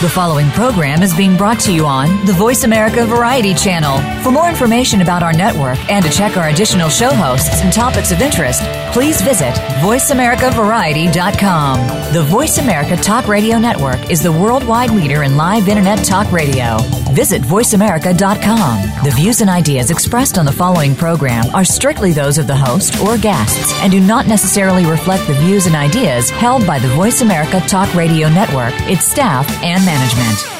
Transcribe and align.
The 0.00 0.08
following 0.08 0.48
program 0.50 1.02
is 1.02 1.12
being 1.12 1.36
brought 1.36 1.58
to 1.62 1.72
you 1.72 1.84
on 1.84 2.24
the 2.24 2.32
Voice 2.32 2.62
America 2.62 3.04
Variety 3.04 3.52
Channel. 3.52 3.98
For 4.22 4.30
more 4.30 4.48
information 4.48 5.00
about 5.00 5.24
our 5.24 5.32
network 5.32 5.76
and 5.90 6.04
to 6.04 6.10
check 6.12 6.36
our 6.36 6.50
additional 6.50 6.88
show 6.88 7.12
hosts 7.12 7.62
and 7.62 7.72
topics 7.72 8.12
of 8.12 8.20
interest, 8.20 8.62
please 8.92 9.20
visit 9.20 9.52
VoiceAmericaVariety.com. 9.82 12.12
The 12.12 12.22
Voice 12.22 12.58
America 12.58 12.96
Talk 12.96 13.26
Radio 13.26 13.58
Network 13.58 14.08
is 14.08 14.22
the 14.22 14.30
worldwide 14.30 14.92
leader 14.92 15.24
in 15.24 15.36
live 15.36 15.66
Internet 15.66 16.04
talk 16.04 16.30
radio. 16.30 16.76
Visit 17.10 17.42
VoiceAmerica.com. 17.42 19.04
The 19.04 19.10
views 19.10 19.40
and 19.40 19.50
ideas 19.50 19.90
expressed 19.90 20.38
on 20.38 20.44
the 20.44 20.52
following 20.52 20.94
program 20.94 21.52
are 21.52 21.64
strictly 21.64 22.12
those 22.12 22.38
of 22.38 22.46
the 22.46 22.54
host 22.54 23.00
or 23.00 23.18
guests 23.18 23.72
and 23.82 23.90
do 23.90 23.98
not 23.98 24.28
necessarily 24.28 24.86
reflect 24.86 25.26
the 25.26 25.34
views 25.34 25.66
and 25.66 25.74
ideas 25.74 26.30
held 26.30 26.64
by 26.68 26.78
the 26.78 26.86
Voice 26.88 27.20
America 27.20 27.58
Talk 27.66 27.92
Radio 27.96 28.28
Network, 28.28 28.74
its 28.82 29.04
staff, 29.04 29.50
and 29.64 29.87
management. 29.88 30.58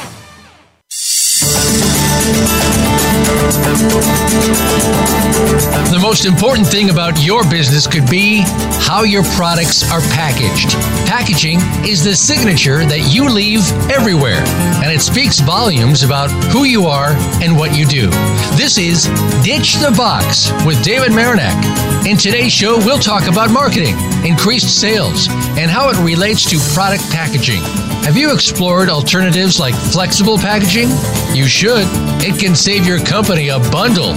The 5.90 5.98
most 6.00 6.24
important 6.24 6.66
thing 6.66 6.90
about 6.90 7.24
your 7.24 7.48
business 7.48 7.86
could 7.86 8.08
be 8.08 8.42
how 8.80 9.02
your 9.02 9.22
products 9.34 9.82
are 9.90 10.00
packaged. 10.12 10.70
Packaging 11.06 11.58
is 11.84 12.04
the 12.04 12.14
signature 12.14 12.84
that 12.86 13.12
you 13.12 13.28
leave 13.28 13.60
everywhere, 13.90 14.42
and 14.82 14.92
it 14.92 15.00
speaks 15.00 15.40
volumes 15.40 16.02
about 16.02 16.30
who 16.52 16.64
you 16.64 16.86
are 16.86 17.12
and 17.42 17.56
what 17.56 17.76
you 17.76 17.86
do. 17.86 18.08
This 18.56 18.78
is 18.78 19.04
Ditch 19.42 19.74
the 19.76 19.94
Box 19.96 20.50
with 20.64 20.82
David 20.82 21.12
Marinak. 21.12 22.06
In 22.06 22.16
today's 22.16 22.52
show, 22.52 22.78
we'll 22.78 22.98
talk 22.98 23.26
about 23.26 23.50
marketing, 23.50 23.96
increased 24.24 24.80
sales, 24.80 25.28
and 25.58 25.70
how 25.70 25.90
it 25.90 25.98
relates 25.98 26.48
to 26.50 26.58
product 26.74 27.02
packaging. 27.10 27.62
Have 28.08 28.16
you 28.16 28.32
explored 28.32 28.88
alternatives 28.88 29.60
like 29.60 29.74
flexible 29.74 30.38
packaging? 30.38 30.88
You 31.34 31.46
should. 31.46 31.84
It 32.24 32.40
can 32.40 32.54
save 32.54 32.86
your 32.88 32.98
company 33.04 33.50
a 33.50 33.58
bundle. 33.70 34.14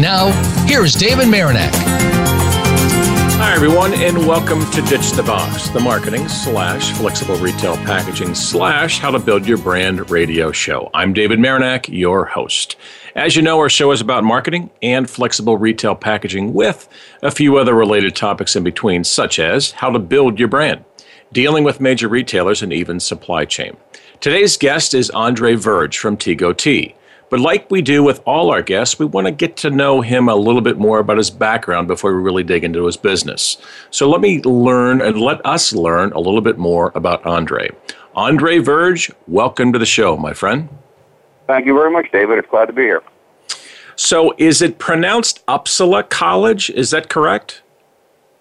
Now, 0.00 0.32
here 0.66 0.82
is 0.82 0.94
David 0.94 1.26
Marinak. 1.26 1.70
Hi, 3.36 3.54
everyone, 3.54 3.92
and 3.92 4.16
welcome 4.16 4.64
to 4.70 4.80
Ditch 4.80 5.10
the 5.10 5.22
Box, 5.22 5.68
the 5.68 5.80
marketing 5.80 6.26
slash 6.28 6.90
flexible 6.92 7.36
retail 7.36 7.76
packaging 7.76 8.34
slash 8.34 8.98
how 8.98 9.10
to 9.10 9.18
build 9.18 9.46
your 9.46 9.58
brand 9.58 10.10
radio 10.10 10.50
show. 10.52 10.88
I'm 10.94 11.12
David 11.12 11.38
Marinak, 11.38 11.86
your 11.94 12.24
host. 12.24 12.76
As 13.14 13.36
you 13.36 13.42
know, 13.42 13.58
our 13.58 13.68
show 13.68 13.92
is 13.92 14.00
about 14.00 14.24
marketing 14.24 14.70
and 14.80 15.08
flexible 15.08 15.58
retail 15.58 15.94
packaging 15.94 16.54
with 16.54 16.88
a 17.22 17.30
few 17.30 17.58
other 17.58 17.74
related 17.74 18.16
topics 18.16 18.56
in 18.56 18.64
between, 18.64 19.04
such 19.04 19.38
as 19.38 19.72
how 19.72 19.90
to 19.90 19.98
build 19.98 20.38
your 20.38 20.48
brand 20.48 20.82
dealing 21.34 21.64
with 21.64 21.80
major 21.80 22.08
retailers, 22.08 22.62
and 22.62 22.72
even 22.72 23.00
supply 23.00 23.44
chain. 23.44 23.76
Today's 24.20 24.56
guest 24.56 24.94
is 24.94 25.10
Andre 25.10 25.56
Verge 25.56 25.98
from 25.98 26.16
Tego 26.16 26.56
Tea. 26.56 26.94
But 27.30 27.40
like 27.40 27.70
we 27.70 27.82
do 27.82 28.02
with 28.02 28.22
all 28.26 28.50
our 28.50 28.62
guests, 28.62 28.98
we 28.98 29.06
want 29.06 29.26
to 29.26 29.32
get 29.32 29.56
to 29.58 29.70
know 29.70 30.00
him 30.00 30.28
a 30.28 30.36
little 30.36 30.60
bit 30.60 30.78
more 30.78 30.98
about 30.98 31.16
his 31.16 31.30
background 31.30 31.88
before 31.88 32.14
we 32.14 32.22
really 32.22 32.44
dig 32.44 32.64
into 32.64 32.84
his 32.86 32.96
business. 32.96 33.56
So 33.90 34.08
let 34.08 34.20
me 34.20 34.40
learn 34.42 35.00
and 35.00 35.20
let 35.20 35.44
us 35.44 35.72
learn 35.72 36.12
a 36.12 36.20
little 36.20 36.40
bit 36.40 36.58
more 36.58 36.92
about 36.94 37.24
Andre. 37.24 37.70
Andre 38.14 38.58
Verge, 38.58 39.10
welcome 39.26 39.72
to 39.72 39.78
the 39.78 39.86
show, 39.86 40.16
my 40.16 40.34
friend. 40.34 40.68
Thank 41.46 41.66
you 41.66 41.74
very 41.74 41.90
much, 41.90 42.10
David. 42.12 42.38
It's 42.38 42.48
glad 42.48 42.66
to 42.66 42.72
be 42.72 42.82
here. 42.82 43.02
So 43.96 44.34
is 44.38 44.62
it 44.62 44.78
pronounced 44.78 45.44
Uppsala 45.46 46.08
College? 46.08 46.70
Is 46.70 46.90
that 46.90 47.08
correct? 47.08 47.62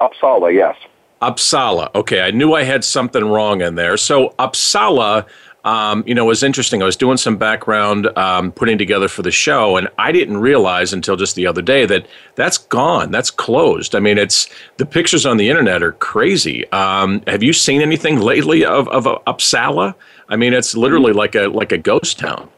Uppsala, 0.02 0.54
yes. 0.54 0.76
Uppsala. 1.22 1.94
Okay, 1.96 2.22
I 2.22 2.32
knew 2.32 2.54
I 2.54 2.64
had 2.64 2.84
something 2.84 3.24
wrong 3.24 3.62
in 3.62 3.76
there. 3.76 3.98
So 3.98 4.36
Uppsala, 4.40 5.26
um, 5.64 6.04
you 6.06 6.14
know, 6.14 6.26
it 6.26 6.28
was 6.28 6.44
interesting. 6.44 6.82
I 6.82 6.86
was 6.86 6.98
doing 6.98 7.18
some 7.18 7.38
background 7.38 8.08
um, 8.18 8.52
putting 8.52 8.78
together 8.78 9.08
for 9.08 9.22
the 9.22 9.32
show, 9.32 9.78
and 9.78 9.88
I 9.98 10.12
didn't 10.12 10.38
realize 10.38 10.92
until 10.92 11.16
just 11.16 11.36
the 11.36 11.48
other 11.48 11.62
day 11.62 11.86
that 11.86 12.06
that's 12.36 12.58
gone. 12.58 13.12
That's 13.12 13.32
closed. 13.32 13.96
I 13.96 14.00
mean, 14.00 14.18
it's 14.18 14.50
the 14.78 14.86
pictures 14.86 15.26
on 15.26 15.38
the 15.38 15.50
internet 15.50 15.82
are 15.82 15.94
crazy. 15.94 16.70
Um, 16.72 17.24
have 17.28 17.44
you 17.44 17.54
seen 17.54 17.82
anything 17.82 18.20
lately 18.20 18.66
of 18.66 18.90
of 18.90 19.06
Uppsala? 19.06 19.96
I 20.28 20.36
mean, 20.36 20.54
it's 20.54 20.76
literally 20.76 21.14
like 21.14 21.36
a 21.36 21.48
like 21.48 21.72
a 21.72 21.78
ghost 21.78 22.20
town. 22.20 22.50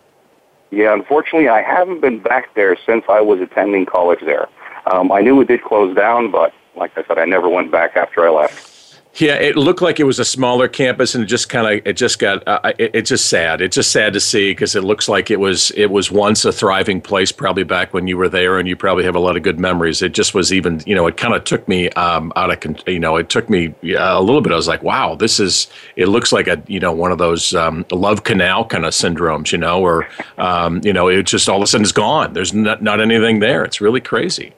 Yeah, 0.71 0.93
unfortunately, 0.93 1.47
I 1.47 1.61
haven't 1.61 2.01
been 2.01 2.19
back 2.19 2.55
there 2.55 2.75
since 2.85 3.05
I 3.07 3.21
was 3.21 3.39
attending 3.39 3.85
college 3.85 4.19
there. 4.25 4.49
Um, 4.91 5.11
I 5.11 5.21
knew 5.21 5.39
it 5.41 5.47
did 5.47 5.63
close 5.63 5.95
down, 5.95 6.31
but 6.31 6.53
like 6.75 6.97
I 6.97 7.03
said, 7.05 7.17
I 7.17 7.25
never 7.25 7.47
went 7.47 7.71
back 7.71 7.95
after 7.95 8.27
I 8.27 8.31
left. 8.31 8.74
Yeah, 9.17 9.35
it 9.35 9.55
looked 9.55 9.81
like 9.81 10.01
it 10.01 10.03
was 10.03 10.19
a 10.19 10.25
smaller 10.25 10.67
campus, 10.67 11.15
and 11.15 11.23
it 11.23 11.27
just 11.27 11.47
kind 11.47 11.65
of 11.65 11.87
it 11.87 11.93
just 11.93 12.19
got 12.19 12.45
uh, 12.45 12.73
it, 12.77 12.91
it's 12.93 13.09
just 13.09 13.29
sad. 13.29 13.61
It's 13.61 13.75
just 13.75 13.91
sad 13.91 14.11
to 14.11 14.19
see 14.19 14.51
because 14.51 14.75
it 14.75 14.83
looks 14.83 15.07
like 15.07 15.31
it 15.31 15.39
was 15.39 15.71
it 15.71 15.89
was 15.89 16.11
once 16.11 16.43
a 16.43 16.51
thriving 16.51 16.99
place, 16.99 17.31
probably 17.31 17.63
back 17.63 17.93
when 17.93 18.07
you 18.07 18.17
were 18.17 18.27
there, 18.27 18.59
and 18.59 18.67
you 18.67 18.75
probably 18.75 19.05
have 19.05 19.15
a 19.15 19.19
lot 19.19 19.37
of 19.37 19.43
good 19.43 19.57
memories. 19.57 20.01
It 20.01 20.11
just 20.13 20.33
was 20.33 20.51
even 20.51 20.81
you 20.85 20.93
know 20.93 21.07
it 21.07 21.15
kind 21.15 21.33
of 21.33 21.45
took 21.45 21.65
me 21.65 21.89
um, 21.91 22.33
out 22.35 22.51
of 22.51 22.87
you 22.89 22.99
know 22.99 23.15
it 23.15 23.29
took 23.29 23.49
me 23.49 23.73
a 23.97 24.21
little 24.21 24.41
bit. 24.41 24.51
I 24.51 24.57
was 24.57 24.67
like, 24.67 24.83
wow, 24.83 25.15
this 25.15 25.39
is 25.39 25.67
it 25.95 26.07
looks 26.07 26.33
like 26.33 26.47
a 26.47 26.61
you 26.67 26.81
know 26.81 26.91
one 26.91 27.13
of 27.13 27.17
those 27.17 27.55
um, 27.55 27.85
love 27.91 28.25
canal 28.25 28.65
kind 28.65 28.85
of 28.85 28.91
syndromes, 28.91 29.53
you 29.53 29.57
know, 29.57 29.81
or 29.81 30.09
um, 30.37 30.81
you 30.83 30.91
know 30.91 31.07
it 31.07 31.23
just 31.23 31.47
all 31.47 31.57
of 31.57 31.63
a 31.63 31.67
sudden 31.67 31.85
is 31.85 31.93
gone. 31.93 32.33
There's 32.33 32.53
not 32.53 32.83
not 32.83 32.99
anything 32.99 33.39
there. 33.39 33.63
It's 33.63 33.79
really 33.79 34.01
crazy. 34.01 34.53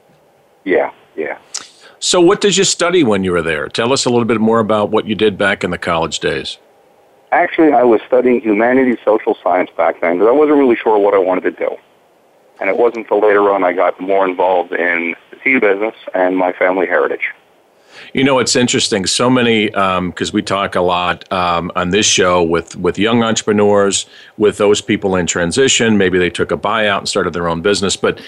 Yeah, 0.64 0.92
yeah. 1.14 1.38
So, 2.00 2.20
what 2.20 2.40
did 2.40 2.56
you 2.56 2.64
study 2.64 3.02
when 3.02 3.24
you 3.24 3.32
were 3.32 3.42
there? 3.42 3.68
Tell 3.68 3.92
us 3.92 4.04
a 4.04 4.10
little 4.10 4.24
bit 4.24 4.40
more 4.40 4.60
about 4.60 4.90
what 4.90 5.06
you 5.06 5.14
did 5.14 5.36
back 5.36 5.64
in 5.64 5.70
the 5.70 5.78
college 5.78 6.20
days. 6.20 6.58
Actually, 7.32 7.72
I 7.72 7.82
was 7.82 8.00
studying 8.06 8.40
humanities, 8.40 8.98
social 9.04 9.36
science 9.42 9.70
back 9.76 10.00
then 10.00 10.14
because 10.14 10.28
I 10.28 10.32
wasn't 10.32 10.58
really 10.58 10.76
sure 10.76 10.98
what 10.98 11.14
I 11.14 11.18
wanted 11.18 11.42
to 11.42 11.50
do. 11.50 11.76
And 12.60 12.70
it 12.70 12.76
wasn't 12.76 12.98
until 13.04 13.20
later 13.20 13.50
on 13.50 13.64
I 13.64 13.72
got 13.72 14.00
more 14.00 14.26
involved 14.26 14.72
in 14.72 15.14
the 15.30 15.36
tea 15.36 15.58
business 15.58 15.94
and 16.14 16.36
my 16.36 16.52
family 16.52 16.86
heritage. 16.86 17.32
You 18.14 18.24
know, 18.24 18.38
it's 18.38 18.56
interesting. 18.56 19.06
So 19.06 19.28
many, 19.28 19.66
because 19.66 20.30
um, 20.30 20.32
we 20.32 20.42
talk 20.42 20.74
a 20.76 20.80
lot 20.80 21.30
um, 21.32 21.70
on 21.74 21.90
this 21.90 22.06
show 22.06 22.42
with, 22.42 22.76
with 22.76 22.98
young 22.98 23.22
entrepreneurs, 23.22 24.06
with 24.36 24.56
those 24.58 24.80
people 24.80 25.16
in 25.16 25.26
transition. 25.26 25.98
Maybe 25.98 26.18
they 26.18 26.30
took 26.30 26.50
a 26.50 26.56
buyout 26.56 26.98
and 26.98 27.08
started 27.08 27.32
their 27.32 27.48
own 27.48 27.60
business. 27.60 27.96
But 27.96 28.20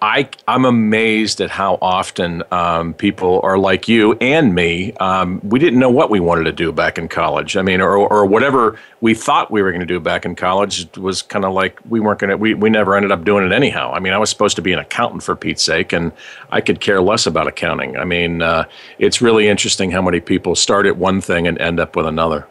I, 0.00 0.28
I'm 0.46 0.64
amazed 0.64 1.40
at 1.40 1.50
how 1.50 1.76
often 1.82 2.44
um, 2.52 2.94
people 2.94 3.40
are 3.42 3.58
like 3.58 3.88
you 3.88 4.12
and 4.20 4.54
me. 4.54 4.92
Um, 4.94 5.40
we 5.42 5.58
didn't 5.58 5.80
know 5.80 5.90
what 5.90 6.08
we 6.08 6.20
wanted 6.20 6.44
to 6.44 6.52
do 6.52 6.70
back 6.70 6.98
in 6.98 7.08
college. 7.08 7.56
I 7.56 7.62
mean, 7.62 7.80
or, 7.80 7.96
or 7.96 8.24
whatever 8.24 8.78
we 9.00 9.14
thought 9.14 9.50
we 9.50 9.60
were 9.60 9.72
going 9.72 9.80
to 9.80 9.86
do 9.86 9.98
back 9.98 10.24
in 10.24 10.36
college 10.36 10.96
was 10.96 11.22
kind 11.22 11.44
of 11.44 11.52
like 11.52 11.80
we 11.88 11.98
weren't 11.98 12.20
going 12.20 12.30
to, 12.30 12.36
we, 12.36 12.54
we 12.54 12.70
never 12.70 12.94
ended 12.94 13.10
up 13.10 13.24
doing 13.24 13.44
it 13.44 13.52
anyhow. 13.52 13.92
I 13.92 13.98
mean, 13.98 14.12
I 14.12 14.18
was 14.18 14.30
supposed 14.30 14.54
to 14.56 14.62
be 14.62 14.72
an 14.72 14.78
accountant 14.78 15.24
for 15.24 15.34
Pete's 15.34 15.64
sake, 15.64 15.92
and 15.92 16.12
I 16.50 16.60
could 16.60 16.80
care 16.80 17.00
less 17.02 17.26
about 17.26 17.48
accounting. 17.48 17.96
I 17.96 18.04
mean, 18.04 18.40
uh, 18.40 18.64
it's 19.00 19.20
really 19.20 19.48
interesting 19.48 19.90
how 19.90 20.02
many 20.02 20.20
people 20.20 20.54
start 20.54 20.86
at 20.86 20.96
one 20.96 21.20
thing 21.20 21.48
and 21.48 21.58
end 21.58 21.80
up 21.80 21.96
with 21.96 22.06
another. 22.06 22.46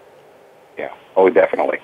Yeah, 0.78 0.94
oh, 1.16 1.30
definitely. 1.30 1.80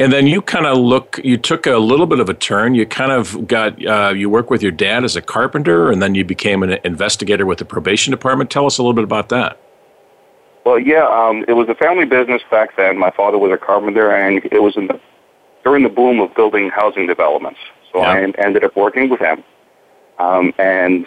And 0.00 0.12
then 0.12 0.28
you 0.28 0.40
kind 0.40 0.64
of 0.64 0.78
look, 0.78 1.20
you 1.24 1.36
took 1.36 1.66
a 1.66 1.76
little 1.76 2.06
bit 2.06 2.20
of 2.20 2.28
a 2.28 2.34
turn. 2.34 2.76
You 2.76 2.86
kind 2.86 3.10
of 3.10 3.48
got, 3.48 3.84
uh, 3.84 4.12
you 4.14 4.30
work 4.30 4.48
with 4.48 4.62
your 4.62 4.70
dad 4.70 5.02
as 5.02 5.16
a 5.16 5.22
carpenter, 5.22 5.90
and 5.90 6.00
then 6.00 6.14
you 6.14 6.24
became 6.24 6.62
an 6.62 6.78
investigator 6.84 7.44
with 7.44 7.58
the 7.58 7.64
probation 7.64 8.12
department. 8.12 8.48
Tell 8.50 8.64
us 8.64 8.78
a 8.78 8.82
little 8.82 8.94
bit 8.94 9.04
about 9.04 9.28
that. 9.30 9.60
Well, 10.64 10.78
yeah, 10.78 11.08
um, 11.08 11.44
it 11.48 11.54
was 11.54 11.68
a 11.68 11.74
family 11.74 12.04
business 12.04 12.42
back 12.48 12.76
then. 12.76 12.96
My 12.96 13.10
father 13.10 13.38
was 13.38 13.50
a 13.50 13.56
carpenter, 13.56 14.12
and 14.12 14.44
it 14.52 14.62
was 14.62 14.76
in 14.76 14.86
the, 14.86 15.00
during 15.64 15.82
the 15.82 15.88
boom 15.88 16.20
of 16.20 16.32
building 16.34 16.70
housing 16.70 17.08
developments. 17.08 17.58
So 17.92 18.00
yeah. 18.00 18.10
I 18.10 18.32
ended 18.38 18.62
up 18.62 18.76
working 18.76 19.08
with 19.08 19.20
him. 19.20 19.42
Um, 20.20 20.52
and 20.58 21.06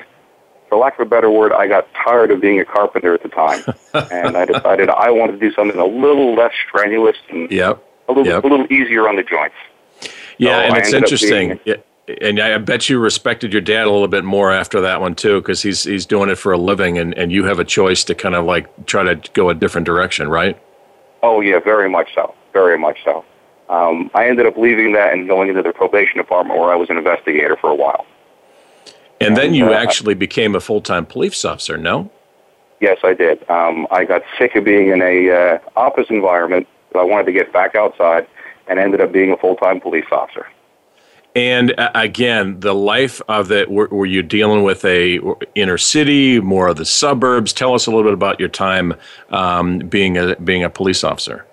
for 0.68 0.78
lack 0.78 1.00
of 1.00 1.08
a 1.08 1.10
better 1.10 1.32
word, 1.32 1.54
I 1.54 1.68
got 1.68 1.88
tired 1.94 2.32
of 2.32 2.42
being 2.42 2.60
a 2.60 2.66
carpenter 2.66 3.14
at 3.14 3.24
the 3.24 3.30
time. 3.30 3.64
and 4.12 4.36
I 4.36 4.44
decided 4.44 4.90
I 4.90 5.12
wanted 5.12 5.34
to 5.34 5.40
do 5.40 5.54
something 5.54 5.80
a 5.80 5.86
little 5.86 6.36
less 6.36 6.54
strenuous 6.68 7.16
and 7.30 7.50
yep 7.52 7.86
a 8.12 8.18
little 8.18 8.34
yep. 8.34 8.44
a 8.44 8.48
little 8.48 8.72
easier 8.72 9.08
on 9.08 9.16
the 9.16 9.24
joints. 9.24 9.56
Yeah, 10.38 10.62
so 10.62 10.68
and 10.68 10.78
it's 10.78 10.94
interesting. 10.94 11.60
Being, 11.66 11.84
and 12.22 12.40
I 12.40 12.58
bet 12.58 12.90
you 12.90 13.00
respected 13.00 13.54
your 13.54 13.62
dad 13.62 13.86
a 13.88 13.92
little 13.92 14.08
bit 14.08 14.24
more 14.24 14.52
after 14.52 14.82
that 14.82 15.00
one 15.00 15.16
too, 15.16 15.42
because 15.42 15.62
he's 15.62 15.84
he's 15.84 16.06
doing 16.06 16.30
it 16.30 16.36
for 16.36 16.52
a 16.52 16.58
living, 16.58 16.98
and, 16.98 17.14
and 17.18 17.32
you 17.32 17.44
have 17.46 17.60
a 17.60 17.64
choice 17.64 18.04
to 18.06 18.16
kind 18.16 18.36
of 18.36 18.46
like 18.46 18.86
try 18.86 19.04
to 19.04 19.16
go 19.34 19.50
a 19.50 19.54
different 19.54 19.86
direction, 19.86 20.28
right? 20.28 20.60
Oh 21.24 21.42
yeah, 21.42 21.60
very 21.60 21.90
much 21.90 22.14
so, 22.16 22.34
very 22.54 22.78
much 22.78 22.98
so. 23.04 23.24
Um, 23.70 24.12
I 24.14 24.28
ended 24.28 24.48
up 24.48 24.58
leaving 24.58 24.92
that 24.94 25.14
and 25.14 25.28
going 25.28 25.48
into 25.48 25.62
the 25.62 25.72
probation 25.72 26.18
department 26.18 26.60
where 26.60 26.74
I 26.74 26.76
was 26.76 26.90
an 26.90 26.98
investigator 26.98 27.56
for 27.56 27.70
a 27.70 27.76
while. 27.76 28.06
And, 29.22 29.30
and 29.30 29.38
then 29.38 29.54
you 29.54 29.68
uh, 29.68 29.74
actually 29.74 30.16
became 30.16 30.56
a 30.56 30.60
full 30.60 30.82
time 30.82 31.06
police 31.06 31.46
officer, 31.46 31.78
no? 31.78 32.12
Yes, 32.82 32.98
I 33.04 33.14
did. 33.14 33.48
Um, 33.50 33.88
I 33.92 34.04
got 34.04 34.24
sick 34.38 34.56
of 34.56 34.66
being 34.66 34.90
in 34.90 35.02
a 35.02 35.30
uh, 35.30 35.60
office 35.78 36.08
environment 36.10 36.68
so 36.92 37.00
I 37.00 37.04
wanted 37.04 37.26
to 37.26 37.32
get 37.32 37.52
back 37.54 37.76
outside 37.76 38.28
and 38.68 38.80
ended 38.80 39.02
up 39.02 39.12
being 39.12 39.32
a 39.32 39.38
full 39.38 39.56
time 39.56 39.80
police 39.80 40.06
officer. 40.12 40.48
And 41.34 41.74
uh, 41.80 41.92
again, 41.96 42.60
the 42.60 42.76
life 42.76 43.22
of 43.30 43.48
that, 43.48 43.72
were, 43.72 43.88
were, 43.88 44.06
you 44.06 44.22
dealing 44.22 44.64
with 44.64 44.84
a 44.84 45.20
inner 45.56 45.78
city, 45.78 46.42
more 46.42 46.68
of 46.68 46.76
the 46.76 46.86
suburbs? 46.86 47.54
Tell 47.54 47.74
us 47.74 47.88
a 47.88 47.90
little 47.90 48.04
bit 48.04 48.14
about 48.14 48.40
your 48.40 48.50
time 48.50 48.94
um, 49.30 49.80
being 49.80 50.18
a 50.18 50.36
being 50.38 50.64
a 50.64 50.70
police 50.70 51.04
officer. 51.06 51.46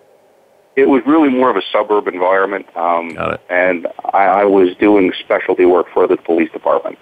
it 0.74 0.88
was 0.88 1.02
really 1.06 1.28
more 1.28 1.48
of 1.48 1.56
a 1.56 1.62
suburb 1.72 2.08
environment, 2.08 2.66
um, 2.76 3.14
Got 3.14 3.34
it. 3.34 3.40
and 3.50 3.86
I, 4.12 4.42
I 4.42 4.44
was 4.44 4.74
doing 4.76 5.12
specialty 5.20 5.64
work 5.64 5.86
for 5.94 6.08
the 6.08 6.16
police 6.16 6.50
department. 6.50 6.98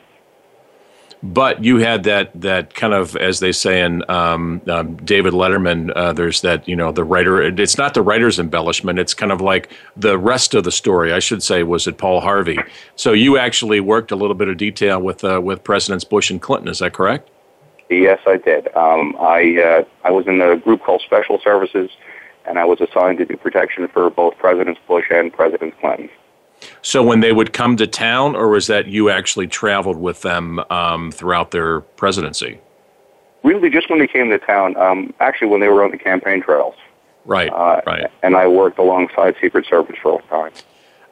But 1.33 1.65
you 1.65 1.79
had 1.79 2.05
that 2.05 2.31
that 2.41 2.75
kind 2.75 2.95
of, 2.95 3.17
as 3.17 3.41
they 3.41 3.51
say 3.51 3.81
in 3.81 4.09
um, 4.09 4.63
um, 4.69 4.97
David 4.97 5.33
Letterman, 5.33 5.91
uh, 5.97 6.13
there's 6.13 6.41
that 6.43 6.69
you 6.69 6.77
know 6.77 6.93
the 6.93 7.03
writer. 7.03 7.43
It's 7.43 7.77
not 7.77 7.95
the 7.95 8.03
writer's 8.03 8.39
embellishment. 8.39 9.01
It's 9.01 9.13
kind 9.13 9.33
of 9.33 9.41
like 9.41 9.73
the 9.97 10.19
rest 10.19 10.55
of 10.55 10.63
the 10.63 10.71
story. 10.71 11.13
I 11.13 11.19
should 11.19 11.43
say 11.43 11.65
was 11.65 11.89
it 11.89 11.99
Paul 11.99 12.21
Harvey. 12.21 12.59
So 12.95 13.13
you 13.13 13.39
actually 13.39 13.81
worked 13.81 14.13
a 14.13 14.17
little 14.17 14.37
bit 14.37 14.49
of 14.49 14.57
detail 14.57 15.01
with 15.01 15.25
uh, 15.25 15.41
with 15.43 15.65
Presidents 15.65 16.05
Bush 16.05 16.31
and 16.31 16.41
Clinton. 16.41 16.69
Is 16.69 16.79
that 16.79 16.93
correct? 16.93 17.29
Yes, 17.91 18.21
I 18.27 18.37
did. 18.37 18.69
Um, 18.77 19.17
I 19.19 19.61
uh, 19.61 19.85
I 20.05 20.13
was 20.13 20.29
in 20.29 20.41
a 20.41 20.57
group 20.57 20.83
called 20.83 21.03
Special 21.03 21.41
Services, 21.41 21.91
and 22.45 22.59
I 22.59 22.65
was 22.65 22.81
assigned 22.81 23.19
to 23.19 23.25
do 23.25 23.37
protection 23.37 23.89
for 23.89 24.11
both 24.11 24.39
Presidents 24.39 24.81
Bush 24.87 25.07
and 25.11 25.33
President 25.33 25.79
Clinton. 25.81 26.09
So 26.83 27.03
when 27.03 27.21
they 27.21 27.33
would 27.33 27.53
come 27.53 27.77
to 27.77 27.87
town, 27.87 28.37
or 28.37 28.49
was 28.49 28.67
that 28.69 28.87
you 28.87 29.11
actually 29.11 29.47
traveled 29.47 29.97
with 29.97 30.23
them 30.23 30.61
um, 30.71 31.11
throughout 31.11 31.51
their 31.51 31.81
presidency? 31.81 32.61
Really, 33.43 33.71
just 33.71 33.91
when 33.91 33.99
they 33.99 34.07
came 34.07 34.31
to 34.31 34.39
town. 34.39 34.77
Um, 34.77 35.13
actually, 35.21 35.49
when 35.49 35.61
they 35.61 35.69
were 35.69 35.85
on 35.85 35.91
the 35.91 35.99
campaign 35.99 36.43
trails. 36.43 36.75
Right, 37.25 37.51
Uh, 37.51 37.81
right. 37.87 38.07
And 38.23 38.37
I 38.37 38.47
worked 38.47 38.79
alongside 38.79 39.35
Secret 39.41 39.67
Service 39.67 39.97
for 40.01 40.21
a 40.21 40.23
time. 40.29 40.53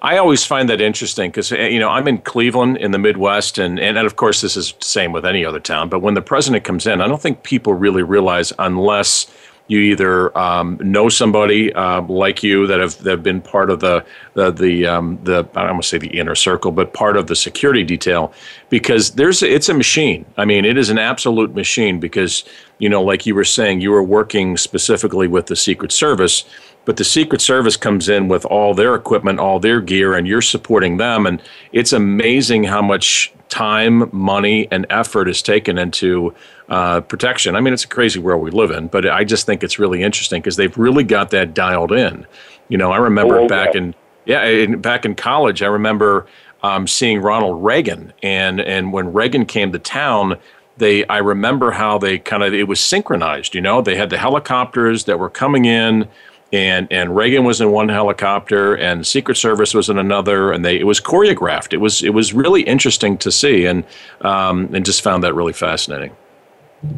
I 0.01 0.19
always 0.19 0.45
find 0.45 0.69
that 0.69 0.83
interesting 0.83 1.31
because 1.31 1.51
you 1.51 1.79
know 1.79 1.89
I'm 1.89 2.07
in 2.07 2.19
Cleveland 2.19 2.77
in 2.77 2.91
the 2.91 2.99
Midwest, 2.99 3.59
and, 3.59 3.81
and 3.81 3.97
and 3.97 4.07
of 4.07 4.17
course 4.17 4.43
this 4.43 4.55
is 4.55 4.73
the 4.73 4.85
same 4.85 5.13
with 5.13 5.25
any 5.25 5.47
other 5.47 5.59
town. 5.61 5.89
But 5.89 6.01
when 6.01 6.13
the 6.13 6.23
president 6.23 6.63
comes 6.63 6.87
in, 6.87 7.01
I 7.01 7.09
don't 7.09 7.23
think 7.23 7.43
people 7.43 7.73
really 7.73 8.03
realize 8.03 8.53
unless 8.59 9.33
you 9.67 9.79
either 9.79 10.37
um, 10.37 10.79
know 10.83 11.09
somebody 11.09 11.73
uh, 11.73 12.03
like 12.03 12.43
you 12.43 12.67
that 12.67 12.81
have 12.81 12.99
that 12.99 13.11
have 13.11 13.23
been 13.23 13.41
part 13.41 13.71
of 13.71 13.81
the 13.81 14.05
the 14.35 14.51
the, 14.51 14.87
um, 14.87 15.19
the 15.25 15.49
I 15.55 15.63
don't 15.63 15.73
want 15.73 15.83
to 15.83 15.89
say 15.89 15.99
the 15.99 16.19
inner 16.19 16.35
circle, 16.35 16.71
but 16.71 16.93
part 16.93 17.17
of 17.17 17.29
the 17.29 17.37
security 17.37 17.83
detail, 17.83 18.33
because 18.69 19.13
there's 19.13 19.43
it's 19.43 19.69
a 19.69 19.75
machine. 19.75 20.27
I 20.37 20.45
mean, 20.45 20.65
it 20.65 20.77
is 20.77 20.91
an 20.91 20.99
absolute 20.99 21.55
machine 21.55 21.99
because 21.99 22.45
you 22.79 22.89
know, 22.89 23.03
like 23.03 23.25
you 23.25 23.35
were 23.35 23.45
saying, 23.45 23.81
you 23.81 23.91
were 23.91 24.03
working 24.03 24.57
specifically 24.57 25.29
with 25.29 25.47
the 25.47 25.57
Secret 25.57 25.93
Service 25.93 26.45
but 26.85 26.97
the 26.97 27.05
secret 27.05 27.41
service 27.41 27.77
comes 27.77 28.09
in 28.09 28.29
with 28.29 28.45
all 28.47 28.75
their 28.75 28.95
equipment 28.95 29.39
all 29.41 29.59
their 29.59 29.81
gear 29.81 30.15
and 30.15 30.27
you're 30.27 30.43
supporting 30.43 30.97
them. 30.99 31.27
And 31.27 31.43
it's 31.73 31.93
amazing 31.93 32.65
how 32.65 32.83
much 32.83 33.33
time 33.49 34.09
money 34.13 34.69
and 34.71 34.87
effort 34.91 35.29
is 35.29 35.41
taken 35.43 35.79
into 35.79 36.35
uh, 36.69 37.01
protection. 37.03 37.55
I 37.57 37.61
mean 37.61 37.73
it's 37.73 37.85
a 37.85 37.89
crazy 37.89 38.19
world 38.19 38.43
we 38.43 38.51
live 38.51 38.71
in 38.71 38.89
but 38.89 39.07
i 39.07 39.23
just 39.25 39.47
think 39.47 39.63
it's 39.63 39.79
really 39.79 40.03
interesting 40.03 40.41
because 40.41 40.57
they've 40.57 40.77
really 40.77 41.05
got 41.05 41.31
that 41.31 41.55
dialed 41.55 41.93
in. 41.93 42.27
You 42.69 42.79
know 42.79 42.91
i 42.93 42.97
remember 42.97 43.39
Oh, 43.41 43.49
back 43.49 43.75
yeah. 43.75 43.81
in 43.81 43.95
yeah 44.25 44.45
in, 44.45 44.81
back 44.81 45.05
in 45.05 45.15
college 45.15 45.63
i 45.63 45.67
remember 45.67 46.27
um, 46.63 46.87
seeing 46.87 47.21
ronald 47.21 47.63
reagan. 47.63 48.13
And 48.23 48.61
and 48.61 48.93
when 48.93 49.13
reagan 49.13 49.45
came 49.47 49.73
to 49.73 49.79
town 49.79 50.39
they 50.79 51.07
i 51.07 51.19
remember 51.19 51.71
how 51.71 51.99
they 51.99 52.19
kind 52.19 52.43
of 52.43 52.53
it 52.55 52.67
was 52.67 52.81
synchronized 52.81 53.55
you 53.55 53.61
know? 53.61 53.83
They 53.83 53.97
had 53.97 54.11
the 54.11 54.19
helicopters 54.19 55.05
that 55.05 55.19
were 55.19 55.31
coming 55.31 55.67
in 55.67 56.09
and 56.53 56.87
and 56.93 57.17
Reagan 57.17 57.45
was 57.45 57.61
in 57.61 57.71
one 57.73 57.89
helicopter, 57.89 58.75
and 58.75 59.07
Secret 59.07 59.37
Service 59.37 59.75
was 59.75 59.89
in 59.89 59.99
another, 59.99 60.53
and 60.53 60.65
they 60.65 60.79
it 60.79 60.87
was 60.87 61.01
choreographed. 61.01 61.73
It 61.73 61.79
was 61.79 62.03
it 62.03 62.11
was 62.11 62.33
really 62.33 62.63
interesting 62.63 63.19
to 63.19 63.33
see, 63.33 63.67
and 63.67 63.85
um, 64.21 64.71
and 64.75 64.85
just 64.85 65.03
found 65.03 65.23
that 65.25 65.35
really 65.35 65.53
fascinating. 65.53 66.15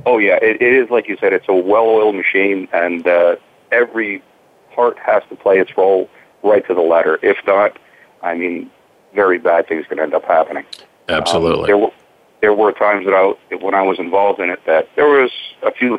Oh 0.05 0.19
yeah, 0.19 0.39
it, 0.43 0.61
it 0.61 0.75
is 0.75 0.91
like 0.91 1.09
you 1.09 1.17
said. 1.21 1.33
It's 1.33 1.49
a 1.49 1.55
well-oiled 1.55 2.15
machine, 2.15 2.69
and 2.73 3.07
uh, 3.07 3.37
every 3.73 4.23
part 4.75 4.99
has 4.99 5.23
to 5.31 5.37
play 5.37 5.59
its 5.59 5.77
role 5.77 6.11
right 6.43 6.67
to 6.67 6.75
the 6.75 6.81
letter. 6.81 7.19
If 7.23 7.39
not, 7.47 7.79
I 8.23 8.35
mean, 8.35 8.71
very 9.15 9.39
bad 9.39 9.69
things 9.69 9.87
can 9.87 9.99
end 9.99 10.15
up 10.15 10.25
happening. 10.25 10.65
Um, 11.09 11.21
Absolutely. 11.21 11.67
there 11.67 11.79
were 11.79 11.93
there 12.41 12.53
were 12.55 12.73
times 12.73 13.07
that 13.07 13.15
I, 13.15 13.55
when 13.57 13.75
I 13.75 13.83
was 13.83 13.99
involved 13.99 14.41
in 14.41 14.51
it, 14.51 14.61
that 14.67 14.89
there 14.97 15.09
was 15.09 15.31
a 15.63 15.73
few 15.73 15.99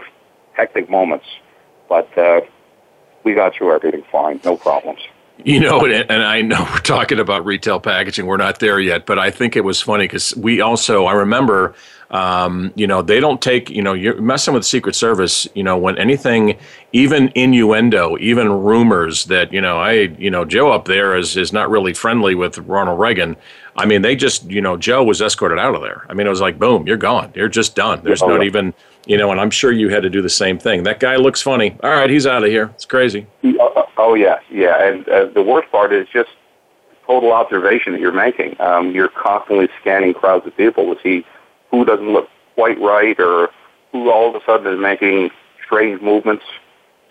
hectic 0.53 0.89
moments, 0.89 1.25
but 1.89 2.15
uh, 2.17 2.41
we 3.27 3.33
got 3.33 3.53
through 3.53 3.75
everything 3.75 4.03
fine, 4.09 4.39
no 4.45 4.55
problems. 4.55 5.01
You 5.43 5.59
know, 5.59 5.85
and, 5.85 6.09
and 6.09 6.23
I 6.23 6.41
know 6.41 6.65
we're 6.73 6.79
talking 6.79 7.19
about 7.19 7.45
retail 7.45 7.79
packaging. 7.79 8.25
We're 8.25 8.37
not 8.37 8.59
there 8.59 8.79
yet, 8.79 9.05
but 9.05 9.19
I 9.19 9.29
think 9.29 9.55
it 9.55 9.61
was 9.61 9.79
funny 9.81 10.05
because 10.05 10.35
we 10.35 10.61
also, 10.61 11.05
I 11.05 11.13
remember, 11.13 11.75
um, 12.09 12.71
you 12.75 12.87
know, 12.87 13.03
they 13.03 13.19
don't 13.19 13.39
take, 13.39 13.69
you 13.69 13.83
know, 13.83 13.93
you're 13.93 14.19
messing 14.19 14.53
with 14.55 14.65
Secret 14.65 14.95
Service, 14.95 15.47
you 15.53 15.61
know, 15.61 15.77
when 15.77 15.95
anything, 15.99 16.57
even 16.91 17.31
innuendo, 17.35 18.17
even 18.19 18.49
rumors 18.51 19.25
that, 19.25 19.53
you 19.53 19.61
know, 19.61 19.77
I, 19.77 19.91
you 20.17 20.31
know, 20.31 20.43
Joe 20.43 20.71
up 20.71 20.85
there 20.85 21.15
is, 21.15 21.37
is 21.37 21.53
not 21.53 21.69
really 21.69 21.93
friendly 21.93 22.33
with 22.33 22.57
Ronald 22.59 22.99
Reagan. 22.99 23.35
I 23.75 23.85
mean, 23.85 24.01
they 24.01 24.15
just, 24.15 24.49
you 24.49 24.61
know, 24.61 24.75
Joe 24.75 25.03
was 25.03 25.21
escorted 25.21 25.59
out 25.59 25.75
of 25.75 25.81
there. 25.81 26.03
I 26.09 26.15
mean, 26.15 26.25
it 26.25 26.31
was 26.31 26.41
like, 26.41 26.57
boom, 26.57 26.87
you're 26.87 26.97
gone. 26.97 27.31
You're 27.35 27.47
just 27.47 27.75
done. 27.75 28.01
There's 28.03 28.23
Oh, 28.23 28.27
not 28.29 28.39
yeah. 28.41 28.47
even, 28.47 28.73
you 29.07 29.17
know, 29.17 29.31
and 29.31 29.39
I'm 29.39 29.49
sure 29.49 29.71
you 29.71 29.89
had 29.89 30.03
to 30.03 30.09
do 30.09 30.21
the 30.21 30.29
same 30.29 30.59
thing. 30.59 30.83
That 30.83 30.99
guy 30.99 31.15
looks 31.15 31.41
funny. 31.41 31.75
All 31.81 31.89
right, 31.89 32.09
he's 32.09 32.27
out 32.27 32.43
of 32.43 32.49
here. 32.49 32.71
It's 32.75 32.85
crazy. 32.85 33.25
Oh, 33.43 33.87
oh 33.97 34.13
yeah, 34.13 34.39
yeah. 34.51 34.83
And 34.87 35.07
uh, 35.07 35.25
the 35.27 35.41
worst 35.41 35.71
part 35.71 35.93
is 35.93 36.07
just 36.11 36.29
total 37.05 37.31
observation 37.31 37.93
that 37.93 38.01
you're 38.01 38.11
making. 38.11 38.59
Um, 38.59 38.91
you're 38.91 39.07
constantly 39.07 39.69
scanning 39.79 40.13
crowds 40.13 40.45
of 40.45 40.55
people 40.57 40.93
to 40.93 41.01
see 41.01 41.25
who 41.71 41.85
doesn't 41.85 42.11
look 42.11 42.29
quite 42.55 42.79
right 42.81 43.17
or 43.19 43.49
who 43.93 44.11
all 44.11 44.29
of 44.29 44.35
a 44.35 44.45
sudden 44.45 44.71
is 44.73 44.79
making 44.79 45.29
strange 45.65 46.01
movements. 46.01 46.43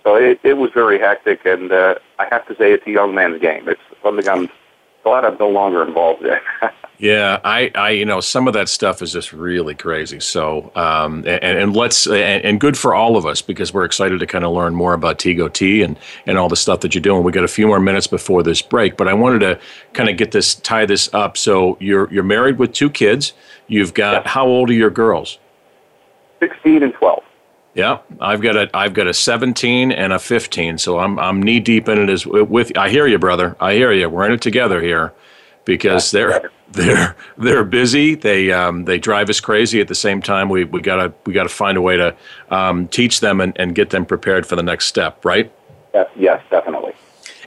So 0.04 0.16
it, 0.16 0.38
it 0.44 0.54
was 0.54 0.70
very 0.72 0.98
hectic, 0.98 1.44
and 1.46 1.72
uh, 1.72 1.96
I 2.18 2.28
have 2.30 2.46
to 2.46 2.56
say 2.56 2.72
it's 2.72 2.86
a 2.86 2.90
young 2.90 3.14
man's 3.14 3.40
game. 3.40 3.68
It's 3.68 3.80
something 4.02 4.28
I'm 4.28 4.48
glad 5.06 5.24
I'm 5.24 5.36
no 5.38 5.48
longer 5.48 5.86
involved 5.86 6.24
in. 6.24 6.38
Yeah, 6.98 7.40
I, 7.44 7.70
I, 7.74 7.90
you 7.90 8.06
know, 8.06 8.20
some 8.20 8.48
of 8.48 8.54
that 8.54 8.70
stuff 8.70 9.02
is 9.02 9.12
just 9.12 9.30
really 9.30 9.74
crazy. 9.74 10.18
So, 10.18 10.72
um, 10.74 11.26
and, 11.26 11.44
and 11.44 11.76
let's, 11.76 12.06
and, 12.06 12.42
and 12.42 12.58
good 12.58 12.78
for 12.78 12.94
all 12.94 13.18
of 13.18 13.26
us 13.26 13.42
because 13.42 13.74
we're 13.74 13.84
excited 13.84 14.18
to 14.18 14.26
kind 14.26 14.46
of 14.46 14.52
learn 14.54 14.74
more 14.74 14.94
about 14.94 15.18
Tego 15.18 15.52
Tea 15.52 15.82
and, 15.82 15.98
and 16.24 16.38
all 16.38 16.48
the 16.48 16.56
stuff 16.56 16.80
that 16.80 16.94
you're 16.94 17.02
doing. 17.02 17.22
We 17.22 17.32
got 17.32 17.44
a 17.44 17.48
few 17.48 17.66
more 17.66 17.80
minutes 17.80 18.06
before 18.06 18.42
this 18.42 18.62
break, 18.62 18.96
but 18.96 19.08
I 19.08 19.12
wanted 19.12 19.40
to 19.40 19.60
kind 19.92 20.08
of 20.08 20.16
get 20.16 20.32
this, 20.32 20.54
tie 20.54 20.86
this 20.86 21.12
up. 21.12 21.36
So 21.36 21.76
you're, 21.80 22.10
you're 22.10 22.24
married 22.24 22.58
with 22.58 22.72
two 22.72 22.88
kids. 22.88 23.34
You've 23.66 23.92
got, 23.92 24.26
how 24.26 24.46
old 24.46 24.70
are 24.70 24.72
your 24.72 24.88
girls? 24.88 25.38
16 26.40 26.82
and 26.82 26.94
12. 26.94 27.22
Yeah, 27.76 27.98
I've 28.20 28.40
got 28.40 28.56
a 28.56 28.70
I've 28.74 28.94
got 28.94 29.06
a 29.06 29.12
17 29.12 29.92
and 29.92 30.14
a 30.14 30.18
15, 30.18 30.78
so 30.78 30.98
I'm 30.98 31.18
I'm 31.18 31.42
knee 31.42 31.60
deep 31.60 31.90
in 31.90 31.98
it 31.98 32.08
as 32.08 32.26
with. 32.26 32.74
I 32.74 32.88
hear 32.88 33.06
you, 33.06 33.18
brother. 33.18 33.54
I 33.60 33.74
hear 33.74 33.92
you. 33.92 34.08
We're 34.08 34.24
in 34.24 34.32
it 34.32 34.40
together 34.40 34.80
here, 34.80 35.12
because 35.66 36.10
they're 36.10 36.50
they're 36.70 37.14
they're 37.36 37.64
busy. 37.64 38.14
They 38.14 38.50
um, 38.50 38.86
they 38.86 38.98
drive 38.98 39.28
us 39.28 39.40
crazy. 39.40 39.82
At 39.82 39.88
the 39.88 39.94
same 39.94 40.22
time, 40.22 40.48
we 40.48 40.64
we 40.64 40.80
gotta 40.80 41.12
we 41.26 41.34
gotta 41.34 41.50
find 41.50 41.76
a 41.76 41.82
way 41.82 41.98
to 41.98 42.16
um, 42.48 42.88
teach 42.88 43.20
them 43.20 43.42
and, 43.42 43.52
and 43.60 43.74
get 43.74 43.90
them 43.90 44.06
prepared 44.06 44.46
for 44.46 44.56
the 44.56 44.62
next 44.62 44.86
step. 44.86 45.22
Right. 45.22 45.52
Yes, 45.92 46.08
yes, 46.16 46.42
definitely. 46.50 46.94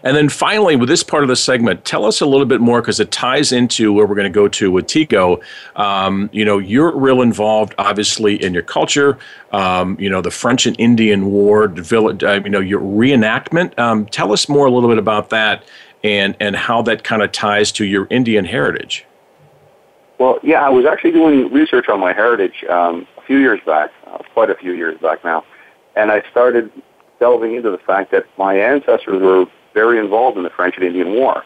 And 0.03 0.15
then 0.15 0.29
finally, 0.29 0.75
with 0.75 0.89
this 0.89 1.03
part 1.03 1.23
of 1.23 1.29
the 1.29 1.35
segment, 1.35 1.83
tell 1.85 2.05
us 2.05 2.21
a 2.21 2.25
little 2.25 2.45
bit 2.45 2.61
more 2.61 2.81
because 2.81 2.99
it 2.99 3.11
ties 3.11 3.51
into 3.51 3.91
where 3.91 4.05
we're 4.05 4.15
going 4.15 4.31
to 4.31 4.35
go 4.35 4.47
to 4.47 4.71
with 4.71 4.87
Tego. 4.87 5.41
Um, 5.75 6.29
you 6.31 6.45
know, 6.45 6.57
you're 6.57 6.95
real 6.97 7.21
involved, 7.21 7.75
obviously, 7.77 8.41
in 8.43 8.53
your 8.53 8.63
culture. 8.63 9.17
Um, 9.51 9.97
you 9.99 10.09
know, 10.09 10.21
the 10.21 10.31
French 10.31 10.65
and 10.65 10.79
Indian 10.79 11.25
War, 11.31 11.67
village, 11.67 12.23
uh, 12.23 12.41
you 12.43 12.49
know, 12.49 12.59
your 12.59 12.79
reenactment. 12.79 13.77
Um, 13.77 14.05
tell 14.05 14.31
us 14.31 14.47
more 14.47 14.67
a 14.67 14.71
little 14.71 14.89
bit 14.89 14.99
about 14.99 15.29
that 15.31 15.63
and 16.03 16.35
and 16.39 16.55
how 16.55 16.81
that 16.83 17.03
kind 17.03 17.21
of 17.21 17.31
ties 17.31 17.71
to 17.73 17.85
your 17.85 18.07
Indian 18.09 18.45
heritage. 18.45 19.05
Well, 20.17 20.39
yeah, 20.43 20.65
I 20.65 20.69
was 20.69 20.85
actually 20.85 21.11
doing 21.11 21.51
research 21.51 21.87
on 21.87 21.99
my 21.99 22.13
heritage 22.13 22.63
um, 22.69 23.07
a 23.17 23.21
few 23.21 23.37
years 23.37 23.59
back, 23.65 23.89
uh, 24.07 24.17
quite 24.33 24.49
a 24.49 24.55
few 24.55 24.73
years 24.73 24.99
back 24.99 25.23
now, 25.23 25.45
and 25.95 26.11
I 26.11 26.23
started 26.29 26.71
delving 27.19 27.55
into 27.55 27.71
the 27.71 27.77
fact 27.77 28.11
that 28.11 28.25
my 28.37 28.55
ancestors 28.55 29.21
were 29.21 29.45
very 29.73 29.99
involved 29.99 30.37
in 30.37 30.43
the 30.43 30.49
French 30.49 30.75
and 30.75 30.85
Indian 30.85 31.13
War, 31.13 31.43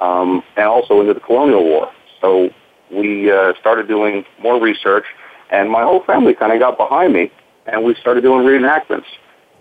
um, 0.00 0.42
and 0.56 0.66
also 0.66 1.00
into 1.00 1.14
the 1.14 1.20
Colonial 1.20 1.64
War. 1.64 1.90
So 2.20 2.50
we 2.90 3.30
uh, 3.30 3.54
started 3.60 3.88
doing 3.88 4.24
more 4.40 4.60
research, 4.60 5.04
and 5.50 5.70
my 5.70 5.82
whole 5.82 6.02
family 6.04 6.34
kind 6.34 6.52
of 6.52 6.58
got 6.58 6.76
behind 6.76 7.12
me, 7.12 7.30
and 7.66 7.84
we 7.84 7.94
started 7.96 8.22
doing 8.22 8.46
reenactments, 8.46 9.06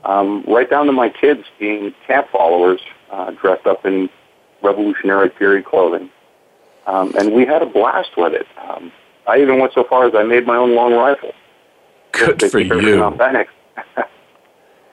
um, 0.04 0.44
right 0.48 0.70
down 0.70 0.86
to 0.88 0.92
my 0.92 1.10
kids 1.10 1.44
being 1.60 1.94
camp 2.06 2.28
followers, 2.32 2.82
uh, 3.12 3.32
dressed 3.32 3.66
up 3.66 3.86
in 3.86 4.10
Revolutionary 4.62 5.30
period 5.30 5.66
clothing. 5.66 6.10
Um, 6.88 7.14
and 7.18 7.34
we 7.34 7.46
had 7.46 7.62
a 7.62 7.66
blast 7.66 8.12
with 8.16 8.34
it. 8.34 8.48
Um, 8.58 8.92
I 9.28 9.42
even 9.42 9.60
went 9.60 9.74
so 9.74 9.84
far 9.84 10.06
as 10.08 10.14
I 10.16 10.24
made 10.24 10.46
my 10.46 10.56
own 10.56 10.74
long 10.74 10.94
rifle. 10.94 11.32
Good 12.14 12.42
for 12.50 12.60
you. 12.60 13.04
authentic. 13.04 13.48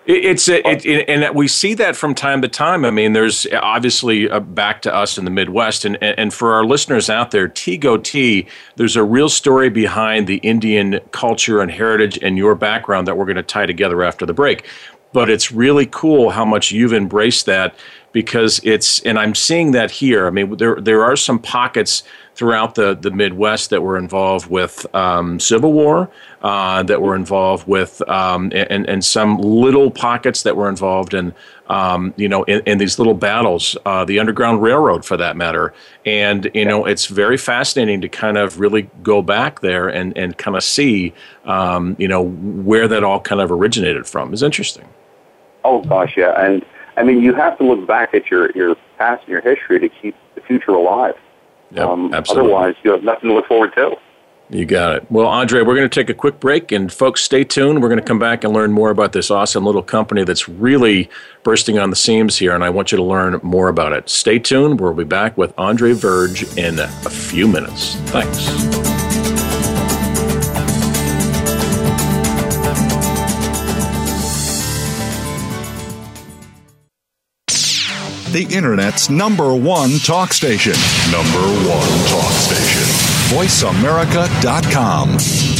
It, 0.07 0.25
it's 0.25 0.49
a, 0.49 0.67
it, 0.69 0.87
it, 0.87 1.09
and 1.09 1.35
we 1.35 1.49
see 1.49 1.75
that 1.75 1.97
from 1.97 2.15
time 2.15 2.43
to 2.43 2.49
time. 2.49 2.85
I 2.85 2.91
mean, 2.91 3.13
there's 3.13 3.47
obviously 3.53 4.31
uh, 4.31 4.41
back 4.41 4.83
to 4.83 4.95
us 4.95 5.19
in 5.19 5.25
the 5.25 5.31
Midwest, 5.31 5.85
and 5.85 6.03
and 6.03 6.33
for 6.33 6.53
our 6.55 6.65
listeners 6.65 7.11
out 7.11 7.31
there, 7.31 7.49
Tego 7.49 8.03
Tea. 8.03 8.47
There's 8.77 8.97
a 8.97 9.05
real 9.05 9.29
story 9.29 9.69
behind 9.69 10.27
the 10.27 10.37
Indian 10.37 11.01
culture 11.13 11.61
and 11.61 11.71
heritage 11.71 12.19
and 12.23 12.37
your 12.39 12.55
background 12.55 13.07
that 13.09 13.17
we're 13.17 13.27
going 13.27 13.37
to 13.37 13.43
tie 13.43 13.67
together 13.67 14.03
after 14.03 14.25
the 14.25 14.35
break. 14.35 14.67
But 15.13 15.29
it's 15.29 15.51
really 15.51 15.87
cool 15.87 16.31
how 16.31 16.45
much 16.45 16.71
you've 16.71 16.93
embraced 16.93 17.47
that 17.47 17.75
because 18.13 18.61
it's 18.65 19.01
and 19.01 19.19
I'm 19.19 19.35
seeing 19.35 19.73
that 19.73 19.91
here. 19.91 20.27
I 20.27 20.31
mean, 20.31 20.57
there 20.57 20.81
there 20.81 21.05
are 21.05 21.17
some 21.17 21.39
pockets 21.39 22.05
throughout 22.35 22.75
the, 22.75 22.95
the 22.95 23.11
Midwest 23.11 23.71
that 23.71 23.83
were 23.83 23.99
involved 23.99 24.49
with 24.49 24.87
um, 24.95 25.39
Civil 25.39 25.73
War, 25.73 26.11
uh, 26.43 26.83
that 26.85 27.03
were 27.03 27.15
involved 27.15 27.67
with, 27.67 28.01
um, 28.09 28.51
and, 28.55 28.89
and 28.89 29.05
some 29.05 29.39
little 29.39 29.91
pockets 29.91 30.43
that 30.43 30.57
were 30.57 30.69
involved 30.69 31.13
in, 31.13 31.35
um, 31.67 32.15
you 32.17 32.29
know, 32.29 32.45
in, 32.45 32.61
in, 32.67 32.79
these 32.79 32.99
little 32.99 33.15
battles, 33.15 33.77
uh, 33.85 34.05
the 34.05 34.19
Underground 34.19 34.63
Railroad 34.63 35.05
for 35.05 35.17
that 35.19 35.37
matter. 35.37 35.75
And, 36.07 36.51
you 36.55 36.65
know, 36.65 36.87
it's 36.87 37.07
very 37.07 37.37
fascinating 37.37 38.01
to 38.01 38.09
kind 38.09 38.39
of 38.39 38.59
really 38.59 38.91
go 39.03 39.21
back 39.21 39.61
there 39.61 39.89
and, 39.89 40.17
and 40.17 40.37
kind 40.39 40.57
of 40.57 40.65
see, 40.65 41.13
um, 41.45 41.95
you 41.99 42.09
know, 42.09 42.23
where 42.23 42.89
that 42.89 43.05
all 43.05 43.21
kind 43.21 43.41
of 43.41 43.53
originated 43.53 44.07
from. 44.07 44.33
is 44.33 44.43
interesting. 44.43 44.89
Oh, 45.65 45.83
gosh, 45.83 46.17
yeah. 46.17 46.43
And, 46.43 46.65
I 46.97 47.03
mean, 47.03 47.23
you 47.23 47.35
have 47.35 47.59
to 47.59 47.65
look 47.65 47.87
back 47.87 48.15
at 48.15 48.31
your, 48.31 48.51
your 48.53 48.77
past 48.97 49.23
and 49.25 49.29
your 49.29 49.43
history 49.43 49.79
to 49.79 49.89
keep 49.89 50.17
the 50.35 50.41
future 50.41 50.73
alive. 50.73 51.17
Yep, 51.73 51.87
um, 51.87 52.15
absolutely. 52.15 52.53
Otherwise, 52.53 52.75
you 52.83 52.91
have 52.93 53.05
nothing 53.05 53.29
to 53.29 53.35
look 53.35 53.47
forward 53.47 53.75
to. 53.75 53.97
You 54.51 54.65
got 54.65 54.97
it. 54.97 55.07
Well, 55.11 55.27
Andre, 55.27 55.63
we're 55.63 55.77
going 55.77 55.89
to 55.89 55.95
take 55.95 56.11
a 56.11 56.15
quick 56.15 56.41
break, 56.41 56.73
and 56.73 56.93
folks, 56.93 57.23
stay 57.23 57.45
tuned. 57.45 57.81
We're 57.81 57.89
going 57.89 58.01
to 58.01 58.07
come 58.07 58.19
back 58.19 58.43
and 58.43 58.53
learn 58.53 58.73
more 58.73 58.91
about 58.91 59.13
this 59.13 59.31
awesome 59.31 59.65
little 59.65 59.83
company 59.83 60.25
that's 60.25 60.49
really 60.49 61.09
bursting 61.45 61.79
on 61.79 61.91
the 61.91 61.97
seams 61.97 62.37
here, 62.37 62.53
and 62.53 62.65
I 62.65 62.71
want 62.71 62.91
you 62.91 62.97
to 62.97 63.05
learn 63.05 63.39
more 63.45 63.69
about 63.69 63.93
it. 63.93 64.09
Stay 64.09 64.41
tuned. 64.41 64.81
We'll 64.81 64.93
be 64.93 65.05
back 65.05 65.39
with 65.39 65.55
Andre 65.57 65.93
Verge 65.93 66.43
in 66.59 66.81
a 66.81 66.89
few 66.89 67.47
minutes. 67.47 67.95
Thanks. 68.11 68.51
the 78.33 78.47
Internet's 78.55 79.11
number 79.11 79.53
one 79.57 79.99
talk 79.99 80.33
station. 80.33 80.75
Number 81.11 81.41
one 81.69 82.07
talk 82.07 82.31
station. 82.31 82.80
VoiceAmerica.com. 83.31 85.60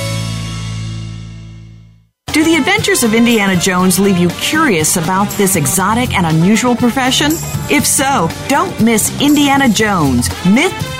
Do 2.33 2.45
the 2.45 2.55
adventures 2.55 3.03
of 3.03 3.13
Indiana 3.13 3.57
Jones 3.57 3.99
leave 3.99 4.17
you 4.17 4.29
curious 4.29 4.95
about 4.95 5.29
this 5.31 5.57
exotic 5.57 6.13
and 6.13 6.25
unusual 6.25 6.77
profession? 6.77 7.31
If 7.69 7.85
so, 7.85 8.29
don't 8.47 8.79
miss 8.79 9.11
Indiana 9.21 9.67
Jones 9.67 10.29
Myth, 10.45 10.71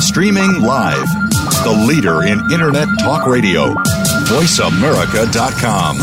Streaming 0.00 0.60
live, 0.60 1.08
the 1.64 1.84
leader 1.88 2.22
in 2.24 2.38
Internet 2.52 2.86
Talk 3.00 3.26
Radio 3.26 3.72
VoiceAmerica.com. 4.28 5.96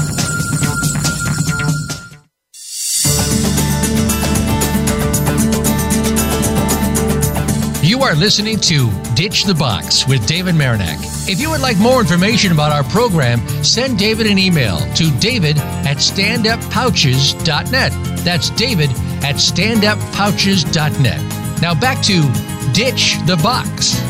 You 7.83 8.01
are 8.01 8.15
listening 8.15 8.59
to 8.61 8.89
Ditch 9.13 9.43
the 9.43 9.53
Box 9.53 10.07
with 10.07 10.25
David 10.25 10.55
Marinak. 10.55 10.97
If 11.29 11.39
you 11.39 11.51
would 11.51 11.61
like 11.61 11.77
more 11.77 12.01
information 12.01 12.51
about 12.51 12.71
our 12.71 12.83
program, 12.85 13.47
send 13.63 13.99
David 13.99 14.25
an 14.25 14.39
email 14.39 14.79
to 14.95 15.11
david 15.19 15.57
at 15.57 15.97
standuppouches.net. 15.97 17.91
That's 18.23 18.49
david 18.51 18.89
at 19.23 19.35
standuppouches.net. 19.35 21.61
Now 21.61 21.75
back 21.75 22.01
to 22.03 22.21
Ditch 22.73 23.19
the 23.27 23.37
Box. 23.37 24.01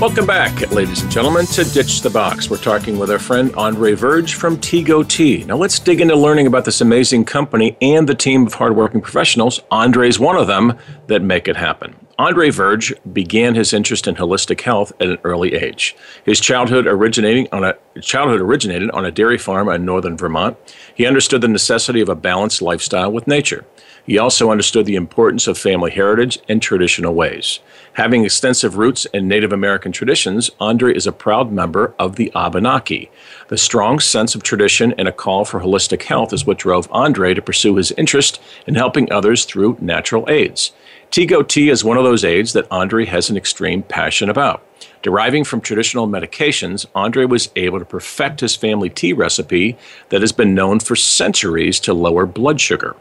Welcome 0.00 0.26
back, 0.26 0.70
ladies 0.70 1.02
and 1.02 1.10
gentlemen, 1.10 1.44
to 1.46 1.64
Ditch 1.64 2.02
the 2.02 2.10
Box. 2.10 2.48
We're 2.48 2.58
talking 2.58 3.00
with 3.00 3.10
our 3.10 3.18
friend 3.18 3.52
Andre 3.56 3.94
Verge 3.94 4.34
from 4.34 4.58
Tego 4.58 5.02
Tea. 5.08 5.42
Now, 5.42 5.56
let's 5.56 5.80
dig 5.80 6.00
into 6.00 6.14
learning 6.14 6.46
about 6.46 6.66
this 6.66 6.80
amazing 6.80 7.24
company 7.24 7.76
and 7.82 8.08
the 8.08 8.14
team 8.14 8.46
of 8.46 8.54
hardworking 8.54 9.00
professionals. 9.00 9.60
Andre 9.72 10.06
is 10.06 10.20
one 10.20 10.36
of 10.36 10.46
them 10.46 10.78
that 11.08 11.20
make 11.20 11.48
it 11.48 11.56
happen. 11.56 11.96
Andre 12.16 12.50
Verge 12.50 12.92
began 13.12 13.56
his 13.56 13.72
interest 13.72 14.06
in 14.06 14.14
holistic 14.14 14.60
health 14.60 14.92
at 15.00 15.08
an 15.08 15.18
early 15.24 15.54
age. 15.54 15.96
His 16.24 16.38
childhood 16.38 16.86
originating 16.86 17.48
on 17.50 17.64
a 17.64 17.74
childhood 18.00 18.40
originated 18.40 18.88
on 18.92 19.04
a 19.04 19.10
dairy 19.10 19.38
farm 19.38 19.68
in 19.68 19.84
northern 19.84 20.16
Vermont. 20.16 20.56
He 20.94 21.06
understood 21.06 21.40
the 21.40 21.48
necessity 21.48 22.00
of 22.00 22.08
a 22.08 22.14
balanced 22.14 22.62
lifestyle 22.62 23.10
with 23.10 23.26
nature. 23.26 23.64
He 24.06 24.18
also 24.18 24.50
understood 24.50 24.84
the 24.84 24.96
importance 24.96 25.46
of 25.46 25.56
family 25.56 25.90
heritage 25.90 26.38
and 26.46 26.60
traditional 26.60 27.14
ways. 27.14 27.60
Having 27.94 28.24
extensive 28.24 28.76
roots 28.76 29.06
in 29.06 29.28
Native 29.28 29.52
American 29.52 29.92
traditions, 29.92 30.50
Andre 30.60 30.94
is 30.94 31.06
a 31.06 31.12
proud 31.12 31.50
member 31.50 31.94
of 31.98 32.16
the 32.16 32.30
Abenaki. 32.34 33.10
The 33.48 33.56
strong 33.56 34.00
sense 34.00 34.34
of 34.34 34.42
tradition 34.42 34.92
and 34.98 35.08
a 35.08 35.12
call 35.12 35.46
for 35.46 35.60
holistic 35.60 36.02
health 36.02 36.34
is 36.34 36.44
what 36.46 36.58
drove 36.58 36.88
Andre 36.90 37.32
to 37.32 37.40
pursue 37.40 37.76
his 37.76 37.92
interest 37.92 38.42
in 38.66 38.74
helping 38.74 39.10
others 39.10 39.46
through 39.46 39.78
natural 39.80 40.28
aids. 40.28 40.72
Tego 41.10 41.46
tea 41.46 41.70
is 41.70 41.84
one 41.84 41.96
of 41.96 42.04
those 42.04 42.24
aids 42.24 42.52
that 42.52 42.66
Andre 42.70 43.06
has 43.06 43.30
an 43.30 43.36
extreme 43.36 43.82
passion 43.82 44.28
about. 44.28 44.66
Deriving 45.00 45.44
from 45.44 45.60
traditional 45.60 46.08
medications, 46.08 46.86
Andre 46.94 47.24
was 47.24 47.50
able 47.56 47.78
to 47.78 47.84
perfect 47.84 48.40
his 48.40 48.56
family 48.56 48.90
tea 48.90 49.12
recipe 49.12 49.78
that 50.08 50.22
has 50.22 50.32
been 50.32 50.54
known 50.54 50.80
for 50.80 50.96
centuries 50.96 51.78
to 51.80 51.94
lower 51.94 52.26
blood 52.26 52.60
sugar. 52.60 52.96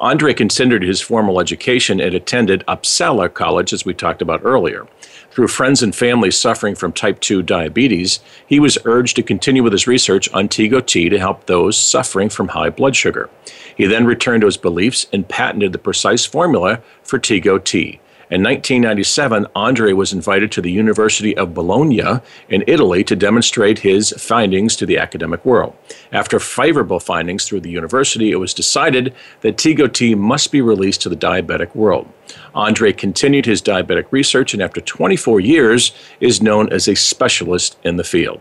Andre 0.00 0.32
continued 0.32 0.82
his 0.82 1.02
formal 1.02 1.40
education 1.40 2.00
and 2.00 2.14
attended 2.14 2.64
Uppsala 2.66 3.32
College, 3.32 3.74
as 3.74 3.84
we 3.84 3.92
talked 3.92 4.22
about 4.22 4.40
earlier. 4.42 4.86
Through 5.30 5.48
friends 5.48 5.82
and 5.82 5.94
family 5.94 6.30
suffering 6.30 6.74
from 6.74 6.92
type 6.92 7.20
2 7.20 7.42
diabetes, 7.42 8.20
he 8.46 8.58
was 8.58 8.78
urged 8.86 9.14
to 9.16 9.22
continue 9.22 9.62
with 9.62 9.74
his 9.74 9.86
research 9.86 10.32
on 10.32 10.48
Tego 10.48 10.84
tea 10.84 11.10
to 11.10 11.18
help 11.18 11.44
those 11.44 11.76
suffering 11.76 12.30
from 12.30 12.48
high 12.48 12.70
blood 12.70 12.96
sugar. 12.96 13.28
He 13.76 13.84
then 13.84 14.06
returned 14.06 14.40
to 14.40 14.46
his 14.46 14.56
beliefs 14.56 15.06
and 15.12 15.28
patented 15.28 15.72
the 15.72 15.78
precise 15.78 16.24
formula 16.24 16.80
for 17.02 17.18
Tego 17.18 17.62
tea. 17.62 18.00
In 18.30 18.44
1997, 18.44 19.48
Andre 19.56 19.92
was 19.92 20.12
invited 20.12 20.52
to 20.52 20.60
the 20.60 20.70
University 20.70 21.36
of 21.36 21.52
Bologna 21.52 22.20
in 22.48 22.62
Italy 22.68 23.02
to 23.02 23.16
demonstrate 23.16 23.80
his 23.80 24.14
findings 24.18 24.76
to 24.76 24.86
the 24.86 24.98
academic 24.98 25.44
world. 25.44 25.76
After 26.12 26.38
favorable 26.38 27.00
findings 27.00 27.44
through 27.44 27.62
the 27.62 27.70
university, 27.70 28.30
it 28.30 28.36
was 28.36 28.54
decided 28.54 29.16
that 29.40 29.56
Tego 29.56 29.92
tea 29.92 30.14
must 30.14 30.52
be 30.52 30.60
released 30.60 31.02
to 31.02 31.08
the 31.08 31.16
diabetic 31.16 31.74
world. 31.74 32.08
Andre 32.54 32.92
continued 32.92 33.46
his 33.46 33.60
diabetic 33.60 34.06
research 34.12 34.54
and 34.54 34.62
after 34.62 34.80
24 34.80 35.40
years 35.40 35.90
is 36.20 36.40
known 36.40 36.72
as 36.72 36.86
a 36.86 36.94
specialist 36.94 37.78
in 37.82 37.96
the 37.96 38.04
field. 38.04 38.40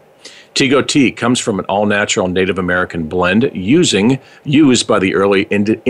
Tego 0.54 0.86
tea 0.88 1.12
comes 1.12 1.40
from 1.40 1.58
an 1.58 1.66
all 1.66 1.88
natural 1.88 2.28
Native 2.28 2.60
American 2.60 3.08
blend 3.08 3.50
using 3.56 4.20
used 4.44 4.86
by 4.86 5.00
the 5.00 5.16
early 5.16 5.44
indi- 5.44 5.82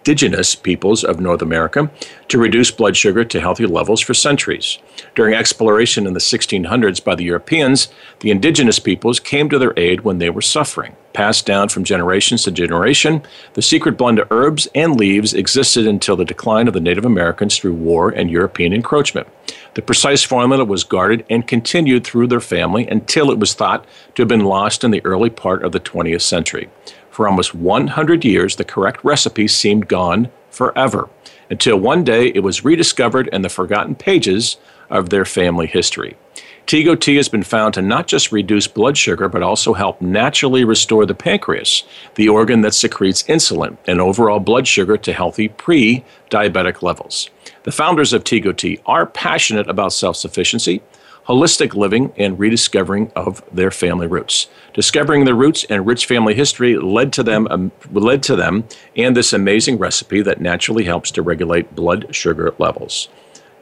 indigenous 0.00 0.54
peoples 0.54 1.04
of 1.04 1.20
North 1.20 1.42
America 1.42 1.90
to 2.28 2.38
reduce 2.38 2.70
blood 2.70 2.96
sugar 2.96 3.22
to 3.22 3.40
healthy 3.40 3.66
levels 3.66 4.00
for 4.00 4.14
centuries. 4.14 4.78
During 5.14 5.34
exploration 5.34 6.06
in 6.06 6.14
the 6.14 6.20
1600s 6.20 7.04
by 7.04 7.14
the 7.14 7.24
Europeans, 7.24 7.88
the 8.20 8.30
indigenous 8.30 8.78
peoples 8.78 9.20
came 9.20 9.50
to 9.50 9.58
their 9.58 9.74
aid 9.76 10.00
when 10.00 10.18
they 10.18 10.30
were 10.30 10.40
suffering. 10.40 10.96
Passed 11.12 11.44
down 11.44 11.68
from 11.68 11.84
generations 11.84 12.44
to 12.44 12.50
generation, 12.50 13.22
the 13.54 13.62
secret 13.62 13.98
blend 13.98 14.20
of 14.20 14.28
herbs 14.30 14.68
and 14.74 14.96
leaves 14.96 15.34
existed 15.34 15.86
until 15.86 16.16
the 16.16 16.24
decline 16.24 16.66
of 16.66 16.72
the 16.74 16.80
Native 16.80 17.04
Americans 17.04 17.58
through 17.58 17.74
war 17.74 18.10
and 18.10 18.30
European 18.30 18.72
encroachment. 18.72 19.28
The 19.74 19.82
precise 19.82 20.22
formula 20.22 20.64
was 20.64 20.84
guarded 20.84 21.26
and 21.28 21.46
continued 21.46 22.04
through 22.04 22.28
their 22.28 22.40
family 22.40 22.86
until 22.86 23.30
it 23.30 23.38
was 23.38 23.54
thought 23.54 23.84
to 24.14 24.22
have 24.22 24.28
been 24.28 24.44
lost 24.44 24.82
in 24.82 24.92
the 24.92 25.04
early 25.04 25.30
part 25.30 25.62
of 25.62 25.72
the 25.72 25.80
20th 25.80 26.22
century. 26.22 26.70
For 27.10 27.28
almost 27.28 27.54
100 27.54 28.24
years, 28.24 28.56
the 28.56 28.64
correct 28.64 29.04
recipe 29.04 29.48
seemed 29.48 29.88
gone 29.88 30.30
forever, 30.50 31.08
until 31.50 31.76
one 31.76 32.04
day 32.04 32.28
it 32.28 32.40
was 32.40 32.64
rediscovered 32.64 33.28
in 33.32 33.42
the 33.42 33.48
forgotten 33.48 33.94
pages 33.94 34.56
of 34.88 35.10
their 35.10 35.24
family 35.24 35.66
history. 35.66 36.16
Tego 36.66 36.98
tea 36.98 37.16
has 37.16 37.28
been 37.28 37.42
found 37.42 37.74
to 37.74 37.82
not 37.82 38.06
just 38.06 38.30
reduce 38.30 38.68
blood 38.68 38.96
sugar, 38.96 39.28
but 39.28 39.42
also 39.42 39.72
help 39.72 40.00
naturally 40.00 40.62
restore 40.62 41.04
the 41.04 41.14
pancreas, 41.14 41.82
the 42.14 42.28
organ 42.28 42.60
that 42.60 42.74
secretes 42.74 43.24
insulin 43.24 43.76
and 43.88 44.00
overall 44.00 44.38
blood 44.38 44.68
sugar 44.68 44.96
to 44.96 45.12
healthy 45.12 45.48
pre 45.48 46.04
diabetic 46.30 46.80
levels. 46.80 47.28
The 47.64 47.72
founders 47.72 48.12
of 48.12 48.22
Tego 48.22 48.56
tea 48.56 48.78
are 48.86 49.04
passionate 49.04 49.68
about 49.68 49.92
self 49.92 50.16
sufficiency 50.16 50.80
holistic 51.26 51.74
living, 51.74 52.12
and 52.16 52.38
rediscovering 52.38 53.12
of 53.14 53.42
their 53.52 53.70
family 53.70 54.06
roots. 54.06 54.48
Discovering 54.74 55.24
their 55.24 55.34
roots 55.34 55.64
and 55.64 55.86
rich 55.86 56.06
family 56.06 56.34
history 56.34 56.76
led 56.76 57.12
to 57.14 57.22
them 57.22 57.46
um, 57.50 57.72
led 57.92 58.22
to 58.24 58.36
them 58.36 58.64
and 58.96 59.16
this 59.16 59.32
amazing 59.32 59.78
recipe 59.78 60.22
that 60.22 60.40
naturally 60.40 60.84
helps 60.84 61.10
to 61.12 61.22
regulate 61.22 61.74
blood 61.74 62.14
sugar 62.14 62.54
levels. 62.58 63.08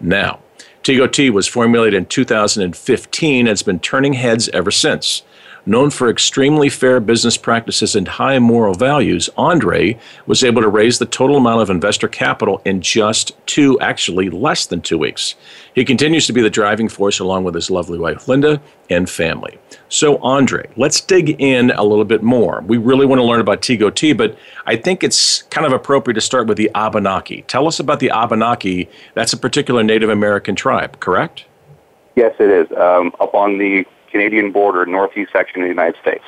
Now, 0.01 0.41
Tego 0.83 1.11
Tea 1.11 1.31
was 1.31 1.47
formulated 1.47 1.95
in 1.95 2.07
2015 2.07 3.39
and 3.41 3.49
has 3.49 3.63
been 3.63 3.81
turning 3.81 4.15
heads 4.15 4.49
ever 4.51 4.71
since. 4.71 5.23
Known 5.69 5.91
for 5.91 6.09
extremely 6.09 6.71
fair 6.71 6.99
business 6.99 7.37
practices 7.37 7.95
and 7.95 8.09
high 8.09 8.39
moral 8.39 8.73
values, 8.73 9.29
Andre 9.37 9.99
was 10.25 10.43
able 10.43 10.63
to 10.63 10.69
raise 10.69 10.99
the 10.99 11.05
total 11.05 11.37
amount 11.37 11.61
of 11.61 11.69
investor 11.69 12.09
capital 12.09 12.63
in 12.65 12.81
just 12.81 13.33
two, 13.45 13.79
actually 13.79 14.31
less 14.31 14.65
than 14.65 14.81
two 14.81 14.97
weeks. 14.97 15.35
He 15.75 15.85
continues 15.85 16.27
to 16.27 16.33
be 16.33 16.41
the 16.41 16.49
driving 16.49 16.89
force 16.89 17.19
along 17.19 17.45
with 17.45 17.55
his 17.55 17.71
lovely 17.71 17.99
wife, 17.99 18.27
Linda, 18.29 18.63
and 18.89 19.11
family. 19.11 19.59
So, 19.91 20.17
Andre, 20.23 20.71
let's 20.77 21.03
dig 21.03 21.39
in 21.39 21.71
a 21.73 21.85
little 21.85 22.07
bit 22.07 22.23
more. 22.23 22.65
We 22.67 22.79
really 22.79 23.05
want 23.05 23.19
to 23.19 23.25
learn 23.25 23.41
about 23.41 23.61
Tego 23.61 23.95
tea, 23.95 24.15
but 24.15 24.39
I 24.65 24.75
think 24.75 25.05
it's 25.05 25.43
kind 25.43 25.67
of 25.67 25.75
appropriate 25.75 26.15
to 26.15 26.23
start 26.23 26.47
with 26.47 26.57
the 26.57 26.71
Abenaki. 26.75 27.43
Tell 27.43 27.67
us 27.67 27.79
about 27.79 28.01
the 28.01 28.09
Abenaki. 28.09 28.89
That's 29.13 29.35
a 29.35 29.37
particular 29.37 29.83
Native 29.83 30.09
American 30.09 30.55
tribe, 30.55 30.99
correct? 31.01 31.45
Yes, 32.17 32.35
it 32.41 32.49
is. 32.49 32.75
Um, 32.75 33.13
up 33.21 33.35
on 33.35 33.59
the 33.59 33.85
Canadian 34.11 34.53
border, 34.53 34.87
northeast 34.87 35.33
section 35.33 35.63
of 35.63 35.67
the 35.67 35.71
United 35.71 36.01
States. 36.01 36.25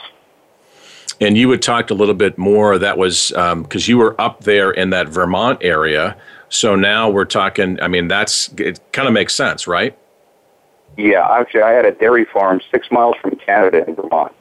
And 1.21 1.37
you 1.37 1.51
had 1.51 1.61
talked 1.61 1.91
a 1.91 1.95
little 1.95 2.15
bit 2.15 2.39
more. 2.39 2.79
That 2.79 2.97
was 2.97 3.29
because 3.29 3.89
um, 3.89 3.91
you 3.91 3.99
were 3.99 4.19
up 4.21 4.45
there 4.45 4.71
in 4.71 4.91
that 4.91 5.09
Vermont 5.09 5.59
area. 5.63 6.17
So 6.49 6.75
now 6.75 7.11
we're 7.11 7.27
talking. 7.27 7.81
I 7.81 7.89
mean, 7.89 8.09
that's 8.09 8.51
it. 8.57 8.81
Kind 8.93 9.07
of 9.07 9.15
makes 9.15 9.35
sense, 9.35 9.67
right? 9.67 9.97
Yeah, 10.97 11.27
actually, 11.31 11.63
I 11.63 11.71
had 11.71 11.85
a 11.85 11.93
dairy 11.93 12.25
farm 12.25 12.61
six 12.71 12.91
miles 12.91 13.17
from 13.21 13.37
Canada 13.37 13.85
in 13.87 13.95
Vermont, 13.95 14.33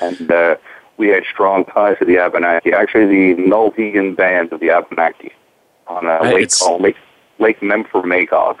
and 0.00 0.30
uh, 0.30 0.56
we 0.96 1.08
had 1.08 1.24
strong 1.24 1.64
ties 1.64 1.98
to 1.98 2.04
the 2.04 2.18
Abenaki. 2.18 2.72
Actually, 2.72 3.06
the 3.34 3.42
Nulhegan 3.42 4.16
band 4.16 4.52
of 4.52 4.60
the 4.60 4.70
Abenaki 4.70 5.32
on 5.86 6.06
a 6.06 6.22
lake 6.22 6.50
called 6.58 6.82
Lake 6.82 6.96
Lake 7.38 7.60
Memphremagog. 7.60 8.58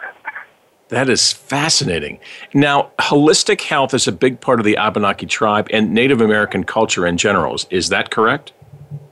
That 0.92 1.08
is 1.08 1.32
fascinating. 1.32 2.20
Now, 2.52 2.90
holistic 2.98 3.62
health 3.62 3.94
is 3.94 4.06
a 4.06 4.12
big 4.12 4.42
part 4.42 4.60
of 4.60 4.66
the 4.66 4.76
Abenaki 4.76 5.24
tribe 5.24 5.66
and 5.72 5.94
Native 5.94 6.20
American 6.20 6.64
culture 6.64 7.06
in 7.06 7.16
general. 7.16 7.56
Is 7.70 7.88
that 7.88 8.10
correct? 8.10 8.52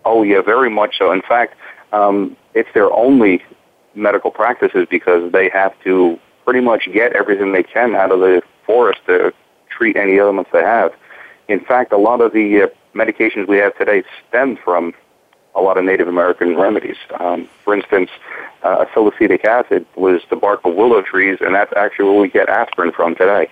Oh, 0.04 0.22
yeah, 0.22 0.42
very 0.42 0.68
much 0.68 0.98
so. 0.98 1.10
In 1.10 1.22
fact, 1.22 1.56
um, 1.94 2.36
it's 2.52 2.68
their 2.74 2.92
only 2.92 3.42
medical 3.94 4.30
practices 4.30 4.86
because 4.90 5.32
they 5.32 5.48
have 5.48 5.72
to 5.84 6.20
pretty 6.44 6.60
much 6.60 6.86
get 6.92 7.14
everything 7.14 7.52
they 7.52 7.62
can 7.62 7.94
out 7.94 8.12
of 8.12 8.20
the 8.20 8.42
forest 8.66 9.00
to 9.06 9.32
treat 9.70 9.96
any 9.96 10.16
ailments 10.16 10.50
they 10.52 10.60
have. 10.60 10.92
In 11.48 11.60
fact, 11.60 11.94
a 11.94 11.96
lot 11.96 12.20
of 12.20 12.34
the 12.34 12.64
uh, 12.64 12.66
medications 12.94 13.48
we 13.48 13.56
have 13.56 13.74
today 13.78 14.02
stem 14.28 14.58
from 14.62 14.92
a 15.54 15.60
lot 15.60 15.76
of 15.78 15.84
Native 15.84 16.08
American 16.08 16.56
remedies. 16.56 16.96
Um, 17.18 17.48
for 17.64 17.74
instance, 17.74 18.10
uh, 18.62 18.86
salicylic 18.94 19.44
acid 19.44 19.86
was 19.96 20.22
the 20.30 20.36
bark 20.36 20.64
of 20.64 20.74
willow 20.74 21.02
trees, 21.02 21.38
and 21.40 21.54
that's 21.54 21.72
actually 21.76 22.06
where 22.06 22.20
we 22.20 22.28
get 22.28 22.48
aspirin 22.48 22.92
from 22.92 23.14
today. 23.14 23.50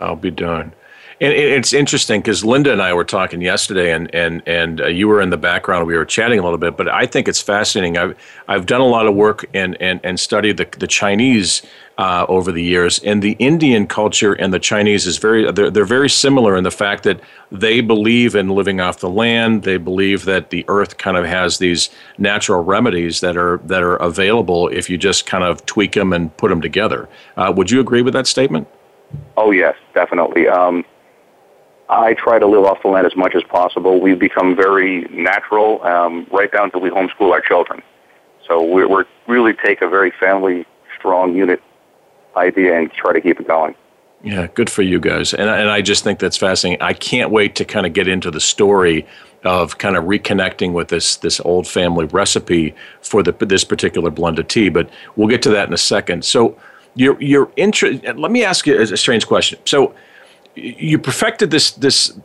I'll 0.00 0.16
be 0.16 0.30
darned. 0.30 0.72
And 1.18 1.32
it's 1.32 1.72
interesting 1.72 2.20
because 2.20 2.44
Linda 2.44 2.72
and 2.72 2.82
I 2.82 2.92
were 2.92 3.04
talking 3.04 3.40
yesterday, 3.40 3.92
and 3.92 4.14
and 4.14 4.42
and 4.46 4.82
uh, 4.82 4.86
you 4.88 5.08
were 5.08 5.22
in 5.22 5.30
the 5.30 5.38
background. 5.38 5.86
We 5.86 5.96
were 5.96 6.04
chatting 6.04 6.38
a 6.38 6.42
little 6.42 6.58
bit, 6.58 6.76
but 6.76 6.88
I 6.88 7.06
think 7.06 7.26
it's 7.26 7.40
fascinating. 7.40 7.96
I've 7.96 8.14
I've 8.48 8.66
done 8.66 8.82
a 8.82 8.86
lot 8.86 9.06
of 9.06 9.14
work 9.14 9.46
and 9.54 9.80
and 9.80 9.98
and 10.04 10.20
studied 10.20 10.58
the 10.58 10.68
the 10.78 10.86
Chinese 10.86 11.62
uh, 11.96 12.26
over 12.28 12.52
the 12.52 12.62
years, 12.62 12.98
and 12.98 13.22
the 13.22 13.32
Indian 13.38 13.86
culture 13.86 14.34
and 14.34 14.52
the 14.52 14.58
Chinese 14.58 15.06
is 15.06 15.16
very 15.16 15.50
they're 15.50 15.70
they're 15.70 15.86
very 15.86 16.10
similar 16.10 16.54
in 16.54 16.64
the 16.64 16.70
fact 16.70 17.02
that 17.04 17.18
they 17.50 17.80
believe 17.80 18.34
in 18.34 18.50
living 18.50 18.82
off 18.82 18.98
the 18.98 19.08
land. 19.08 19.62
They 19.62 19.78
believe 19.78 20.26
that 20.26 20.50
the 20.50 20.66
earth 20.68 20.98
kind 20.98 21.16
of 21.16 21.24
has 21.24 21.56
these 21.56 21.88
natural 22.18 22.62
remedies 22.62 23.20
that 23.20 23.38
are 23.38 23.56
that 23.64 23.82
are 23.82 23.96
available 23.96 24.68
if 24.68 24.90
you 24.90 24.98
just 24.98 25.24
kind 25.24 25.44
of 25.44 25.64
tweak 25.64 25.92
them 25.92 26.12
and 26.12 26.36
put 26.36 26.50
them 26.50 26.60
together. 26.60 27.08
Uh, 27.38 27.50
would 27.56 27.70
you 27.70 27.80
agree 27.80 28.02
with 28.02 28.12
that 28.12 28.26
statement? 28.26 28.68
Oh 29.38 29.50
yes, 29.50 29.76
definitely. 29.94 30.46
Um, 30.48 30.84
I 31.88 32.14
try 32.14 32.38
to 32.38 32.46
live 32.46 32.64
off 32.64 32.82
the 32.82 32.88
land 32.88 33.06
as 33.06 33.16
much 33.16 33.34
as 33.34 33.42
possible. 33.44 34.00
We've 34.00 34.18
become 34.18 34.56
very 34.56 35.02
natural, 35.10 35.82
um, 35.84 36.26
right 36.32 36.50
down 36.50 36.70
to 36.72 36.78
we 36.78 36.90
homeschool 36.90 37.30
our 37.30 37.40
children. 37.40 37.82
So 38.46 38.62
we're, 38.62 38.88
we're 38.88 39.04
really 39.26 39.54
take 39.64 39.82
a 39.82 39.88
very 39.88 40.12
family 40.18 40.66
strong 40.98 41.34
unit 41.34 41.62
idea 42.36 42.78
and 42.78 42.92
try 42.92 43.12
to 43.12 43.20
keep 43.20 43.40
it 43.40 43.46
going. 43.46 43.74
Yeah, 44.22 44.48
good 44.48 44.70
for 44.70 44.82
you 44.82 44.98
guys. 44.98 45.34
And, 45.34 45.48
and 45.48 45.70
I 45.70 45.82
just 45.82 46.02
think 46.02 46.18
that's 46.18 46.36
fascinating. 46.36 46.82
I 46.82 46.92
can't 46.92 47.30
wait 47.30 47.54
to 47.56 47.64
kind 47.64 47.86
of 47.86 47.92
get 47.92 48.08
into 48.08 48.30
the 48.30 48.40
story 48.40 49.06
of 49.44 49.78
kind 49.78 49.96
of 49.96 50.04
reconnecting 50.04 50.72
with 50.72 50.88
this 50.88 51.16
this 51.16 51.38
old 51.40 51.68
family 51.68 52.06
recipe 52.06 52.74
for 53.02 53.22
the 53.22 53.32
this 53.32 53.62
particular 53.62 54.10
blended 54.10 54.48
tea. 54.48 54.68
But 54.68 54.90
we'll 55.14 55.28
get 55.28 55.42
to 55.42 55.50
that 55.50 55.68
in 55.68 55.74
a 55.74 55.78
second. 55.78 56.24
So 56.24 56.58
your 56.94 57.20
your 57.22 57.52
interest. 57.56 58.02
Let 58.16 58.32
me 58.32 58.42
ask 58.42 58.66
you 58.66 58.80
a 58.80 58.96
strange 58.96 59.26
question. 59.26 59.58
So 59.64 59.94
you 60.56 60.98
perfected 60.98 61.50
this 61.50 61.72
this 61.72 62.18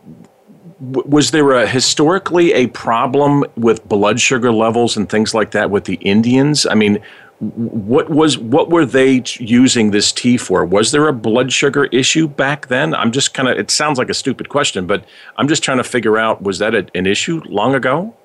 was 0.80 1.30
there 1.30 1.52
a 1.52 1.67
historically 1.67 2.54
a 2.54 2.67
problem 2.67 3.46
with 3.56 3.88
blood 3.88 4.20
sugar 4.20 4.52
levels 4.52 4.98
and 4.98 5.10
things 5.10 5.34
like 5.34 5.52
that 5.52 5.70
with 5.70 5.86
the 5.86 5.96
Indians? 5.96 6.65
I 6.65 6.74
mean, 6.74 7.00
what 7.39 8.10
was 8.10 8.38
what 8.38 8.70
were 8.70 8.86
they 8.86 9.24
using 9.38 9.91
this 9.91 10.12
tea 10.12 10.38
for? 10.38 10.65
Was 10.65 10.91
there 10.91 11.08
a 11.08 11.13
blood 11.13 11.52
sugar 11.52 11.86
issue 11.86 12.28
back 12.28 12.67
then? 12.67 12.96
I'm 12.96 13.12
just 13.12 13.34
kind 13.34 13.48
of 13.50 13.58
it 13.58 13.70
sounds 13.70 13.98
like 13.98 14.10
a 14.10 14.13
stupid 14.13 14.50
question, 14.50 14.88
but 14.88 15.06
I'm 15.38 15.48
just 15.48 15.63
trying 15.63 15.78
to 15.78 15.84
figure 15.84 16.17
out 16.17 16.41
was 16.41 16.60
that 16.60 16.74
a, 16.74 16.88
an 16.96 17.06
issue 17.06 17.41
long 17.46 17.76
ago? 17.76 18.15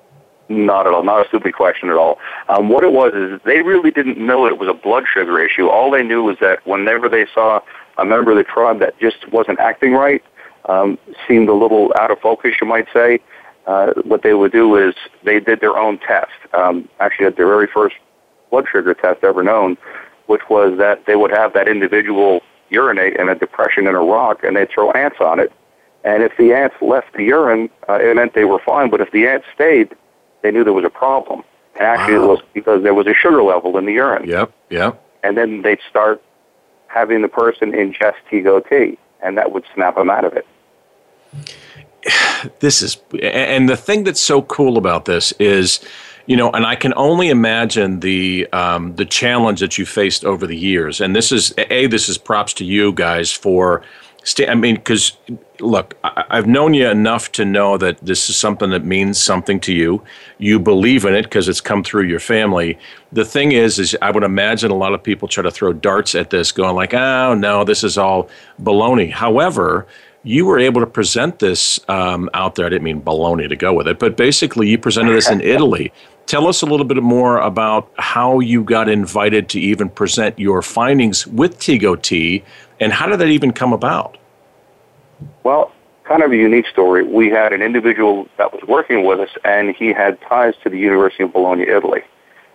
Not 0.49 0.87
at 0.87 0.93
all. 0.93 1.03
Not 1.03 1.25
a 1.25 1.27
stupid 1.27 1.53
question 1.55 1.89
at 1.89 1.95
all. 1.95 2.19
Um, 2.47 2.69
what 2.69 2.83
it 2.83 2.91
was 2.91 3.13
is 3.13 3.41
they 3.43 3.61
really 3.61 3.91
didn't 3.91 4.17
know 4.17 4.45
it 4.45 4.57
was 4.57 4.69
a 4.69 4.73
blood 4.73 5.03
sugar 5.11 5.43
issue. 5.43 5.67
All 5.67 5.91
they 5.91 6.03
knew 6.03 6.23
was 6.23 6.37
that 6.39 6.65
whenever 6.65 7.09
they 7.09 7.25
saw 7.33 7.59
a 7.97 8.05
member 8.05 8.31
of 8.31 8.37
the 8.37 8.43
tribe 8.43 8.79
that 8.79 8.97
just 8.99 9.27
wasn't 9.31 9.59
acting 9.59 9.93
right, 9.93 10.23
um, 10.65 10.97
seemed 11.27 11.49
a 11.49 11.53
little 11.53 11.93
out 11.99 12.11
of 12.11 12.19
focus, 12.19 12.55
you 12.61 12.67
might 12.67 12.87
say, 12.93 13.19
uh, 13.65 13.93
what 14.03 14.23
they 14.23 14.33
would 14.33 14.51
do 14.51 14.75
is 14.75 14.95
they 15.23 15.39
did 15.39 15.59
their 15.59 15.77
own 15.77 15.97
test. 15.99 16.31
Um, 16.53 16.87
actually, 16.99 17.25
at 17.25 17.35
their 17.35 17.47
very 17.47 17.67
first 17.67 17.95
blood 18.49 18.65
sugar 18.71 18.93
test 18.93 19.23
ever 19.23 19.43
known, 19.43 19.77
which 20.27 20.41
was 20.49 20.77
that 20.77 21.05
they 21.05 21.15
would 21.15 21.31
have 21.31 21.53
that 21.53 21.67
individual 21.67 22.41
urinate 22.69 23.15
in 23.17 23.29
a 23.29 23.35
depression 23.35 23.87
in 23.87 23.95
a 23.95 23.99
rock 23.99 24.43
and 24.43 24.55
they'd 24.55 24.69
throw 24.69 24.91
ants 24.91 25.17
on 25.19 25.39
it. 25.39 25.51
And 26.03 26.23
if 26.23 26.37
the 26.37 26.53
ants 26.53 26.75
left 26.81 27.13
the 27.13 27.23
urine, 27.23 27.69
uh, 27.89 27.95
it 27.95 28.15
meant 28.15 28.33
they 28.33 28.45
were 28.45 28.59
fine. 28.59 28.89
But 28.89 29.01
if 29.01 29.11
the 29.11 29.27
ants 29.27 29.47
stayed, 29.53 29.93
they 30.41 30.51
knew 30.51 30.63
there 30.63 30.73
was 30.73 30.85
a 30.85 30.89
problem. 30.89 31.43
And 31.75 31.83
actually, 31.83 32.19
wow. 32.19 32.23
it 32.23 32.27
was 32.27 32.39
because 32.53 32.83
there 32.83 32.93
was 32.93 33.07
a 33.07 33.13
sugar 33.13 33.43
level 33.43 33.77
in 33.77 33.85
the 33.85 33.93
urine. 33.93 34.27
Yep, 34.27 34.53
yep. 34.69 35.03
And 35.23 35.37
then 35.37 35.61
they'd 35.61 35.79
start 35.89 36.21
having 36.87 37.21
the 37.21 37.27
person 37.27 37.71
ingest 37.71 38.15
Tego 38.31 38.67
tea, 38.67 38.97
and 39.21 39.37
that 39.37 39.51
would 39.51 39.63
snap 39.73 39.95
them 39.95 40.09
out 40.09 40.25
of 40.25 40.33
it. 40.33 40.47
This 42.59 42.83
is, 42.83 42.97
and 43.21 43.67
the 43.67 43.75
thing 43.75 44.03
that's 44.03 44.21
so 44.21 44.43
cool 44.43 44.77
about 44.77 45.05
this 45.05 45.31
is, 45.39 45.79
you 46.27 46.37
know, 46.37 46.51
and 46.51 46.67
I 46.67 46.75
can 46.75 46.93
only 46.95 47.29
imagine 47.29 47.99
the 48.01 48.47
um, 48.53 48.95
the 48.95 49.05
challenge 49.05 49.59
that 49.59 49.79
you 49.79 49.87
faced 49.87 50.23
over 50.23 50.45
the 50.45 50.55
years. 50.55 51.01
And 51.01 51.15
this 51.15 51.31
is 51.31 51.51
a 51.57 51.87
this 51.87 52.07
is 52.09 52.17
props 52.19 52.53
to 52.53 52.63
you 52.63 52.93
guys 52.93 53.31
for 53.31 53.81
I 54.47 54.55
mean, 54.55 54.75
because 54.75 55.17
look, 55.59 55.95
I, 56.03 56.25
have 56.35 56.47
known 56.47 56.73
you 56.73 56.87
enough 56.87 57.31
to 57.33 57.45
know 57.45 57.77
that 57.77 57.97
this 57.99 58.29
is 58.29 58.35
something 58.35 58.69
that 58.71 58.85
means 58.85 59.19
something 59.21 59.59
to 59.61 59.73
you. 59.73 60.03
You 60.37 60.59
believe 60.59 61.05
in 61.05 61.15
it 61.15 61.23
because 61.23 61.47
it's 61.47 61.61
come 61.61 61.83
through 61.83 62.03
your 62.03 62.19
family. 62.19 62.77
The 63.11 63.25
thing 63.25 63.53
is, 63.53 63.79
is 63.79 63.95
I 64.01 64.11
would 64.11 64.23
imagine 64.23 64.71
a 64.71 64.75
lot 64.75 64.93
of 64.93 65.01
people 65.01 65.27
try 65.27 65.43
to 65.43 65.51
throw 65.51 65.73
darts 65.73 66.15
at 66.15 66.29
this, 66.29 66.51
going 66.51 66.75
like, 66.75 66.93
"Oh 66.93 67.33
no, 67.33 67.63
this 67.63 67.83
is 67.83 67.97
all 67.97 68.29
baloney." 68.61 69.11
However, 69.11 69.87
you 70.23 70.45
were 70.45 70.59
able 70.59 70.81
to 70.81 70.87
present 70.87 71.39
this 71.39 71.79
um, 71.87 72.29
out 72.33 72.55
there. 72.55 72.65
I 72.65 72.69
didn't 72.69 72.83
mean 72.83 73.01
baloney 73.01 73.47
to 73.47 73.55
go 73.55 73.73
with 73.73 73.87
it, 73.87 73.97
but 73.99 74.17
basically, 74.17 74.67
you 74.67 74.77
presented 74.77 75.13
this 75.13 75.29
in 75.29 75.41
Italy. 75.55 75.91
Tell 76.25 76.47
us 76.47 76.61
a 76.61 76.65
little 76.65 76.85
bit 76.85 77.01
more 77.01 77.39
about 77.39 77.89
how 77.97 78.41
you 78.41 78.61
got 78.61 78.89
invited 78.89 79.47
to 79.49 79.61
even 79.61 79.87
present 79.89 80.37
your 80.37 80.61
findings 80.61 81.25
with 81.25 81.57
Tego 81.57 82.01
Tea, 82.01 82.43
and 82.79 82.91
how 82.93 83.07
did 83.07 83.19
that 83.19 83.27
even 83.27 83.51
come 83.51 83.73
about? 83.73 84.17
Well, 85.43 85.71
kind 86.03 86.23
of 86.23 86.31
a 86.31 86.37
unique 86.37 86.67
story. 86.67 87.03
We 87.03 87.29
had 87.29 87.53
an 87.53 87.61
individual 87.61 88.27
that 88.37 88.53
was 88.53 88.61
working 88.67 89.05
with 89.05 89.19
us, 89.19 89.29
and 89.43 89.75
he 89.75 89.93
had 89.93 90.19
ties 90.21 90.53
to 90.63 90.69
the 90.69 90.77
University 90.77 91.23
of 91.23 91.33
Bologna, 91.33 91.63
Italy. 91.63 92.01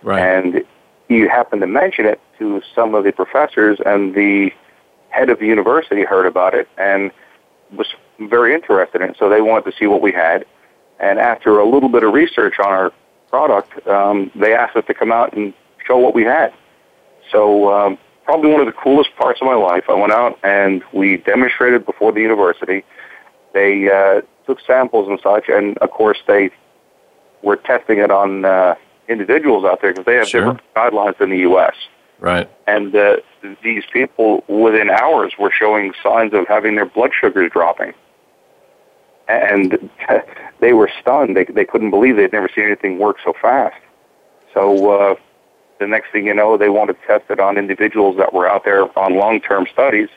Right. 0.01 0.19
And 0.19 0.65
he 1.07 1.21
happened 1.21 1.61
to 1.61 1.67
mention 1.67 2.05
it 2.05 2.19
to 2.39 2.61
some 2.73 2.95
of 2.95 3.03
the 3.03 3.11
professors, 3.11 3.79
and 3.85 4.15
the 4.15 4.51
head 5.09 5.29
of 5.29 5.39
the 5.39 5.45
university 5.45 6.03
heard 6.03 6.25
about 6.25 6.55
it 6.55 6.67
and 6.77 7.11
was 7.71 7.87
very 8.19 8.53
interested 8.53 9.01
in 9.01 9.11
it. 9.11 9.15
So 9.19 9.29
they 9.29 9.41
wanted 9.41 9.69
to 9.71 9.77
see 9.77 9.85
what 9.85 10.01
we 10.01 10.11
had. 10.11 10.45
And 10.99 11.19
after 11.19 11.59
a 11.59 11.65
little 11.65 11.89
bit 11.89 12.03
of 12.03 12.13
research 12.13 12.59
on 12.59 12.67
our 12.67 12.91
product, 13.29 13.85
um, 13.87 14.31
they 14.35 14.53
asked 14.53 14.75
us 14.75 14.85
to 14.87 14.93
come 14.93 15.11
out 15.11 15.33
and 15.33 15.53
show 15.85 15.97
what 15.97 16.15
we 16.15 16.23
had. 16.23 16.53
So 17.31 17.71
um, 17.71 17.97
probably 18.23 18.51
one 18.51 18.59
of 18.59 18.65
the 18.65 18.73
coolest 18.73 19.15
parts 19.15 19.41
of 19.41 19.45
my 19.47 19.55
life. 19.55 19.83
I 19.89 19.93
went 19.93 20.13
out 20.13 20.39
and 20.43 20.83
we 20.93 21.17
demonstrated 21.17 21.85
before 21.85 22.11
the 22.11 22.21
university. 22.21 22.83
They 23.53 23.89
uh, 23.91 24.21
took 24.45 24.59
samples 24.65 25.07
and 25.07 25.19
such, 25.21 25.49
and 25.49 25.77
of 25.79 25.91
course 25.91 26.17
they 26.27 26.49
were 27.41 27.55
testing 27.57 27.99
it 27.99 28.09
on 28.11 28.45
uh, 28.45 28.75
individuals 29.07 29.65
out 29.65 29.81
there 29.81 29.91
because 29.91 30.05
they 30.05 30.15
have 30.15 30.27
Sure. 30.27 30.41
different 30.41 30.61
guidelines 30.75 31.17
than 31.17 31.29
the 31.29 31.39
U.S. 31.39 31.75
Right. 32.19 32.49
And 32.67 32.95
uh, 32.95 33.17
these 33.61 33.83
people, 33.91 34.43
within 34.47 34.89
hours, 34.89 35.33
were 35.37 35.51
showing 35.51 35.93
signs 36.01 36.33
of 36.33 36.47
having 36.47 36.75
their 36.75 36.85
blood 36.85 37.11
sugars 37.19 37.51
dropping. 37.51 37.93
And 39.27 39.89
they 40.61 40.73
were 40.73 40.89
stunned. 41.01 41.35
They, 41.35 41.43
they 41.45 41.65
couldn't 41.65 41.89
believe 41.91 42.15
they'd 42.15 42.31
never 42.31 42.49
seen 42.53 42.65
anything 42.65 42.97
work 42.97 43.17
so 43.23 43.33
fast. 43.41 43.75
So 44.53 44.89
uh, 44.91 45.15
the 45.83 45.87
next 45.95 46.11
thing 46.11 46.25
you 46.25 46.33
know, 46.33 46.57
they 46.57 46.69
wanted 46.69 46.95
to 47.01 47.07
test 47.07 47.25
it 47.29 47.39
on 47.39 47.57
individuals 47.57 48.15
that 48.17 48.33
were 48.33 48.47
out 48.49 48.63
there 48.63 48.83
on 48.97 49.15
long-term 49.15 49.67
studies. 49.71 50.09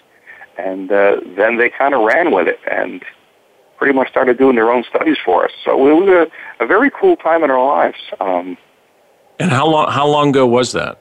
And 0.56 0.90
uh, 0.90 1.20
then 1.36 1.58
they 1.58 1.68
kind 1.68 1.92
of 1.94 2.00
ran 2.02 2.30
with 2.32 2.46
it 2.48 2.60
and 2.70 3.04
pretty 3.76 3.92
much 3.92 4.08
started 4.08 4.38
doing 4.38 4.56
their 4.56 4.70
own 4.70 4.84
studies 4.88 5.18
for 5.24 5.44
us. 5.44 5.50
So 5.64 5.70
it 5.90 5.94
was 6.00 6.08
a, 6.08 6.64
a 6.64 6.66
very 6.66 6.90
cool 6.98 7.16
time 7.16 7.44
in 7.44 7.50
our 7.50 7.64
lives. 7.64 7.98
Um, 8.20 8.56
And 9.38 9.50
how 9.50 9.66
long 9.66 9.90
how 9.98 10.06
long 10.06 10.28
ago 10.30 10.46
was 10.46 10.72
that? 10.72 10.94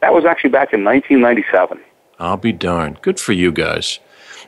that 0.00 0.12
was 0.12 0.24
actually 0.24 0.50
back 0.50 0.72
in 0.72 0.84
1997. 0.84 1.80
I'll 2.18 2.36
be 2.36 2.52
darned. 2.52 3.00
Good 3.02 3.18
for 3.18 3.32
you 3.32 3.50
guys. 3.52 4.00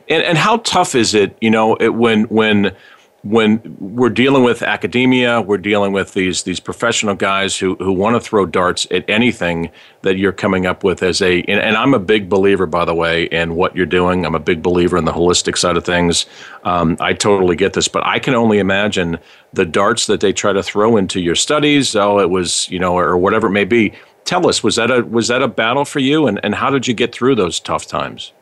And 0.07 0.23
and 0.23 0.37
how 0.37 0.57
tough 0.57 0.93
is 0.93 1.13
it, 1.13 1.29
you 1.41 1.49
know, 1.49 1.75
it, 1.85 1.93
when 2.03 2.19
when 2.25 2.75
when 3.23 3.77
we're 3.79 4.09
dealing 4.09 4.43
with 4.43 4.63
academia, 4.63 5.41
we're 5.41 5.57
dealing 5.57 5.93
with 5.93 6.13
these 6.13 6.43
these 6.43 6.59
professional 6.59 7.15
guys 7.15 7.57
who 7.57 7.75
who 7.75 7.91
want 7.91 8.15
to 8.15 8.19
throw 8.19 8.45
darts 8.45 8.87
at 8.91 9.07
anything 9.09 9.69
that 10.01 10.17
you're 10.17 10.31
coming 10.31 10.65
up 10.65 10.83
with 10.83 11.03
as 11.03 11.21
a 11.21 11.41
and, 11.41 11.59
and 11.59 11.77
I'm 11.77 11.93
a 11.93 11.99
big 11.99 12.29
believer 12.29 12.65
by 12.65 12.85
the 12.85 12.95
way 12.95 13.25
in 13.25 13.55
what 13.55 13.75
you're 13.75 13.85
doing. 13.85 14.25
I'm 14.25 14.35
a 14.35 14.39
big 14.39 14.63
believer 14.63 14.97
in 14.97 15.05
the 15.05 15.11
holistic 15.11 15.57
side 15.57 15.77
of 15.77 15.85
things. 15.85 16.25
Um, 16.63 16.97
I 16.99 17.13
totally 17.13 17.55
get 17.55 17.73
this, 17.73 17.87
but 17.87 18.05
I 18.05 18.19
can 18.19 18.33
only 18.33 18.59
imagine 18.59 19.19
the 19.53 19.65
darts 19.65 20.07
that 20.07 20.19
they 20.21 20.33
try 20.33 20.53
to 20.53 20.63
throw 20.63 20.97
into 20.97 21.19
your 21.19 21.35
studies. 21.35 21.95
Oh, 21.95 22.19
it 22.19 22.29
was 22.29 22.69
you 22.69 22.79
know, 22.79 22.97
or 22.97 23.17
whatever 23.17 23.47
it 23.47 23.51
may 23.51 23.65
be. 23.65 23.93
Tell 24.25 24.47
us, 24.47 24.63
was 24.63 24.75
that 24.75 24.91
a 24.91 25.03
was 25.03 25.27
that 25.27 25.41
a 25.41 25.47
battle 25.47 25.85
for 25.85 25.99
you, 25.99 26.27
and 26.27 26.39
and 26.43 26.55
how 26.55 26.69
did 26.69 26.87
you 26.87 26.93
get 26.93 27.13
through 27.13 27.35
those 27.35 27.59
tough 27.59 27.85
times? 27.85 28.33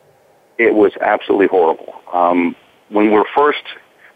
it 0.60 0.74
was 0.74 0.92
absolutely 1.00 1.46
horrible. 1.46 1.94
Um, 2.12 2.54
when 2.90 3.06
we 3.06 3.10
were 3.10 3.24
first, 3.34 3.62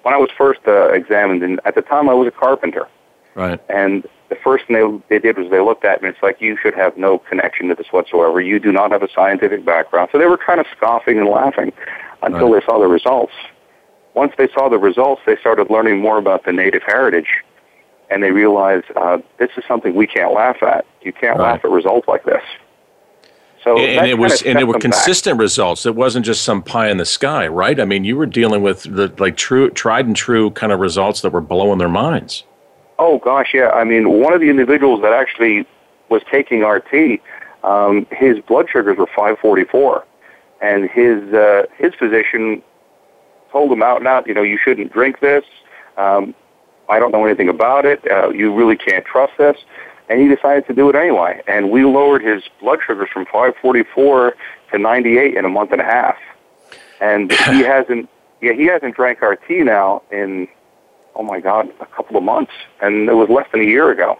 when 0.05 0.14
I 0.14 0.19
was 0.19 0.31
first 0.37 0.61
uh, 0.69 0.93
examined, 0.93 1.43
and 1.43 1.61
at 1.64 1.75
the 1.75 1.83
time 1.83 2.09
I 2.09 2.14
was 2.14 2.29
a 2.29 2.31
carpenter, 2.31 2.87
Right. 3.35 3.59
and 3.69 4.07
the 4.29 4.37
first 4.37 4.67
thing 4.67 5.03
they, 5.09 5.17
they 5.17 5.19
did 5.19 5.38
was 5.38 5.51
they 5.51 5.61
looked 5.61 5.85
at 5.85 6.03
me. 6.03 6.09
It's 6.11 6.23
like 6.23 6.40
you 6.40 6.57
should 6.62 6.75
have 6.75 6.97
no 6.97 7.19
connection 7.19 7.69
to 7.69 7.75
this 7.75 7.88
whatsoever. 7.90 8.40
You 8.40 8.61
do 8.61 8.71
not 8.71 8.93
have 8.93 9.03
a 9.03 9.09
scientific 9.12 9.64
background. 9.64 10.11
So 10.12 10.19
they 10.19 10.27
were 10.27 10.38
kind 10.38 10.61
of 10.61 10.67
scoffing 10.77 11.19
and 11.19 11.29
laughing 11.29 11.73
until 12.23 12.51
Right. 12.53 12.61
they 12.61 12.67
saw 12.67 12.79
the 12.79 12.87
results. 12.87 13.33
Once 14.14 14.33
they 14.38 14.47
saw 14.49 14.69
the 14.69 14.79
results, 14.79 15.23
they 15.27 15.37
started 15.37 15.69
learning 15.71 15.99
more 16.01 16.19
about 16.19 16.45
the 16.45 16.53
native 16.53 16.83
heritage, 16.87 17.43
and 18.11 18.23
they 18.23 18.31
realized 18.31 18.85
uh, 18.95 19.19
this 19.38 19.51
is 19.57 19.64
something 19.67 19.95
we 19.95 20.07
can't 20.07 20.33
laugh 20.33 20.62
at. 20.62 20.85
You 21.03 21.12
can't 21.12 21.38
Right. 21.38 21.53
laugh 21.53 21.64
at 21.64 21.71
results 21.71 22.07
like 22.07 22.25
this. 22.25 22.43
So 23.64 23.79
and, 23.79 24.07
it 24.07 24.18
was 24.18 24.42
and 24.42 24.59
it 24.59 24.64
were 24.64 24.74
them 24.74 24.90
back. 24.90 24.92
consistent 24.92 25.38
results. 25.38 25.87
It 25.87 25.94
wasn't 25.94 26.27
just 26.27 26.44
some 26.44 26.62
pie 26.62 26.90
in 26.90 26.98
the 26.98 27.07
sky, 27.07 27.48
right? 27.48 27.81
I 27.81 27.87
mean, 27.87 28.05
you 28.05 28.16
were 28.16 28.27
dealing 28.27 28.62
with 28.62 28.83
the 28.83 29.12
like 29.18 29.38
true, 29.38 29.70
tried 29.70 30.07
and 30.07 30.14
true 30.14 30.50
kind 30.50 30.70
of 30.70 30.81
results 30.81 31.22
that 31.22 31.31
were 31.31 31.40
blowing 31.40 31.79
their 31.79 31.88
minds. 31.88 32.44
Oh 32.98 33.18
gosh, 33.18 33.55
yeah. 33.55 33.70
I 33.70 33.85
mean, 33.85 34.20
one 34.20 34.35
of 34.35 34.40
the 34.40 34.50
individuals 34.50 35.00
that 35.00 35.14
actually 35.14 35.66
was 36.11 36.20
taking 36.31 36.62
RT, 36.62 37.20
um, 37.64 38.07
his 38.11 38.38
blood 38.40 38.68
sugars 38.70 38.98
were 38.98 39.07
544, 39.07 40.05
and 40.61 40.90
his 40.90 41.33
uh, 41.33 41.64
his 41.79 41.94
physician 41.94 42.62
told 43.50 43.72
him 43.72 43.83
out 43.83 43.98
and 43.98 44.07
out, 44.07 44.27
you 44.27 44.35
know, 44.35 44.42
you 44.42 44.59
shouldn't 44.62 44.92
drink 44.92 45.20
this. 45.20 45.44
Um, 45.96 46.35
I 46.90 46.98
don't 46.98 47.12
know 47.12 47.24
anything 47.24 47.48
about 47.48 47.87
it. 47.87 48.07
Uh, 48.11 48.29
you 48.29 48.53
really 48.53 48.77
can't 48.77 49.07
trust 49.07 49.33
this. 49.38 49.57
And 50.09 50.21
he 50.21 50.29
decided 50.29 50.67
to 50.67 50.75
do 50.75 50.88
it 50.90 50.97
anyway. 50.97 51.43
And 51.47 51.71
we 51.71 51.85
lowered 51.85 52.23
his 52.23 52.43
blood 52.61 52.81
sugars 52.87 53.09
from 53.12 53.25
544 53.27 54.37
to 54.73 54.79
98 54.79 55.37
in 55.37 55.45
a 55.45 55.49
month 55.49 55.73
and 55.73 55.81
a 55.81 55.85
half. 55.85 56.17
And 57.01 57.33
he 57.47 57.61
hasn't, 57.61 58.09
yeah, 58.40 58.53
he 58.53 58.67
hasn't 58.67 58.97
drank 58.97 59.23
our 59.23 59.37
tea 59.37 59.62
now 59.62 60.03
in 60.11 60.49
oh 61.17 61.23
my 61.23 61.40
God, 61.40 61.71
a 61.81 61.87
couple 61.87 62.17
of 62.17 62.23
months, 62.23 62.53
and 62.81 63.09
it 63.09 63.14
was 63.14 63.29
less 63.29 63.47
than 63.53 63.61
a 63.61 63.64
year 63.64 63.90
ago 63.90 64.19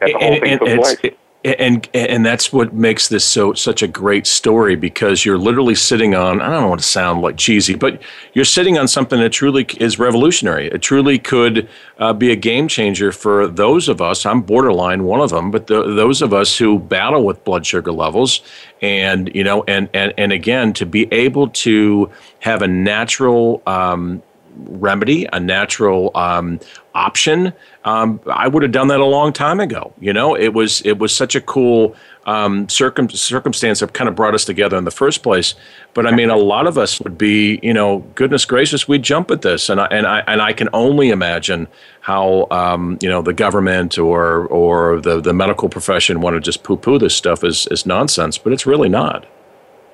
that 0.00 0.06
the 0.06 0.12
whole 0.14 0.32
and, 0.32 0.42
thing 0.42 0.52
and, 0.52 0.60
took 0.60 1.00
place. 1.00 1.14
And 1.44 1.86
and 1.92 2.24
that's 2.24 2.52
what 2.52 2.72
makes 2.72 3.08
this 3.08 3.24
so 3.24 3.52
such 3.52 3.82
a 3.82 3.86
great 3.86 4.26
story 4.26 4.76
because 4.76 5.26
you're 5.26 5.36
literally 5.36 5.74
sitting 5.74 6.14
on 6.14 6.40
I 6.40 6.48
don't 6.48 6.70
want 6.70 6.80
to 6.80 6.86
sound 6.86 7.20
like 7.20 7.36
cheesy, 7.36 7.74
but 7.74 8.00
you're 8.32 8.46
sitting 8.46 8.78
on 8.78 8.88
something 8.88 9.20
that 9.20 9.30
truly 9.30 9.66
is 9.78 9.98
revolutionary. 9.98 10.68
It 10.68 10.80
truly 10.80 11.18
could 11.18 11.68
uh, 11.98 12.14
be 12.14 12.32
a 12.32 12.36
game 12.36 12.66
changer 12.66 13.12
for 13.12 13.46
those 13.46 13.88
of 13.88 14.00
us. 14.00 14.24
I'm 14.24 14.40
borderline 14.40 15.04
one 15.04 15.20
of 15.20 15.30
them, 15.30 15.50
but 15.50 15.66
the, 15.66 15.82
those 15.94 16.22
of 16.22 16.32
us 16.32 16.56
who 16.56 16.78
battle 16.78 17.24
with 17.24 17.44
blood 17.44 17.66
sugar 17.66 17.92
levels, 17.92 18.40
and 18.80 19.30
you 19.34 19.44
know, 19.44 19.64
and 19.68 19.90
and 19.92 20.14
and 20.16 20.32
again 20.32 20.72
to 20.74 20.86
be 20.86 21.12
able 21.12 21.48
to 21.48 22.10
have 22.40 22.62
a 22.62 22.68
natural. 22.68 23.62
Um, 23.66 24.22
remedy, 24.56 25.26
a 25.32 25.40
natural 25.40 26.10
um, 26.14 26.60
option. 26.94 27.52
Um, 27.84 28.20
I 28.30 28.48
would 28.48 28.62
have 28.62 28.72
done 28.72 28.88
that 28.88 29.00
a 29.00 29.04
long 29.04 29.32
time 29.32 29.60
ago. 29.60 29.92
You 30.00 30.12
know, 30.12 30.34
it 30.34 30.54
was 30.54 30.80
it 30.82 30.98
was 30.98 31.14
such 31.14 31.34
a 31.34 31.40
cool 31.40 31.94
um, 32.26 32.68
circum- 32.68 33.10
circumstance 33.10 33.80
that 33.80 33.92
kind 33.92 34.08
of 34.08 34.14
brought 34.14 34.34
us 34.34 34.44
together 34.44 34.76
in 34.76 34.84
the 34.84 34.90
first 34.90 35.22
place. 35.22 35.54
But 35.92 36.06
I 36.06 36.12
mean, 36.12 36.30
a 36.30 36.36
lot 36.36 36.66
of 36.66 36.78
us 36.78 37.00
would 37.00 37.18
be, 37.18 37.60
you 37.62 37.72
know, 37.72 37.98
goodness 38.14 38.44
gracious, 38.44 38.88
we'd 38.88 39.02
jump 39.02 39.30
at 39.30 39.42
this, 39.42 39.68
and 39.68 39.80
I 39.80 39.86
and 39.86 40.06
I 40.06 40.20
and 40.26 40.40
I 40.40 40.52
can 40.52 40.68
only 40.72 41.10
imagine 41.10 41.68
how 42.00 42.46
um, 42.50 42.98
you 43.00 43.08
know 43.08 43.22
the 43.22 43.34
government 43.34 43.98
or 43.98 44.46
or 44.46 45.00
the 45.00 45.20
the 45.20 45.32
medical 45.32 45.68
profession 45.68 46.20
want 46.20 46.34
to 46.34 46.40
just 46.40 46.62
poo 46.62 46.76
poo 46.76 46.98
this 46.98 47.14
stuff 47.14 47.44
as 47.44 47.66
as 47.68 47.86
nonsense, 47.86 48.38
but 48.38 48.52
it's 48.52 48.66
really 48.66 48.88
not. 48.88 49.26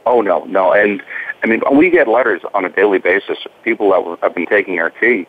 Oh 0.06 0.20
no, 0.20 0.44
no, 0.44 0.72
and 0.72 1.02
I 1.42 1.46
mean 1.46 1.60
we 1.72 1.90
get 1.90 2.06
letters 2.08 2.42
on 2.54 2.64
a 2.64 2.68
daily 2.68 2.98
basis. 2.98 3.38
People 3.64 3.90
that 3.90 4.18
have 4.22 4.34
been 4.34 4.46
taking 4.46 4.78
RT, 4.78 5.26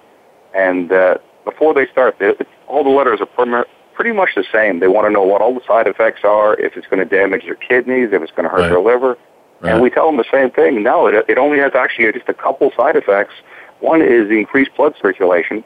and 0.54 0.92
uh, 0.92 1.18
before 1.46 1.74
they 1.74 1.88
start, 1.88 2.22
all 2.68 2.84
the 2.84 2.90
letters 2.90 3.20
are 3.22 3.26
pretty- 3.26 4.12
much 4.14 4.30
the 4.36 4.44
same. 4.52 4.80
They 4.80 4.88
want 4.88 5.06
to 5.06 5.12
know 5.12 5.22
what 5.22 5.42
all 5.42 5.54
the 5.54 5.62
side 5.68 5.86
effects 5.86 6.22
are, 6.24 6.56
if 6.60 6.76
it's 6.76 6.88
going 6.88 7.08
to 7.08 7.16
damage 7.18 7.44
their 7.46 7.54
kidneys, 7.56 8.10
if 8.12 8.22
it's 8.24 8.32
going 8.32 8.46
to 8.46 8.50
hurt 8.50 8.62
Right. 8.62 8.70
their 8.70 8.80
liver, 8.80 9.16
Right. 9.60 9.74
and 9.74 9.82
we 9.82 9.92
tell 9.92 10.08
them 10.08 10.18
the 10.18 10.26
same 10.32 10.50
thing. 10.50 10.82
No, 10.82 11.06
it, 11.06 11.24
it 11.30 11.38
only 11.38 11.60
has 11.60 11.74
actually 11.76 12.12
just 12.12 12.28
a 12.28 12.34
couple 12.34 12.72
side 12.76 12.96
effects. 12.96 13.36
One 13.80 14.02
is 14.02 14.28
the 14.28 14.40
increased 14.40 14.72
blood 14.76 14.96
circulation, 15.00 15.64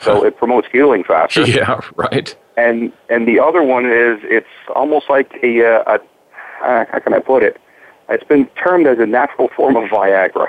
so 0.00 0.24
it 0.24 0.36
promotes 0.36 0.66
healing 0.72 1.04
faster. 1.04 1.42
Yeah, 1.46 1.80
right. 1.94 2.34
and 2.56 2.92
and 3.08 3.26
the 3.28 3.38
other 3.38 3.62
one 3.62 3.86
is 3.86 4.18
it's 4.24 4.46
almost 4.74 5.08
like 5.08 5.30
a, 5.44 5.64
uh, 5.64 5.82
a 5.86 6.66
uh, 6.68 6.84
how 6.90 6.98
can 6.98 7.14
I 7.14 7.20
put 7.20 7.44
it? 7.44 7.60
It's 8.08 8.24
been 8.24 8.46
termed 8.62 8.86
as 8.86 8.98
a 8.98 9.06
natural 9.06 9.48
form 9.56 9.76
of 9.76 9.84
Viagra. 9.90 10.48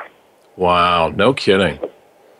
Wow, 0.56 1.10
no 1.10 1.34
kidding. 1.34 1.80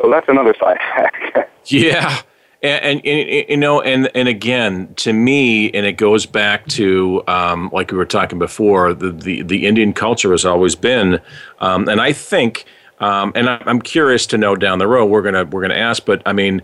So 0.02 0.10
that's 0.10 0.28
another 0.28 0.56
side 0.60 0.78
effect. 0.78 1.50
Yeah. 1.70 2.22
And, 2.64 3.06
and, 3.06 3.06
and, 3.06 3.50
you 3.50 3.58
know, 3.58 3.82
and 3.82 4.10
and 4.16 4.30
again, 4.30 4.94
to 4.96 5.12
me, 5.12 5.70
and 5.72 5.86
it 5.86 5.94
goes 5.94 6.26
back 6.26 6.66
to 6.68 7.22
um, 7.28 7.70
like 7.74 7.92
we 7.92 7.98
were 7.98 8.06
talking 8.06 8.40
before. 8.40 8.94
The, 8.94 9.12
the 9.12 9.42
the 9.42 9.68
Indian 9.68 9.92
culture 9.92 10.32
has 10.32 10.46
always 10.46 10.76
been, 10.76 11.20
um, 11.60 11.90
and 11.90 12.00
I 12.00 12.14
think, 12.14 12.64
um, 13.00 13.34
and 13.36 13.50
I'm 13.50 13.82
curious 13.82 14.26
to 14.28 14.38
know 14.38 14.56
down 14.56 14.80
the 14.80 14.88
road. 14.88 15.08
We're 15.08 15.24
gonna 15.24 15.44
we're 15.44 15.62
gonna 15.62 15.76
ask, 15.76 16.06
but 16.06 16.22
I 16.26 16.32
mean, 16.32 16.62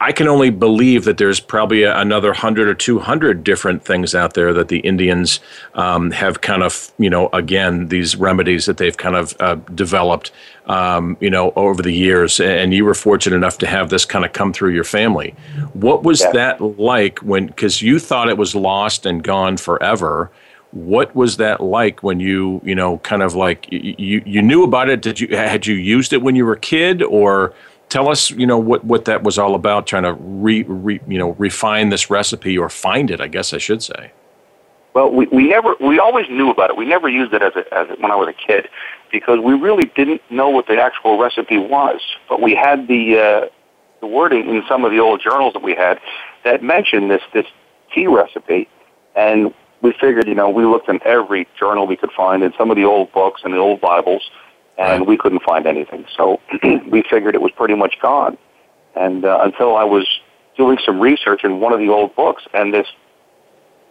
I 0.00 0.12
can 0.12 0.28
only 0.28 0.50
believe 0.50 1.04
that 1.04 1.16
there's 1.18 1.40
probably 1.40 1.82
another 1.84 2.32
hundred 2.32 2.68
or 2.68 2.74
two 2.74 2.98
hundred 2.98 3.44
different 3.44 3.82
things 3.84 4.14
out 4.14 4.34
there 4.34 4.52
that 4.52 4.68
the 4.68 4.80
Indians 4.80 5.40
um, 5.74 6.10
have 6.10 6.40
kind 6.42 6.62
of, 6.62 6.92
you 6.98 7.08
know, 7.10 7.28
again 7.32 7.88
these 7.88 8.16
remedies 8.16 8.66
that 8.66 8.76
they've 8.76 8.96
kind 8.96 9.16
of 9.16 9.34
uh, 9.40 9.54
developed, 9.74 10.30
um, 10.66 11.16
you 11.20 11.30
know, 11.30 11.52
over 11.56 11.82
the 11.82 11.92
years. 11.94 12.40
And 12.40 12.74
you 12.74 12.84
were 12.84 12.94
fortunate 12.94 13.36
enough 13.36 13.58
to 13.58 13.66
have 13.66 13.88
this 13.88 14.04
kind 14.04 14.24
of 14.24 14.32
come 14.32 14.52
through 14.52 14.70
your 14.74 14.84
family. 14.84 15.34
What 15.72 16.02
was 16.04 16.20
Yeah. 16.20 16.32
that 16.32 16.60
like 16.60 17.18
when? 17.20 17.46
Because 17.46 17.80
you 17.82 17.98
thought 17.98 18.28
it 18.28 18.36
was 18.38 18.54
lost 18.54 19.06
and 19.06 19.22
gone 19.22 19.56
forever. 19.56 20.30
what 20.70 21.14
was 21.16 21.38
that 21.38 21.62
like 21.62 22.02
when 22.02 22.20
you 22.20 22.60
you 22.62 22.74
know 22.74 22.98
kind 22.98 23.22
of 23.22 23.34
like 23.34 23.66
you 23.70 24.20
you 24.26 24.42
knew 24.42 24.62
about 24.64 24.88
it? 24.90 25.00
Did 25.00 25.18
you 25.20 25.28
had 25.34 25.66
you 25.66 25.74
used 25.74 26.12
it 26.12 26.20
when 26.22 26.36
you 26.36 26.44
were 26.44 26.52
a 26.52 26.60
kid, 26.60 27.02
or 27.02 27.54
tell 27.88 28.08
us 28.08 28.30
you 28.30 28.46
know 28.46 28.58
what 28.58 28.84
what 28.84 29.04
that 29.06 29.22
was 29.22 29.38
all 29.38 29.54
about? 29.54 29.86
Trying 29.86 30.04
to 30.04 30.12
re, 30.12 30.62
re 30.62 31.00
you 31.06 31.18
know 31.18 31.32
refine 31.32 31.88
this 31.88 32.10
recipe 32.10 32.56
or 32.56 32.68
find 32.68 33.10
it, 33.10 33.20
I 33.20 33.28
guess 33.28 33.52
I 33.52 33.58
should 33.58 33.82
say. 33.82 34.12
Well, 34.94 35.10
we, 35.10 35.26
we 35.26 35.48
never 35.48 35.74
we 35.80 35.98
always 35.98 36.28
knew 36.28 36.50
about 36.50 36.70
it. 36.70 36.76
We 36.76 36.84
never 36.84 37.08
used 37.08 37.32
it 37.32 37.42
as 37.42 37.54
a, 37.56 37.74
as 37.74 37.88
a, 37.90 38.00
when 38.00 38.10
I 38.10 38.16
was 38.16 38.28
a 38.28 38.32
kid 38.32 38.68
because 39.12 39.38
we 39.40 39.54
really 39.54 39.90
didn't 39.94 40.22
know 40.30 40.48
what 40.48 40.66
the 40.66 40.80
actual 40.80 41.18
recipe 41.18 41.58
was. 41.58 42.00
But 42.28 42.40
we 42.40 42.54
had 42.54 42.88
the 42.88 43.18
uh, 43.18 43.48
the 44.00 44.06
wording 44.06 44.48
in 44.48 44.62
some 44.68 44.84
of 44.84 44.90
the 44.90 44.98
old 44.98 45.20
journals 45.22 45.52
that 45.54 45.62
we 45.62 45.74
had 45.74 46.00
that 46.44 46.62
mentioned 46.62 47.10
this 47.10 47.22
this 47.32 47.46
tea 47.94 48.06
recipe, 48.06 48.68
and 49.14 49.54
we 49.80 49.92
figured, 49.92 50.26
you 50.26 50.34
know, 50.34 50.48
we 50.50 50.64
looked 50.64 50.88
in 50.88 51.00
every 51.04 51.46
journal 51.58 51.86
we 51.86 51.96
could 51.96 52.10
find, 52.12 52.42
in 52.42 52.52
some 52.58 52.70
of 52.70 52.76
the 52.76 52.84
old 52.84 53.12
books 53.12 53.42
and 53.44 53.54
the 53.54 53.58
old 53.58 53.80
Bibles, 53.80 54.30
and 54.78 55.06
we 55.06 55.16
couldn't 55.16 55.42
find 55.42 55.66
anything. 55.66 56.06
So 56.16 56.40
we 56.62 57.02
figured 57.10 57.34
it 57.34 57.42
was 57.42 57.52
pretty 57.52 57.74
much 57.74 57.98
gone. 58.00 58.38
And 58.94 59.24
uh, 59.24 59.40
until 59.42 59.76
I 59.76 59.84
was 59.84 60.06
doing 60.56 60.78
some 60.84 61.00
research 61.00 61.44
in 61.44 61.60
one 61.60 61.72
of 61.72 61.78
the 61.78 61.88
old 61.88 62.14
books, 62.14 62.44
and 62.54 62.72
this 62.72 62.86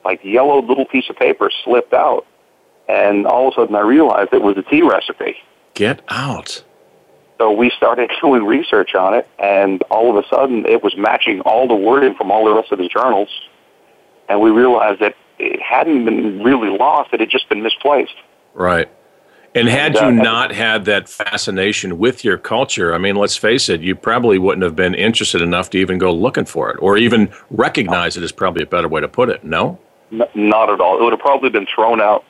like 0.03 0.23
yellow 0.23 0.61
little 0.61 0.85
piece 0.85 1.09
of 1.09 1.17
paper 1.17 1.51
slipped 1.63 1.93
out, 1.93 2.25
and 2.87 3.27
all 3.27 3.49
of 3.49 3.53
a 3.53 3.55
sudden 3.55 3.75
I 3.75 3.81
realized 3.81 4.33
it 4.33 4.41
was 4.41 4.57
a 4.57 4.63
tea 4.63 4.81
recipe. 4.81 5.35
Get 5.73 6.01
out. 6.07 6.63
So 7.37 7.51
we 7.51 7.69
started 7.69 8.09
doing 8.21 8.43
research 8.45 8.95
on 8.95 9.13
it, 9.13 9.27
and 9.37 9.81
all 9.83 10.09
of 10.09 10.23
a 10.23 10.27
sudden 10.27 10.65
it 10.65 10.83
was 10.83 10.95
matching 10.97 11.41
all 11.41 11.67
the 11.67 11.75
wording 11.75 12.15
from 12.15 12.31
all 12.31 12.45
the 12.45 12.53
rest 12.53 12.71
of 12.71 12.79
the 12.79 12.87
journals, 12.87 13.29
and 14.29 14.41
we 14.41 14.51
realized 14.51 15.01
that 15.01 15.15
it 15.39 15.61
hadn't 15.61 16.05
been 16.05 16.41
really 16.43 16.75
lost; 16.75 17.13
it 17.13 17.19
had 17.19 17.29
just 17.29 17.49
been 17.49 17.61
misplaced. 17.61 18.15
Right. 18.53 18.89
And 19.57 19.67
had 19.67 19.95
you 19.95 20.11
not 20.11 20.51
had 20.51 20.85
that 20.85 21.09
fascination 21.09 21.97
with 21.97 22.23
your 22.23 22.37
culture, 22.37 22.93
I 22.93 22.97
mean, 22.97 23.15
let's 23.15 23.35
face 23.35 23.69
it, 23.69 23.81
you 23.81 23.95
probably 23.95 24.37
wouldn't 24.37 24.63
have 24.63 24.75
been 24.75 24.93
interested 24.93 25.41
enough 25.41 25.69
to 25.71 25.77
even 25.77 25.97
go 25.97 26.13
looking 26.13 26.45
for 26.45 26.69
it, 26.71 26.77
or 26.79 26.97
even 26.97 27.31
recognize 27.49 28.17
it 28.17 28.23
is 28.23 28.31
probably 28.31 28.63
a 28.63 28.67
better 28.67 28.87
way 28.87 29.01
to 29.01 29.07
put 29.07 29.29
it. 29.29 29.43
No. 29.43 29.79
N- 30.11 30.27
not 30.35 30.69
at 30.69 30.79
all. 30.79 30.99
It 30.99 31.03
would 31.03 31.13
have 31.13 31.19
probably 31.19 31.49
been 31.49 31.67
thrown 31.73 31.99
out. 32.01 32.23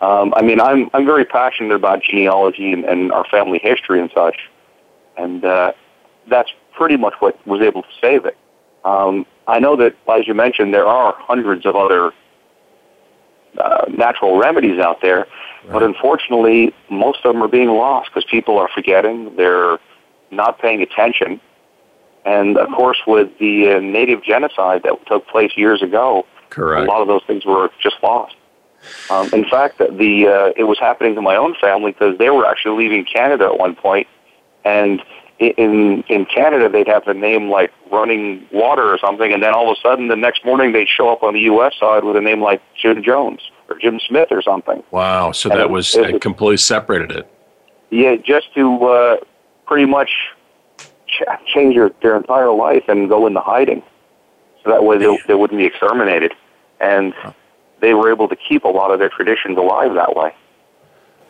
Um, 0.00 0.34
I 0.36 0.42
mean, 0.42 0.60
I'm 0.60 0.90
I'm 0.92 1.06
very 1.06 1.24
passionate 1.24 1.72
about 1.74 2.02
genealogy 2.02 2.72
and, 2.72 2.84
and 2.84 3.12
our 3.12 3.24
family 3.24 3.58
history 3.62 4.00
and 4.00 4.10
such, 4.14 4.36
and 5.16 5.44
uh, 5.44 5.72
that's 6.28 6.50
pretty 6.76 6.96
much 6.96 7.14
what 7.20 7.34
was 7.46 7.62
able 7.62 7.82
to 7.82 7.88
save 8.00 8.26
it. 8.26 8.36
Um, 8.84 9.24
I 9.46 9.60
know 9.60 9.76
that, 9.76 9.94
as 10.12 10.26
you 10.26 10.34
mentioned, 10.34 10.74
there 10.74 10.86
are 10.86 11.14
hundreds 11.16 11.64
of 11.64 11.76
other 11.76 12.12
uh, 13.58 13.86
natural 13.88 14.38
remedies 14.38 14.80
out 14.80 15.00
there, 15.02 15.18
right. 15.18 15.72
but 15.72 15.82
unfortunately, 15.82 16.74
most 16.90 17.18
of 17.24 17.32
them 17.32 17.42
are 17.42 17.48
being 17.48 17.68
lost 17.68 18.10
because 18.12 18.28
people 18.30 18.58
are 18.58 18.68
forgetting, 18.74 19.34
they're 19.36 19.78
not 20.30 20.58
paying 20.58 20.82
attention, 20.82 21.40
and 22.24 22.56
of 22.56 22.68
course, 22.70 22.98
with 23.06 23.36
the 23.38 23.72
uh, 23.72 23.80
native 23.80 24.22
genocide 24.22 24.82
that 24.84 24.94
took 25.06 25.26
place 25.28 25.52
years 25.56 25.82
ago, 25.82 26.26
Correct. 26.50 26.86
a 26.86 26.90
lot 26.90 27.02
of 27.02 27.08
those 27.08 27.22
things 27.26 27.44
were 27.44 27.70
just 27.80 27.96
lost. 28.02 28.34
Um, 29.10 29.28
in 29.32 29.44
fact, 29.44 29.78
the 29.78 30.26
uh, 30.26 30.52
it 30.56 30.64
was 30.64 30.78
happening 30.78 31.14
to 31.14 31.22
my 31.22 31.36
own 31.36 31.54
family 31.60 31.92
because 31.92 32.18
they 32.18 32.30
were 32.30 32.46
actually 32.46 32.84
leaving 32.84 33.04
Canada 33.04 33.46
at 33.46 33.58
one 33.58 33.74
point, 33.74 34.06
and 34.64 35.02
in 35.38 36.04
in 36.08 36.26
Canada 36.26 36.68
they'd 36.68 36.86
have 36.86 37.06
a 37.08 37.14
name 37.14 37.48
like 37.48 37.72
Running 37.90 38.46
Water 38.52 38.84
or 38.84 38.98
something, 38.98 39.32
and 39.32 39.42
then 39.42 39.52
all 39.52 39.70
of 39.70 39.76
a 39.76 39.80
sudden 39.80 40.08
the 40.08 40.16
next 40.16 40.44
morning 40.44 40.72
they'd 40.72 40.88
show 40.88 41.08
up 41.10 41.22
on 41.22 41.34
the 41.34 41.40
U.S. 41.40 41.74
side 41.78 42.04
with 42.04 42.16
a 42.16 42.20
name 42.20 42.40
like 42.40 42.62
Jim 42.80 43.02
Jones 43.02 43.40
or 43.68 43.78
Jim 43.78 44.00
Smith 44.06 44.28
or 44.30 44.42
something. 44.42 44.82
Wow! 44.90 45.32
So 45.32 45.50
and 45.50 45.58
that 45.58 45.64
it, 45.64 45.70
was 45.70 45.94
it, 45.94 46.20
completely 46.20 46.58
separated 46.58 47.10
it. 47.10 47.30
Yeah, 47.90 48.16
just 48.16 48.54
to 48.54 48.84
uh, 48.84 49.16
pretty 49.66 49.86
much 49.86 50.10
ch- 51.06 51.22
change 51.52 51.74
their, 51.74 51.90
their 52.02 52.16
entire 52.16 52.52
life 52.52 52.84
and 52.88 53.08
go 53.08 53.26
into 53.26 53.40
hiding, 53.40 53.82
so 54.62 54.70
that 54.70 54.84
way 54.84 54.98
they, 54.98 55.18
they 55.26 55.34
wouldn't 55.34 55.58
be 55.58 55.66
exterminated, 55.66 56.32
and 56.80 57.14
they 57.80 57.94
were 57.94 58.10
able 58.10 58.28
to 58.28 58.36
keep 58.36 58.64
a 58.64 58.68
lot 58.68 58.90
of 58.90 58.98
their 58.98 59.10
traditions 59.10 59.58
alive 59.58 59.94
that 59.94 60.16
way. 60.16 60.34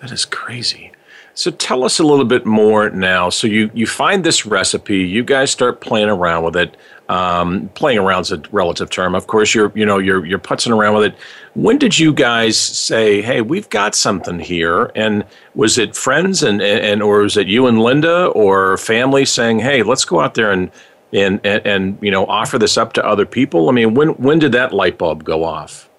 That 0.00 0.12
is 0.12 0.24
crazy. 0.24 0.92
So 1.36 1.50
tell 1.50 1.82
us 1.82 1.98
a 1.98 2.04
little 2.04 2.24
bit 2.24 2.46
more 2.46 2.90
now. 2.90 3.28
So 3.28 3.48
you, 3.48 3.68
you 3.74 3.86
find 3.86 4.22
this 4.22 4.46
recipe, 4.46 4.98
you 4.98 5.24
guys 5.24 5.50
start 5.50 5.80
playing 5.80 6.08
around 6.08 6.44
with 6.44 6.56
it. 6.56 6.76
Um, 7.08 7.68
playing 7.74 7.98
around 7.98 8.22
is 8.22 8.32
a 8.32 8.40
relative 8.52 8.88
term. 8.88 9.14
Of 9.14 9.26
course, 9.26 9.54
you're 9.54 9.70
you 9.74 9.84
know 9.84 9.98
you're 9.98 10.24
you're 10.24 10.38
putzing 10.38 10.74
around 10.74 10.94
with 10.94 11.12
it. 11.12 11.14
When 11.54 11.76
did 11.76 11.98
you 11.98 12.14
guys 12.14 12.56
say, 12.56 13.20
"Hey, 13.20 13.42
we've 13.42 13.68
got 13.68 13.94
something 13.94 14.38
here"? 14.38 14.90
And 14.94 15.22
was 15.54 15.76
it 15.76 15.94
friends 15.94 16.42
and 16.42 16.62
and 16.62 17.02
or 17.02 17.18
was 17.18 17.36
it 17.36 17.46
you 17.46 17.66
and 17.66 17.78
Linda 17.82 18.28
or 18.28 18.78
family 18.78 19.26
saying, 19.26 19.58
"Hey, 19.58 19.82
let's 19.82 20.06
go 20.06 20.20
out 20.20 20.32
there 20.32 20.50
and 20.50 20.70
and 21.12 21.40
and, 21.44 21.66
and 21.66 21.98
you 22.00 22.10
know 22.10 22.24
offer 22.24 22.58
this 22.58 22.78
up 22.78 22.94
to 22.94 23.04
other 23.04 23.26
people"? 23.26 23.68
I 23.68 23.72
mean, 23.72 23.92
when 23.92 24.10
when 24.10 24.38
did 24.38 24.52
that 24.52 24.72
light 24.72 24.96
bulb 24.96 25.24
go 25.24 25.44
off? 25.44 25.90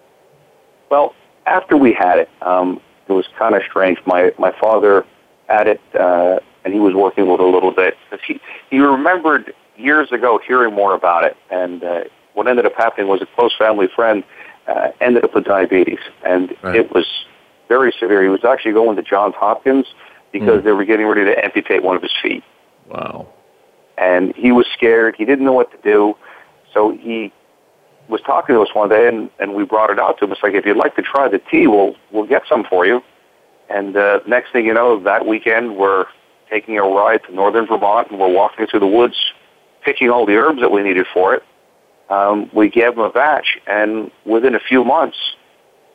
Well, 0.90 1.14
after 1.46 1.78
we 1.78 1.94
had 1.94 2.18
it, 2.18 2.30
um, 2.42 2.82
it 3.08 3.14
was 3.14 3.28
kind 3.38 3.54
of 3.54 3.62
strange. 3.70 4.00
My 4.08 4.34
my 4.40 4.52
father 4.60 5.06
at 5.50 5.68
it, 5.68 5.82
uh, 6.00 6.40
and 6.64 6.74
he 6.74 6.80
was 6.80 6.94
working 6.94 7.28
with 7.28 7.40
it 7.40 7.46
a 7.46 7.50
little 7.50 7.72
bit. 7.72 7.96
He, 8.26 8.40
he 8.70 8.80
remembered 8.80 9.54
years 9.78 10.12
ago 10.12 10.40
hearing 10.46 10.74
more 10.74 10.94
about 10.94 11.24
it, 11.24 11.38
and 11.50 11.84
uh, 11.84 12.04
what 12.34 12.48
ended 12.48 12.66
up 12.66 12.74
happening 12.76 13.08
was 13.08 13.22
a 13.22 13.28
close 13.36 13.56
family 13.58 13.88
friend 13.96 14.24
uh, 14.68 14.90
ended 15.02 15.24
up 15.24 15.36
with 15.36 15.46
diabetes, 15.46 16.00
and 16.26 16.56
right. 16.64 16.76
it 16.76 16.94
was 16.94 17.06
very 17.68 17.94
severe. 18.00 18.24
He 18.24 18.30
was 18.30 18.44
actually 18.44 18.74
going 18.74 18.96
to 18.96 19.04
Johns 19.04 19.36
Hopkins 19.36 19.86
because 20.32 20.62
mm. 20.62 20.66
they 20.66 20.72
were 20.72 20.86
getting 20.86 21.06
ready 21.06 21.26
to 21.26 21.44
amputate 21.44 21.84
one 21.84 21.96
of 21.96 22.02
his 22.02 22.14
feet. 22.22 22.44
Wow. 22.90 23.28
And 23.98 24.36
he 24.36 24.52
was 24.52 24.68
scared. 24.74 25.16
He 25.18 25.26
didn't 25.26 25.46
know 25.46 25.54
what 25.54 25.72
to 25.72 25.78
do. 25.82 26.16
So 26.74 26.92
he 26.92 27.32
was 28.10 28.22
talking 28.22 28.56
to 28.56 28.62
us 28.62 28.70
one 28.74 28.90
day, 28.90 29.08
and, 29.08 29.30
and 29.40 29.56
we 29.56 29.64
brought 29.64 29.90
it 29.90 30.00
out 30.00 30.18
to 30.20 30.26
him. 30.26 30.32
It's 30.32 30.44
like, 30.44 30.54
if 30.54 30.66
you'd 30.66 30.78
like 30.78 30.96
to 30.98 31.02
try 31.02 31.28
the 31.28 31.40
tea, 31.40 31.68
we'll, 31.68 31.96
we'll 32.12 32.28
get 32.28 32.44
some 32.48 32.66
for 32.66 32.86
you. 32.86 33.02
And 33.70 33.96
uh, 33.98 34.20
next 34.28 34.52
thing 34.52 34.66
you 34.66 34.74
know, 34.74 35.00
that 35.04 35.26
weekend 35.26 35.76
we're 35.78 36.06
taking 36.50 36.78
a 36.78 36.84
ride 36.84 37.24
to 37.24 37.34
northern 37.34 37.66
Vermont 37.66 38.10
and 38.12 38.20
we're 38.20 38.32
walking 38.32 38.68
through 38.68 38.82
the 38.82 38.88
woods, 38.88 39.16
picking 39.84 40.10
all 40.10 40.26
the 40.26 40.36
herbs 40.36 40.62
that 40.62 40.72
we 40.72 40.84
needed 40.84 41.08
for 41.14 41.34
it. 41.34 41.44
Um, 42.10 42.50
we 42.54 42.70
gave 42.70 42.94
him 42.94 43.00
a 43.00 43.10
batch, 43.10 43.58
and 43.66 44.12
within 44.26 44.54
a 44.54 44.60
few 44.60 44.84
months, 44.84 45.18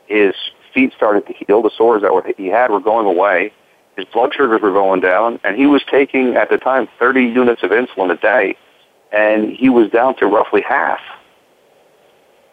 his 0.07 0.33
feet 0.73 0.91
started 0.95 1.25
to 1.27 1.33
heal. 1.33 1.61
The 1.61 1.71
sores 1.77 2.01
that 2.01 2.33
he 2.37 2.47
had 2.47 2.69
were 2.69 2.81
going 2.81 3.05
away. 3.05 3.53
His 3.95 4.05
blood 4.05 4.33
sugars 4.33 4.61
were 4.61 4.71
going 4.71 4.99
down, 4.99 5.39
and 5.43 5.55
he 5.55 5.67
was 5.67 5.81
taking 5.89 6.35
at 6.35 6.49
the 6.49 6.57
time 6.57 6.89
30 6.99 7.23
units 7.23 7.63
of 7.63 7.71
insulin 7.71 8.11
a 8.11 8.17
day, 8.17 8.57
and 9.11 9.51
he 9.51 9.69
was 9.69 9.89
down 9.89 10.15
to 10.17 10.27
roughly 10.27 10.61
half. 10.61 10.99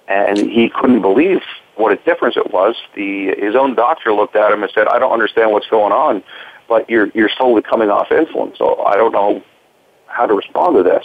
And 0.07 0.39
he 0.39 0.71
couldn't 0.71 1.03
believe 1.03 1.43
what 1.79 1.93
a 1.93 1.97
difference 1.97 2.37
it 2.37 2.53
was. 2.53 2.75
The 2.95 3.35
his 3.39 3.55
own 3.55 3.75
doctor 3.75 4.13
looked 4.13 4.37
at 4.37 4.53
him 4.53 4.63
and 4.63 4.71
said, 4.73 4.89
"I 4.89 4.99
don't 4.99 5.13
understand 5.13 5.53
what's 5.53 5.69
going 5.69 5.93
on, 5.93 6.23
but 6.69 6.89
you're 6.91 7.09
you're 7.15 7.31
slowly 7.37 7.63
coming 7.63 7.91
off 7.91 8.09
insulin, 8.09 8.57
so 8.57 8.83
I 8.83 8.97
don't 8.97 9.13
know 9.13 9.43
how 10.07 10.27
to 10.27 10.35
respond 10.35 10.77
to 10.77 10.83
this." 10.83 11.05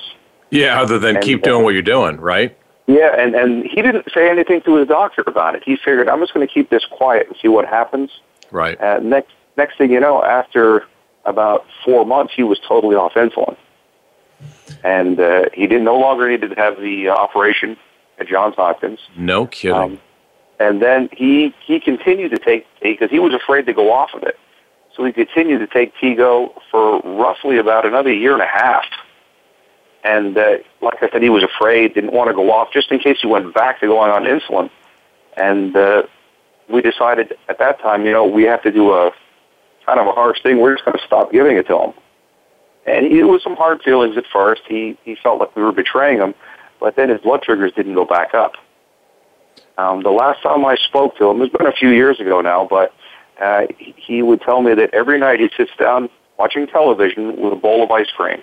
Yeah, 0.50 0.82
other 0.82 1.00
than 1.00 1.18
and, 1.18 1.26
keep 1.26 1.44
doing 1.44 1.64
what 1.64 1.74
you're 1.74 1.82
doing, 1.82 2.18
right? 2.18 2.58
Yeah, 2.88 3.16
and 3.18 3.36
and 3.36 3.66
he 3.66 3.82
didn't 3.82 4.12
say 4.14 4.30
anything 4.30 4.62
to 4.64 4.76
his 4.76 4.88
doctor 4.88 5.24
about 5.26 5.56
it. 5.56 5.64
He 5.64 5.76
figured, 5.78 6.10
"I'm 6.10 6.20
just 6.20 6.34
going 6.34 6.46
to 6.46 6.54
keep 6.54 6.70
this 6.70 6.86
quiet 6.86 7.28
and 7.28 7.36
see 7.42 7.48
what 7.48 7.66
happens." 7.66 8.12
Right. 8.52 8.80
Uh, 8.80 9.00
next 9.00 9.32
next 9.58 9.78
thing 9.78 9.92
you 9.92 10.00
know, 10.00 10.24
after 10.24 10.86
about 11.26 11.66
four 11.86 12.06
months, 12.06 12.34
he 12.36 12.44
was 12.44 12.60
totally 12.68 12.96
off 12.96 13.14
insulin, 13.14 13.56
and 14.84 15.20
uh, 15.20 15.46
he 15.54 15.68
didn't 15.68 15.86
no 15.86 15.98
longer 15.98 16.30
needed 16.30 16.50
to 16.50 16.56
have 16.56 16.80
the 16.80 17.10
uh, 17.10 17.14
operation 17.14 17.78
at 18.20 18.28
Johns 18.28 18.56
Hopkins. 18.56 19.00
No 19.16 19.48
kidding. 19.48 19.78
Um, 19.78 20.00
and 20.64 20.82
then 20.82 21.10
he 21.12 21.54
he 21.66 21.80
continued 21.80 22.32
to 22.32 22.40
take 22.40 22.66
because 22.82 23.10
he 23.10 23.20
was 23.20 23.34
afraid 23.34 23.66
to 23.66 23.74
go 23.74 23.92
off 23.92 24.14
of 24.14 24.24
it. 24.24 24.40
So 24.96 25.04
he 25.04 25.12
continued 25.12 25.60
to 25.60 25.68
take 25.68 25.94
Tego 25.96 26.54
for 26.72 27.02
roughly 27.02 27.58
about 27.58 27.86
another 27.86 28.14
year 28.14 28.34
and 28.34 28.42
a 28.42 28.48
half. 28.48 28.86
And 30.06 30.38
uh, 30.38 30.58
like 30.82 31.02
I 31.02 31.10
said, 31.10 31.22
he 31.22 31.30
was 31.30 31.44
afraid, 31.44 31.94
didn't 31.94 32.14
want 32.14 32.30
to 32.30 32.34
go 32.34 32.52
off, 32.52 32.72
just 32.72 32.92
in 32.92 33.00
case 33.00 33.18
he 33.22 33.28
went 33.28 33.54
back 33.54 33.80
to 33.82 33.88
going 33.88 34.12
on 34.12 34.24
insulin. 34.24 34.70
And 35.36 35.76
uh, 35.76 36.04
we 36.70 36.82
decided 36.82 37.36
at 37.50 37.60
that 37.60 37.80
time, 37.82 38.06
you 38.06 38.12
know, 38.12 38.26
we 38.26 38.44
have 38.44 38.62
to 38.64 38.72
do 38.72 38.92
a 38.92 39.12
kind 39.86 40.00
of 40.00 40.08
a 40.08 40.12
harsh 40.12 40.42
thing. 40.44 40.60
We're 40.60 40.76
just 40.76 40.86
going 40.86 40.98
to 40.98 41.06
stop 41.06 41.32
giving 41.32 41.58
it 41.58 41.68
to 41.68 41.78
him. 41.78 41.94
And 42.86 43.06
it 43.08 43.24
was 43.24 43.42
some 43.44 43.56
hard 43.56 43.82
feelings 43.82 44.18
at 44.18 44.26
first. 44.32 44.62
He 44.68 44.98
he 45.04 45.16
felt 45.16 45.40
like 45.40 45.56
we 45.56 45.64
were 45.64 45.72
betraying 45.72 46.20
him, 46.20 46.36
but 46.80 46.96
then 46.96 47.10
his 47.10 47.22
blood 47.22 47.44
sugars 47.46 47.74
didn't 47.76 47.96
go 47.96 48.06
back 48.06 48.34
up. 48.34 48.54
Um, 49.78 50.04
the 50.04 50.12
last 50.12 50.42
time 50.44 50.66
I 50.66 50.76
spoke 50.76 51.18
to 51.18 51.30
him, 51.30 51.42
it's 51.42 51.56
been 51.56 51.68
a 51.68 51.72
few 51.72 51.90
years 51.90 52.20
ago 52.20 52.42
now, 52.42 52.68
but 52.70 52.94
uh, 53.42 53.66
he 53.78 54.22
would 54.22 54.42
tell 54.42 54.62
me 54.62 54.74
that 54.76 54.94
every 54.94 55.20
night 55.20 55.40
he 55.40 55.50
sits 55.58 55.72
down 55.80 56.10
watching 56.38 56.68
television 56.68 57.42
with 57.42 57.54
a 57.54 57.56
bowl 57.56 57.84
of 57.84 57.92
ice 57.92 58.10
cream, 58.16 58.42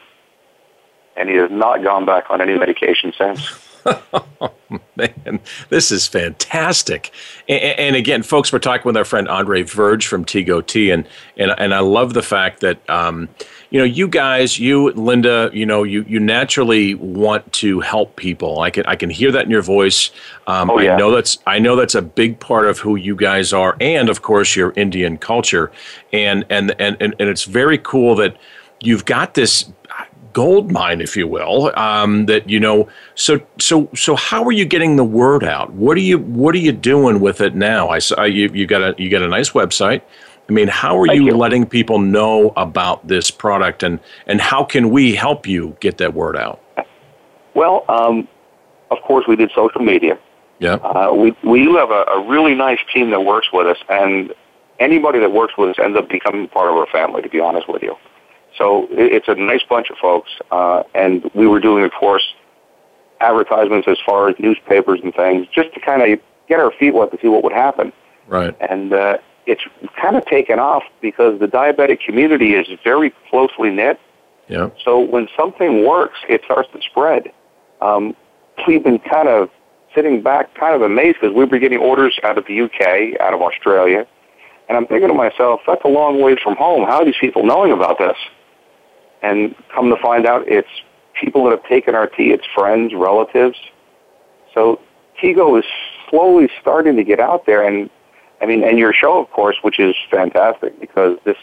and 1.17 1.29
he 1.29 1.37
has 1.37 1.51
not 1.51 1.83
gone 1.83 2.05
back 2.05 2.31
on 2.31 2.41
any 2.41 2.59
medication 2.59 3.13
since. 3.17 3.69
oh, 3.87 4.53
man. 4.97 5.41
this 5.69 5.91
is 5.91 6.07
fantastic. 6.07 7.13
And, 7.49 7.63
and, 7.63 7.97
again, 7.97 8.23
folks, 8.23 8.53
we're 8.53 8.59
talking 8.59 8.85
with 8.85 8.97
our 8.97 9.05
friend 9.05 9.29
Andre 9.29 9.63
Verge 9.63 10.07
from 10.07 10.25
Tego 10.25 10.67
Tea, 10.67 10.91
and 10.91 11.07
and 11.37 11.55
and 11.57 11.73
I 11.73 11.81
love 11.81 12.15
the 12.15 12.23
fact 12.23 12.61
that 12.61 12.89
um, 12.91 13.29
you 13.71 13.79
know 13.79 13.85
you 13.85 14.09
guys, 14.09 14.59
you 14.59 14.91
Linda, 14.93 15.51
you 15.53 15.65
know 15.65 15.83
you 15.83 16.05
you 16.09 16.21
naturally 16.21 16.95
want 16.95 17.51
to 17.55 17.81
help 17.81 18.17
people. 18.17 18.61
I 18.61 18.71
can 18.71 18.85
I 18.87 18.97
can 18.97 19.11
hear 19.11 19.33
that 19.33 19.45
in 19.45 19.51
your 19.51 19.63
voice. 19.63 20.11
Um, 20.47 20.71
oh, 20.71 20.81
yeah. 20.81 20.95
I 20.95 20.99
know 20.99 21.11
that's 21.13 21.39
I 21.47 21.59
know 21.59 21.77
that's 21.77 21.95
a 21.95 22.03
big 22.03 22.41
part 22.41 22.67
of 22.67 22.79
who 22.81 22.97
you 22.97 23.17
guys 23.17 23.53
are, 23.53 23.77
and 23.81 24.09
of 24.09 24.23
course 24.23 24.57
your 24.57 24.73
Indian 24.77 25.17
culture, 25.17 25.71
and 26.13 26.45
and 26.51 26.75
and 26.79 26.97
and, 27.01 27.15
and 27.19 27.29
it's 27.29 27.45
very 27.45 27.79
cool 27.79 28.15
that 28.17 28.37
you've 28.81 29.05
got 29.05 29.35
this 29.35 29.71
gold 30.33 30.71
mine, 30.71 31.01
if 31.01 31.17
you 31.17 31.27
will. 31.27 31.73
Um, 31.79 32.27
that 32.27 32.49
you 32.49 32.61
know, 32.61 32.89
so 33.15 33.41
so 33.59 33.89
so 33.95 34.17
how 34.17 34.45
are 34.45 34.53
you 34.53 34.65
getting 34.65 34.97
the 34.97 35.05
word 35.05 35.45
out? 35.45 35.73
What 35.73 35.97
are 35.97 36.01
you 36.01 36.19
what 36.19 36.55
are 36.55 36.59
you 36.59 36.73
doing 36.73 37.21
with 37.21 37.41
it 37.41 37.55
now? 37.55 37.89
I 37.89 37.99
saw 37.99 38.25
you 38.25 38.51
you 38.53 38.67
got 38.67 38.83
a 38.83 38.95
you 39.03 39.11
got 39.11 39.23
a 39.23 39.29
nice 39.29 39.51
website. 39.51 40.03
I 40.51 40.53
mean, 40.53 40.67
how 40.67 40.99
are 40.99 41.07
you, 41.15 41.27
you, 41.27 41.37
letting 41.37 41.65
people 41.65 42.01
know 42.01 42.53
about 42.57 43.07
this 43.07 43.31
product, 43.31 43.85
and 43.85 44.01
and 44.27 44.41
how 44.41 44.65
can 44.65 44.91
we 44.91 45.15
help 45.15 45.47
you 45.47 45.77
get 45.79 45.99
that 45.99 46.13
word 46.13 46.37
out? 46.37 46.61
Well, 47.55 47.85
um, 47.89 48.27
of 48.91 48.99
course, 49.03 49.27
we 49.29 49.37
did 49.37 49.53
social 49.55 49.81
media. 49.81 50.19
Yeah. 50.59 50.75
Uh, 50.75 51.13
we 51.15 51.37
we 51.45 51.63
do 51.63 51.77
have 51.77 51.93
a, 51.93 52.03
a 52.03 52.29
really 52.29 52.57
nice 52.57 52.81
team 52.93 53.11
that 53.11 53.21
works 53.21 53.47
with 53.53 53.69
us, 53.69 53.77
and 53.89 54.35
anybody 54.81 55.21
that 55.21 55.31
works 55.31 55.55
with 55.57 55.71
us 55.71 55.77
ends 55.79 55.97
up 55.97 56.09
becoming 56.09 56.49
part 56.49 56.69
of 56.69 56.75
our 56.75 56.87
family. 56.89 57.23
To 57.23 57.29
be 57.29 57.39
honest 57.39 57.69
with 57.69 57.85
you. 57.85 57.97
So 58.59 58.89
it's 58.91 59.29
a 59.29 59.37
nice 59.37 59.63
bunch 59.63 59.89
of 59.91 59.99
folks, 59.99 60.31
uh, 60.51 60.83
and 60.97 61.31
we 61.33 61.47
were 61.47 61.61
doing, 61.61 61.85
of 61.85 61.93
course, 61.93 62.35
advertisements 63.21 63.87
as 63.87 63.99
far 64.05 64.29
as 64.29 64.35
newspapers 64.41 64.99
and 65.05 65.15
things, 65.15 65.47
just 65.55 65.73
to 65.75 65.81
kind 65.81 66.03
of 66.03 66.19
get 66.49 66.59
our 66.59 66.73
feet 66.73 66.93
wet 66.93 67.13
to 67.13 67.19
see 67.23 67.29
what 67.29 67.45
would 67.45 67.53
happen. 67.53 67.93
Right. 68.27 68.57
And 68.61 68.93
uh, 68.93 69.19
it's 69.51 69.63
kind 70.01 70.17
of 70.17 70.25
taken 70.27 70.59
off 70.59 70.85
because 71.01 71.41
the 71.41 71.47
diabetic 71.47 72.01
community 72.01 72.55
is 72.55 72.69
very 72.85 73.13
closely 73.29 73.71
knit. 73.71 73.99
Yeah. 74.49 74.71
So 74.85 75.01
when 75.01 75.29
something 75.37 75.85
works, 75.85 76.19
it 76.29 76.43
starts 76.45 76.69
to 76.73 76.81
spread. 76.83 77.33
Um, 77.81 78.15
we've 78.67 78.83
been 78.83 79.01
kind 79.01 79.29
of 79.29 79.51
sitting 79.95 80.23
back, 80.23 80.55
kind 80.55 80.75
of 80.75 80.83
amazed 80.83 81.19
because 81.21 81.35
we 81.35 81.45
were 81.45 81.59
getting 81.59 81.79
orders 81.79 82.19
out 82.23 82.39
of 82.39 82.47
the 82.47 82.61
UK, 82.61 83.21
out 83.21 83.35
of 83.35 83.43
Australia, 83.43 84.07
and 84.69 84.77
I'm 84.77 84.87
thinking 84.87 85.09
to 85.09 85.15
myself, 85.15 85.63
that's 85.67 85.83
a 85.85 85.89
long 85.89 86.21
ways 86.21 86.39
from 86.41 86.55
home. 86.55 86.87
How 86.87 87.01
are 87.01 87.05
these 87.05 87.19
people 87.21 87.45
knowing 87.45 87.73
about 87.73 87.99
this? 87.99 88.17
And 89.21 89.57
come 89.75 89.91
to 89.91 89.97
find 90.01 90.27
out, 90.27 90.47
it's 90.47 90.69
people 91.21 91.43
that 91.45 91.51
have 91.51 91.65
taken 91.65 91.97
our 91.97 92.07
tea. 92.07 92.31
It's 92.31 92.47
friends, 92.55 92.95
relatives. 92.95 93.59
So 94.55 94.81
Tego 95.21 95.59
is 95.59 95.65
slowly 96.09 96.49
starting 96.61 96.95
to 96.97 97.03
get 97.03 97.19
out 97.19 97.47
there, 97.47 97.67
and 97.67 97.91
I 98.41 98.47
mean, 98.47 98.65
and 98.65 98.79
your 98.79 98.93
show, 98.93 99.21
of 99.21 99.31
course, 99.31 99.57
which 99.63 99.79
is 99.79 99.95
fantastic 100.11 100.79
because 100.81 101.19
this 101.25 101.37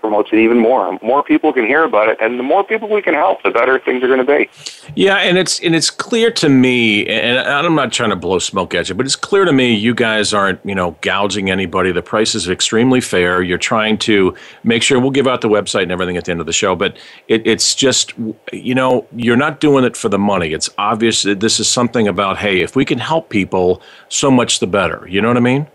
promotes 0.00 0.30
it 0.32 0.38
even 0.38 0.58
more. 0.58 0.98
More 1.02 1.22
people 1.22 1.52
can 1.52 1.66
hear 1.66 1.84
about 1.84 2.08
it, 2.08 2.18
and 2.20 2.38
the 2.38 2.42
more 2.42 2.64
people 2.64 2.88
we 2.88 3.02
can 3.02 3.14
help, 3.14 3.42
the 3.42 3.50
better 3.50 3.78
things 3.78 4.02
are 4.02 4.08
going 4.08 4.24
to 4.24 4.24
be. 4.24 4.48
Yeah, 4.96 5.16
and 5.16 5.38
it's 5.38 5.60
and 5.60 5.74
it's 5.74 5.90
clear 5.90 6.30
to 6.32 6.48
me, 6.48 7.06
and 7.06 7.38
I'm 7.38 7.74
not 7.74 7.92
trying 7.92 8.10
to 8.10 8.16
blow 8.16 8.38
smoke 8.38 8.74
at 8.74 8.88
you, 8.88 8.94
but 8.94 9.06
it's 9.06 9.16
clear 9.16 9.44
to 9.44 9.52
me 9.52 9.74
you 9.74 9.94
guys 9.94 10.32
aren't 10.32 10.64
you 10.64 10.74
know 10.74 10.96
gouging 11.02 11.50
anybody. 11.50 11.92
The 11.92 12.02
price 12.02 12.34
is 12.34 12.48
extremely 12.48 13.00
fair. 13.00 13.42
You're 13.42 13.58
trying 13.58 13.98
to 13.98 14.34
make 14.64 14.82
sure 14.82 14.98
we'll 14.98 15.10
give 15.10 15.28
out 15.28 15.42
the 15.42 15.48
website 15.48 15.82
and 15.82 15.92
everything 15.92 16.16
at 16.16 16.24
the 16.24 16.32
end 16.32 16.40
of 16.40 16.46
the 16.46 16.52
show, 16.52 16.74
but 16.74 16.96
it, 17.28 17.46
it's 17.46 17.74
just 17.74 18.14
you 18.52 18.74
know 18.74 19.06
you're 19.14 19.36
not 19.36 19.60
doing 19.60 19.84
it 19.84 19.96
for 19.96 20.08
the 20.08 20.18
money. 20.18 20.52
It's 20.52 20.70
obvious 20.78 21.22
that 21.22 21.40
this 21.40 21.60
is 21.60 21.68
something 21.68 22.08
about 22.08 22.38
hey, 22.38 22.60
if 22.60 22.74
we 22.74 22.84
can 22.84 22.98
help 22.98 23.28
people, 23.28 23.82
so 24.08 24.30
much 24.30 24.60
the 24.60 24.66
better. 24.66 25.06
You 25.08 25.20
know 25.20 25.28
what 25.28 25.36
I 25.36 25.40
mean? 25.40 25.66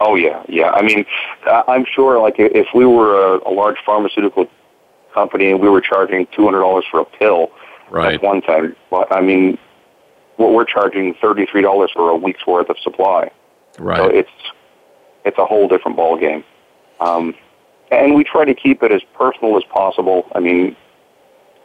Oh 0.00 0.14
yeah, 0.14 0.42
yeah. 0.48 0.70
I 0.70 0.82
mean, 0.82 1.06
I'm 1.46 1.86
sure 1.86 2.20
like 2.20 2.34
if 2.38 2.68
we 2.74 2.84
were 2.84 3.36
a, 3.36 3.48
a 3.48 3.52
large 3.52 3.76
pharmaceutical 3.84 4.46
company 5.14 5.50
and 5.50 5.60
we 5.60 5.68
were 5.68 5.80
charging 5.80 6.26
two 6.34 6.44
hundred 6.44 6.60
dollars 6.60 6.84
for 6.90 7.00
a 7.00 7.04
pill 7.04 7.50
right. 7.90 8.14
at 8.14 8.22
one 8.22 8.42
time, 8.42 8.76
but 8.90 9.10
I 9.10 9.20
mean, 9.22 9.58
what 10.36 10.52
we're 10.52 10.66
charging 10.66 11.14
thirty 11.14 11.46
three 11.46 11.62
dollars 11.62 11.90
for 11.94 12.10
a 12.10 12.16
week's 12.16 12.46
worth 12.46 12.68
of 12.68 12.78
supply. 12.80 13.30
Right. 13.78 13.98
So 13.98 14.08
it's 14.08 14.30
it's 15.24 15.38
a 15.38 15.46
whole 15.46 15.66
different 15.66 15.96
ball 15.96 16.18
game. 16.18 16.44
Um, 17.00 17.34
and 17.90 18.14
we 18.14 18.24
try 18.24 18.44
to 18.44 18.54
keep 18.54 18.82
it 18.82 18.92
as 18.92 19.02
personal 19.14 19.56
as 19.56 19.64
possible. 19.64 20.26
I 20.34 20.40
mean, 20.40 20.76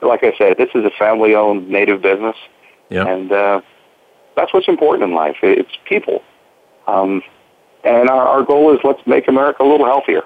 like 0.02 0.24
I 0.24 0.34
said, 0.38 0.58
this 0.58 0.70
is 0.76 0.86
a 0.86 0.91
family 0.91 1.36
owned 1.36 1.70
native 1.70 2.02
business, 2.02 2.36
yeah. 2.89 3.08
and 3.08 3.32
uh, 3.32 3.62
that's 4.36 4.54
what's 4.54 4.67
important 4.67 5.10
in 5.10 5.15
life. 5.15 5.38
It's 5.41 5.72
people. 5.86 6.24
Um, 6.88 7.22
and 7.84 8.10
our, 8.10 8.28
our 8.28 8.44
goal 8.44 8.74
is 8.74 8.80
let's 8.84 9.06
make 9.06 9.28
America 9.28 9.63
a 9.63 9.67
little 9.67 9.86
healthier. 9.86 10.24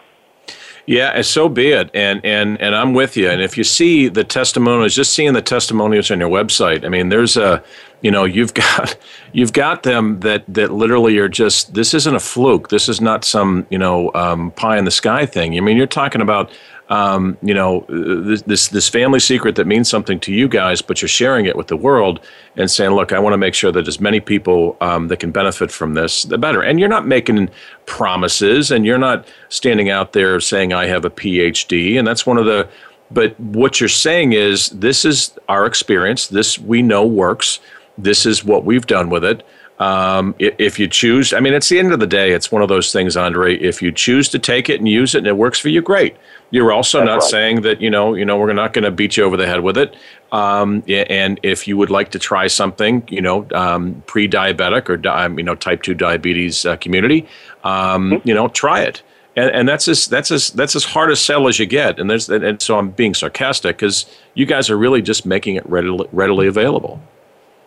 Yeah, 0.87 1.11
and 1.15 1.25
so 1.25 1.49
be 1.49 1.69
it. 1.69 1.89
And 1.93 2.23
and 2.23 2.61
and 2.61 2.75
I'm 2.75 2.93
with 2.93 3.17
you. 3.17 3.29
And 3.29 3.41
if 3.41 3.57
you 3.57 3.63
see 3.63 4.07
the 4.07 4.23
testimonials, 4.23 4.93
just 4.93 5.13
seeing 5.13 5.33
the 5.33 5.41
testimonials 5.41 6.11
on 6.11 6.19
your 6.19 6.29
website, 6.29 6.85
I 6.85 6.89
mean, 6.89 7.09
there's 7.09 7.37
a, 7.37 7.63
you 8.01 8.11
know, 8.11 8.23
you've 8.23 8.53
got 8.53 8.95
you've 9.33 9.53
got 9.53 9.83
them 9.83 10.19
that 10.19 10.43
that 10.47 10.71
literally 10.71 11.17
are 11.17 11.29
just. 11.29 11.73
This 11.73 11.93
isn't 11.93 12.15
a 12.15 12.19
fluke. 12.19 12.69
This 12.69 12.87
is 12.87 13.01
not 13.01 13.25
some 13.25 13.65
you 13.71 13.79
know 13.79 14.11
um, 14.13 14.51
pie 14.51 14.77
in 14.77 14.85
the 14.85 14.91
sky 14.91 15.25
thing. 15.25 15.57
I 15.57 15.61
mean, 15.61 15.75
you're 15.75 15.87
talking 15.87 16.21
about 16.21 16.51
um, 16.89 17.37
you 17.41 17.53
know, 17.53 17.85
this, 17.89 18.43
this, 18.43 18.67
this 18.67 18.89
family 18.89 19.19
secret 19.19 19.55
that 19.55 19.65
means 19.65 19.89
something 19.89 20.19
to 20.19 20.31
you 20.31 20.47
guys, 20.47 20.81
but 20.81 21.01
you're 21.01 21.09
sharing 21.09 21.45
it 21.45 21.55
with 21.55 21.67
the 21.67 21.77
world 21.77 22.19
and 22.57 22.69
saying, 22.69 22.91
look, 22.91 23.11
I 23.11 23.17
want 23.17 23.33
to 23.33 23.37
make 23.37 23.55
sure 23.55 23.71
that 23.71 23.87
as 23.87 23.99
many 23.99 24.19
people 24.19 24.77
um, 24.81 25.07
that 25.07 25.17
can 25.17 25.31
benefit 25.31 25.71
from 25.71 25.95
this, 25.95 26.23
the 26.23 26.37
better. 26.37 26.61
And 26.61 26.79
you're 26.79 26.89
not 26.89 27.07
making 27.07 27.49
promises, 27.87 28.69
and 28.69 28.85
you're 28.85 28.99
not 28.99 29.27
standing 29.49 29.89
out 29.89 30.13
there 30.13 30.39
saying 30.39 30.73
I 30.73 30.85
have 30.85 31.05
a 31.05 31.09
PhD, 31.09 31.97
and 31.97 32.07
that's 32.07 32.25
one 32.25 32.37
of 32.37 32.45
the. 32.45 32.67
But 33.11 33.39
what 33.39 33.79
you're 33.79 33.89
saying 33.89 34.33
is, 34.33 34.69
this 34.69 35.05
is 35.05 35.37
our 35.47 35.65
experience. 35.65 36.27
This 36.27 36.59
we 36.59 36.81
know 36.81 37.05
works. 37.05 37.59
This 37.97 38.25
is 38.25 38.43
what 38.43 38.65
we've 38.65 38.85
done 38.87 39.09
with 39.09 39.23
it. 39.23 39.45
Um, 39.77 40.35
if 40.39 40.79
you 40.79 40.87
choose, 40.87 41.33
I 41.33 41.41
mean, 41.41 41.53
it's 41.53 41.67
the 41.67 41.79
end 41.79 41.91
of 41.91 41.99
the 41.99 42.07
day. 42.07 42.31
It's 42.31 42.49
one 42.49 42.61
of 42.61 42.69
those 42.69 42.93
things, 42.93 43.17
Andre. 43.17 43.57
If 43.57 43.81
you 43.81 43.91
choose 43.91 44.29
to 44.29 44.39
take 44.39 44.69
it 44.69 44.79
and 44.79 44.87
use 44.87 45.15
it, 45.15 45.19
and 45.19 45.27
it 45.27 45.37
works 45.37 45.59
for 45.59 45.67
you, 45.67 45.81
great. 45.81 46.15
You're 46.51 46.71
also 46.71 46.99
That's 46.99 47.07
not 47.07 47.15
right. 47.15 47.23
saying 47.23 47.61
that 47.63 47.81
you 47.81 47.89
know, 47.89 48.13
you 48.13 48.23
know, 48.23 48.37
we're 48.37 48.53
not 48.53 48.71
going 48.71 48.85
to 48.85 48.91
beat 48.91 49.17
you 49.17 49.23
over 49.23 49.35
the 49.35 49.47
head 49.47 49.61
with 49.61 49.77
it. 49.77 49.95
Um, 50.31 50.83
and 50.87 51.39
if 51.43 51.67
you 51.67 51.75
would 51.75 51.89
like 51.89 52.11
to 52.11 52.19
try 52.19 52.47
something, 52.47 53.03
you 53.09 53.21
know, 53.21 53.47
um, 53.53 54.01
pre-diabetic 54.07 54.89
or 54.89 55.09
um, 55.09 55.37
you 55.37 55.43
know, 55.43 55.55
type 55.55 55.81
two 55.81 55.93
diabetes 55.93 56.65
uh, 56.65 56.77
community, 56.77 57.27
um, 57.63 58.11
mm-hmm. 58.11 58.27
you 58.27 58.33
know, 58.33 58.47
try 58.47 58.81
it. 58.81 59.01
And, 59.37 59.51
and, 59.51 59.67
that's 59.67 59.89
as 59.89 60.07
that's 60.07 60.31
as 60.31 60.51
that's 60.51 60.77
as 60.77 60.85
hard 60.85 61.11
a 61.11 61.15
sell 61.17 61.49
as 61.49 61.59
you 61.59 61.65
get. 61.65 61.99
And 61.99 62.09
there's 62.09 62.29
and 62.29 62.61
so 62.61 62.77
I'm 62.77 62.91
being 62.91 63.13
sarcastic 63.13 63.75
because 63.75 64.05
you 64.33 64.45
guys 64.45 64.69
are 64.69 64.77
really 64.77 65.01
just 65.01 65.25
making 65.25 65.55
it 65.55 65.69
readily 65.69 66.07
readily 66.13 66.47
available. 66.47 67.01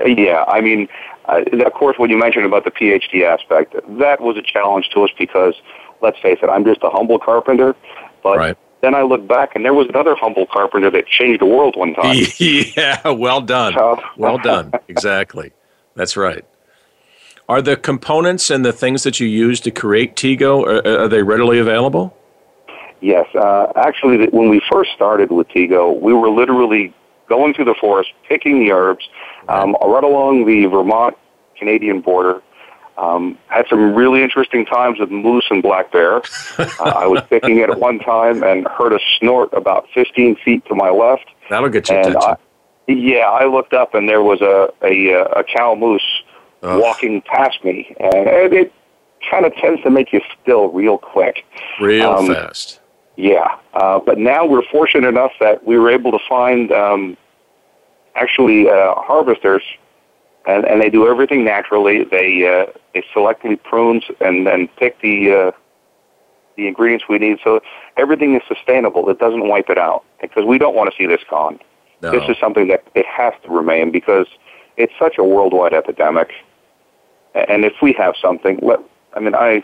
Yeah, 0.01 0.45
I 0.49 0.63
mean, 0.63 0.89
uh, 1.29 1.43
of 1.65 1.73
course, 1.75 1.99
when 1.99 2.11
you 2.11 2.19
mentioned 2.19 2.47
about 2.47 2.65
the 2.65 2.71
PhD 2.71 3.23
aspect, 3.25 3.75
that 3.99 4.21
was 4.21 4.37
a 4.37 4.43
challenge 4.43 4.89
to 4.95 5.05
us 5.05 5.11
because, 5.19 5.55
let's 6.01 6.19
face 6.21 6.39
it, 6.43 6.49
I'm 6.49 6.65
just 6.65 6.83
a 6.83 6.91
humble 6.91 7.19
carpenter. 7.19 7.77
But 8.23 8.39
right. 8.39 8.59
then 8.81 8.95
I 8.95 9.03
look 9.03 9.29
back, 9.29 9.55
and 9.55 9.65
there 9.65 9.75
was 9.75 9.89
another 9.89 10.15
humble 10.15 10.47
carpenter 10.47 10.91
that 10.91 11.07
changed 11.07 11.41
the 11.41 11.47
world 11.47 11.77
one 11.77 11.95
time. 11.95 12.17
yeah, 12.39 13.09
well 13.09 13.41
done. 13.41 13.75
So, 13.75 14.01
well 14.17 14.39
done. 14.39 14.73
Exactly. 14.89 15.53
That's 15.95 16.17
right. 16.17 16.45
Are 17.49 17.63
the 17.63 17.77
components 17.77 18.51
and 18.51 18.65
the 18.65 18.73
things 18.73 19.05
that 19.05 19.21
you 19.21 19.27
use 19.27 19.61
to 19.61 19.71
create 19.71 20.17
Tego 20.17 20.63
are, 20.67 21.03
are 21.03 21.09
they 21.09 21.23
readily 21.23 21.59
available? 21.59 22.15
Yes, 23.01 23.27
uh, 23.35 23.73
actually, 23.77 24.27
when 24.29 24.49
we 24.49 24.61
first 24.71 24.93
started 24.93 25.31
with 25.31 25.49
Tego, 25.49 25.99
we 26.01 26.13
were 26.13 26.31
literally 26.31 26.93
going 27.29 27.55
through 27.55 27.67
the 27.67 27.75
forest, 27.75 28.11
picking 28.29 28.61
the 28.61 28.73
herbs, 28.73 29.09
um, 29.49 29.77
right 29.83 30.05
along 30.05 30.47
the 30.47 30.67
Vermont 30.67 31.17
Canadian 31.57 32.01
border. 32.01 32.43
Um, 32.97 33.39
had 33.47 33.65
some 33.71 33.95
really 33.95 34.25
interesting 34.25 34.67
times 34.67 34.99
with 34.99 35.11
moose 35.11 35.47
and 35.51 35.63
black 35.63 35.93
bear. 35.93 36.17
uh, 36.59 36.67
I 36.81 37.07
was 37.07 37.23
picking 37.31 37.59
it 37.59 37.71
at 37.71 37.79
one 37.79 38.01
time 38.01 38.43
and 38.43 38.67
heard 38.67 38.93
a 38.93 38.99
snort 39.19 39.53
about 39.53 39.87
15 39.95 40.37
feet 40.45 40.65
to 40.67 40.75
my 40.75 40.91
left. 40.91 41.27
That'll 41.49 41.69
get 41.69 41.89
you 41.89 41.97
attention. 41.97 42.21
I, 42.21 42.37
yeah, 42.89 43.29
I 43.31 43.47
looked 43.47 43.73
up 43.73 43.95
and 43.95 44.09
there 44.09 44.23
was 44.23 44.41
a 44.41 44.73
a, 44.83 45.13
a 45.37 45.45
cow 45.45 45.77
moose 45.77 46.03
Ugh. 46.63 46.81
walking 46.81 47.23
past 47.23 47.63
me, 47.65 47.95
and 48.01 48.27
it, 48.27 48.53
it 48.53 48.73
kind 49.31 49.47
of 49.47 49.55
tends 49.57 49.83
to 49.83 49.91
make 49.91 50.13
you 50.13 50.21
still 50.43 50.69
real 50.71 50.99
quick, 50.99 51.45
real 51.81 52.11
um, 52.11 52.35
fast. 52.35 52.81
Yeah, 53.17 53.59
uh, 53.75 54.01
but 54.01 54.19
now 54.19 54.47
we're 54.47 54.67
fortunate 54.73 55.09
enough 55.09 55.33
that 55.41 55.65
we 55.65 55.79
were 55.79 55.91
able 55.91 56.11
to 56.13 56.19
find 56.29 56.73
um, 56.73 57.17
actually 58.15 58.69
uh, 58.69 58.95
harvesters, 58.97 59.63
and, 60.47 60.65
and 60.65 60.81
they 60.81 60.91
do 60.91 61.09
everything 61.09 61.45
naturally. 61.45 62.05
They 62.05 62.47
uh, 62.47 62.73
they 62.95 63.05
selectively 63.15 63.63
prunes 63.63 64.05
and 64.21 64.47
then 64.47 64.69
pick 64.79 65.01
the 65.01 65.33
uh, 65.33 65.51
the 66.57 66.67
ingredients 66.67 67.05
we 67.09 67.19
need, 67.19 67.39
so 67.45 67.61
everything 67.97 68.35
is 68.35 68.43
sustainable. 68.49 69.09
It 69.09 69.19
doesn't 69.19 69.49
wipe 69.49 69.71
it 69.71 69.79
out 69.79 70.05
because 70.21 70.45
we 70.45 70.59
don't 70.59 70.75
want 70.75 70.91
to 70.91 70.97
see 70.97 71.07
this 71.07 71.21
gone. 71.31 71.61
No. 72.03 72.11
This 72.11 72.29
is 72.29 72.37
something 72.41 72.69
that 72.69 72.85
it 72.95 73.07
has 73.07 73.33
to 73.45 73.51
remain 73.51 73.91
because 73.91 74.27
it's 74.77 74.93
such 74.99 75.19
a 75.19 75.25
worldwide 75.25 75.75
epidemic. 75.75 76.31
and 77.35 77.65
if 77.65 77.75
we 77.83 77.93
have 77.93 78.15
something, 78.21 78.59
let, 78.63 78.81
I 79.15 79.21
mean, 79.21 79.35
I, 79.35 79.63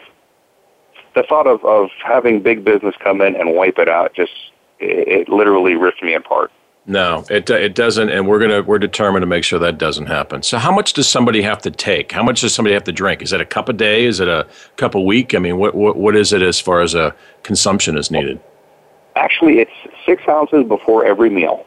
the 1.15 1.23
thought 1.23 1.47
of, 1.47 1.65
of 1.65 1.91
having 2.05 2.43
big 2.43 2.65
business 2.65 2.95
come 2.99 3.21
in 3.21 3.37
and 3.37 3.55
wipe 3.55 3.79
it 3.79 3.89
out 3.89 4.15
just, 4.15 4.33
it, 4.81 5.09
it 5.09 5.29
literally 5.29 5.75
rips 5.75 6.03
me 6.03 6.15
apart. 6.15 6.51
No, 6.87 7.25
it 7.31 7.49
it 7.49 7.75
doesn't, 7.75 8.11
and 8.11 8.29
we're 8.29 8.39
gonna 8.39 8.63
we're 8.63 8.79
determined 8.79 9.23
to 9.23 9.27
make 9.27 9.43
sure 9.43 9.59
that 9.59 9.79
doesn't 9.79 10.07
happen. 10.07 10.43
So, 10.43 10.59
how 10.59 10.71
much 10.71 10.93
does 10.93 11.09
somebody 11.09 11.41
have 11.41 11.63
to 11.63 11.71
take? 11.71 12.13
How 12.13 12.23
much 12.23 12.43
does 12.43 12.55
somebody 12.55 12.75
have 12.75 12.85
to 12.85 12.93
drink? 12.93 13.23
Is 13.23 13.33
it 13.33 13.41
a 13.41 13.47
cup 13.47 13.71
a 13.71 13.73
day? 13.73 14.05
Is 14.05 14.21
it 14.21 14.29
a 14.29 14.47
cup 14.77 14.95
a 14.95 15.01
week? 15.01 15.35
I 15.35 15.39
mean, 15.39 15.57
what 15.57 15.75
what, 15.75 15.97
what 15.97 16.15
is 16.15 16.35
it 16.35 16.43
as 16.43 16.61
far 16.61 16.83
as 16.83 16.95
a 16.95 17.15
consumption 17.43 17.97
is 17.97 18.11
needed? 18.11 18.39
Actually, 19.17 19.61
it's 19.61 19.73
six 20.05 20.23
ounces 20.29 20.65
before 20.65 21.07
every 21.07 21.31
meal. 21.31 21.65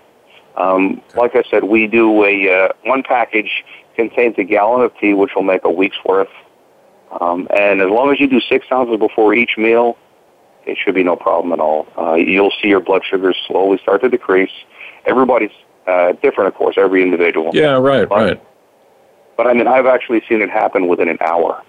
Um, 0.55 1.01
like 1.15 1.35
I 1.35 1.43
said, 1.49 1.63
we 1.63 1.87
do 1.87 2.23
a 2.23 2.65
uh, 2.65 2.73
one 2.83 3.01
package 3.01 3.65
contains 3.95 4.35
a 4.37 4.43
gallon 4.43 4.81
of 4.81 4.95
tea, 4.99 5.15
which 5.15 5.31
will 5.35 5.43
make 5.43 5.63
a 5.63 5.71
week's 5.71 5.97
worth. 6.05 6.29
Um, 7.19 7.47
and 7.57 7.81
as 7.81 7.89
long 7.89 8.11
as 8.11 8.19
you 8.19 8.27
do 8.27 8.39
six 8.39 8.67
ounces 8.71 8.97
before 8.97 9.33
each 9.33 9.57
meal, 9.57 9.97
it 10.67 10.77
should 10.77 10.93
be 10.93 11.03
no 11.03 11.15
problem 11.15 11.53
at 11.53 11.59
all. 11.59 11.87
Uh, 11.97 12.13
you'll 12.15 12.53
see 12.61 12.67
your 12.67 12.81
blood 12.81 13.01
sugars 13.09 13.35
slowly 13.47 13.79
start 13.79 14.01
to 14.01 14.09
decrease 14.09 14.51
everybody's 15.07 15.51
uh, 15.87 16.13
different, 16.21 16.49
of 16.49 16.55
course, 16.55 16.75
every 16.77 17.01
individual. 17.01 17.51
Yeah, 17.53 17.77
right, 17.77 18.07
but, 18.07 18.15
right. 18.15 18.43
But 19.37 19.47
I 19.47 19.53
mean, 19.53 19.67
I've 19.67 19.85
actually 19.85 20.21
seen 20.27 20.41
it 20.41 20.49
happen 20.49 20.87
within 20.87 21.07
an 21.07 21.17
hour. 21.21 21.63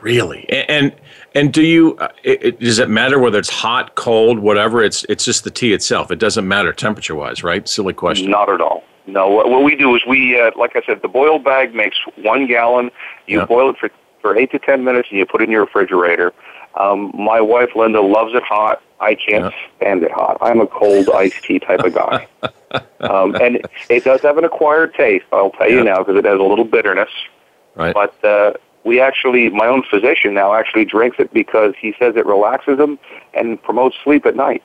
Really? 0.00 0.48
And 0.48 0.70
and, 0.70 0.96
and 1.34 1.52
do 1.52 1.62
you? 1.62 1.96
Uh, 1.96 2.08
it, 2.22 2.44
it, 2.44 2.60
does 2.60 2.78
it 2.78 2.88
matter 2.88 3.18
whether 3.18 3.38
it's 3.38 3.50
hot, 3.50 3.94
cold, 3.96 4.38
whatever? 4.38 4.82
It's 4.82 5.04
it's 5.04 5.24
just 5.24 5.44
the 5.44 5.50
tea 5.50 5.72
itself. 5.72 6.10
It 6.10 6.18
doesn't 6.18 6.46
matter 6.46 6.72
temperature 6.72 7.16
wise, 7.16 7.42
right? 7.42 7.68
Silly 7.68 7.94
question. 7.94 8.30
Not 8.30 8.48
at 8.48 8.60
all. 8.60 8.84
No. 9.06 9.28
What, 9.28 9.48
what 9.48 9.64
we 9.64 9.74
do 9.74 9.96
is 9.96 10.02
we, 10.06 10.38
uh, 10.38 10.50
like 10.56 10.76
I 10.76 10.82
said, 10.86 11.02
the 11.02 11.08
boiled 11.08 11.42
bag 11.42 11.74
makes 11.74 11.96
one 12.16 12.46
gallon. 12.46 12.90
You 13.26 13.38
yeah. 13.40 13.46
boil 13.46 13.70
it 13.70 13.76
for 13.78 13.90
for 14.20 14.36
eight 14.36 14.52
to 14.52 14.58
ten 14.58 14.84
minutes, 14.84 15.08
and 15.10 15.18
you 15.18 15.26
put 15.26 15.40
it 15.40 15.44
in 15.44 15.50
your 15.50 15.64
refrigerator. 15.64 16.32
Um, 16.76 17.10
my 17.14 17.40
wife 17.40 17.70
Linda 17.74 18.00
loves 18.00 18.34
it 18.34 18.42
hot. 18.44 18.80
I 19.00 19.14
can't 19.14 19.52
yeah. 19.52 19.68
stand 19.76 20.02
it 20.02 20.10
hot. 20.10 20.38
I'm 20.40 20.60
a 20.60 20.66
cold 20.66 21.08
iced 21.10 21.42
tea 21.44 21.58
type 21.58 21.80
of 21.80 21.94
guy. 21.94 22.26
um, 23.00 23.34
and 23.36 23.56
it, 23.56 23.66
it 23.88 24.04
does 24.04 24.20
have 24.22 24.38
an 24.38 24.44
acquired 24.44 24.94
taste. 24.94 25.26
I'll 25.32 25.50
tell 25.50 25.68
yeah. 25.68 25.76
you 25.76 25.84
now 25.84 25.98
because 25.98 26.16
it 26.16 26.24
has 26.24 26.38
a 26.38 26.42
little 26.42 26.64
bitterness. 26.64 27.10
Right. 27.74 27.94
But 27.94 28.24
uh, 28.24 28.54
we 28.84 29.00
actually, 29.00 29.50
my 29.50 29.66
own 29.66 29.84
physician 29.88 30.34
now 30.34 30.54
actually 30.54 30.84
drinks 30.84 31.18
it 31.20 31.32
because 31.32 31.74
he 31.80 31.94
says 31.98 32.16
it 32.16 32.26
relaxes 32.26 32.78
him 32.78 32.98
and 33.34 33.62
promotes 33.62 33.96
sleep 34.02 34.26
at 34.26 34.34
night. 34.34 34.62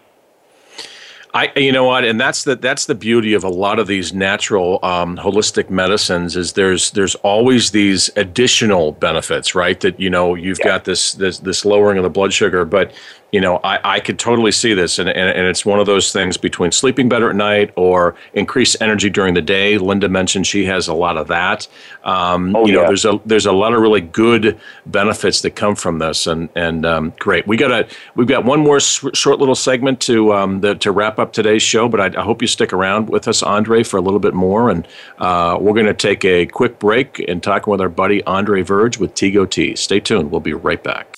I, 1.36 1.52
you 1.56 1.72
know 1.72 1.86
what, 1.86 2.04
and 2.04 2.22
that's 2.22 2.44
the 2.44 2.56
that's 2.56 2.86
the 2.86 2.94
beauty 2.94 3.34
of 3.34 3.44
a 3.44 3.50
lot 3.50 3.80
of 3.80 3.88
these 3.88 4.14
natural 4.14 4.78
um, 4.84 5.18
holistic 5.18 5.68
medicines 5.68 6.36
is 6.36 6.54
there's 6.54 6.92
there's 6.92 7.16
always 7.16 7.72
these 7.72 8.12
additional 8.16 8.92
benefits, 8.92 9.56
right? 9.56 9.80
That 9.80 10.00
you 10.00 10.12
know 10.12 10.36
you've 10.36 10.60
yeah. 10.60 10.66
got 10.66 10.86
this 10.86 11.14
this 11.14 11.40
this 11.40 11.66
lowering 11.66 11.98
of 11.98 12.04
the 12.04 12.12
blood 12.12 12.34
sugar, 12.34 12.66
but 12.66 12.94
you 13.34 13.42
know, 13.42 13.60
I, 13.64 13.96
I 13.96 14.00
could 14.00 14.20
totally 14.20 14.52
see 14.52 14.76
this. 14.76 15.00
And, 15.00 15.10
and, 15.10 15.36
and 15.36 15.48
it's 15.48 15.66
one 15.66 15.80
of 15.80 15.88
those 15.88 16.14
things 16.14 16.38
between 16.38 16.72
sleeping 16.72 17.10
better 17.10 17.32
at 17.32 17.36
night 17.36 17.74
or 17.76 18.16
increased 18.34 18.78
energy 18.80 19.10
during 19.10 19.34
the 19.34 19.42
day. 19.42 19.80
Linda 19.80 20.08
mentioned 20.08 20.46
she 20.46 20.66
has 20.66 20.88
a 20.88 20.94
lot 20.94 21.18
of 21.18 21.28
that. 21.30 21.68
Um, 22.04 22.56
oh, 22.56 22.68
you 22.68 22.74
know, 22.74 22.86
there's 22.86 23.06
a, 23.06 23.20
there's 23.26 23.48
a 23.48 23.52
lot 23.52 23.74
of 23.74 23.82
really 23.82 24.02
good 24.02 24.60
benefits 24.86 25.42
that 25.42 25.56
come 25.56 25.76
from 25.76 25.98
this. 25.98 26.28
And, 26.28 26.48
and 26.56 26.86
um, 26.86 27.12
great. 27.18 27.48
We 27.48 27.58
got 27.58 27.72
a, 27.72 27.88
we've 28.14 28.28
got 28.28 28.46
one 28.46 28.60
more 28.60 28.80
short 28.80 29.40
little 29.40 29.56
segment 29.56 30.00
to, 30.02 30.32
um, 30.32 30.62
the, 30.62 30.76
to 30.76 30.92
wrap 30.92 31.18
up 31.18 31.34
today's 31.34 31.64
show, 31.64 31.90
but 31.90 32.00
I, 32.00 32.22
I, 32.22 32.24
hope 32.24 32.40
you 32.40 32.48
stick 32.48 32.72
around 32.72 33.10
with 33.10 33.28
us, 33.28 33.42
Andre, 33.42 33.82
for 33.82 33.98
a 33.98 34.02
little 34.02 34.20
bit 34.20 34.36
more. 34.36 34.70
And 34.70 34.88
uh, 35.18 35.58
we're 35.60 35.74
going 35.74 35.88
to 35.88 35.96
take 35.96 36.24
a 36.24 36.46
quick 36.46 36.78
break 36.78 37.18
and 37.28 37.42
talking 37.42 37.72
with 37.72 37.82
our 37.82 37.90
buddy 37.90 38.24
Andre 38.26 38.62
Verge 38.62 39.00
with 39.00 39.16
Tego 39.16 39.50
Tea. 39.50 39.76
Stay 39.76 40.00
tuned. 40.00 40.30
We'll 40.30 40.40
be 40.40 40.54
right 40.54 40.84
back. 40.84 41.18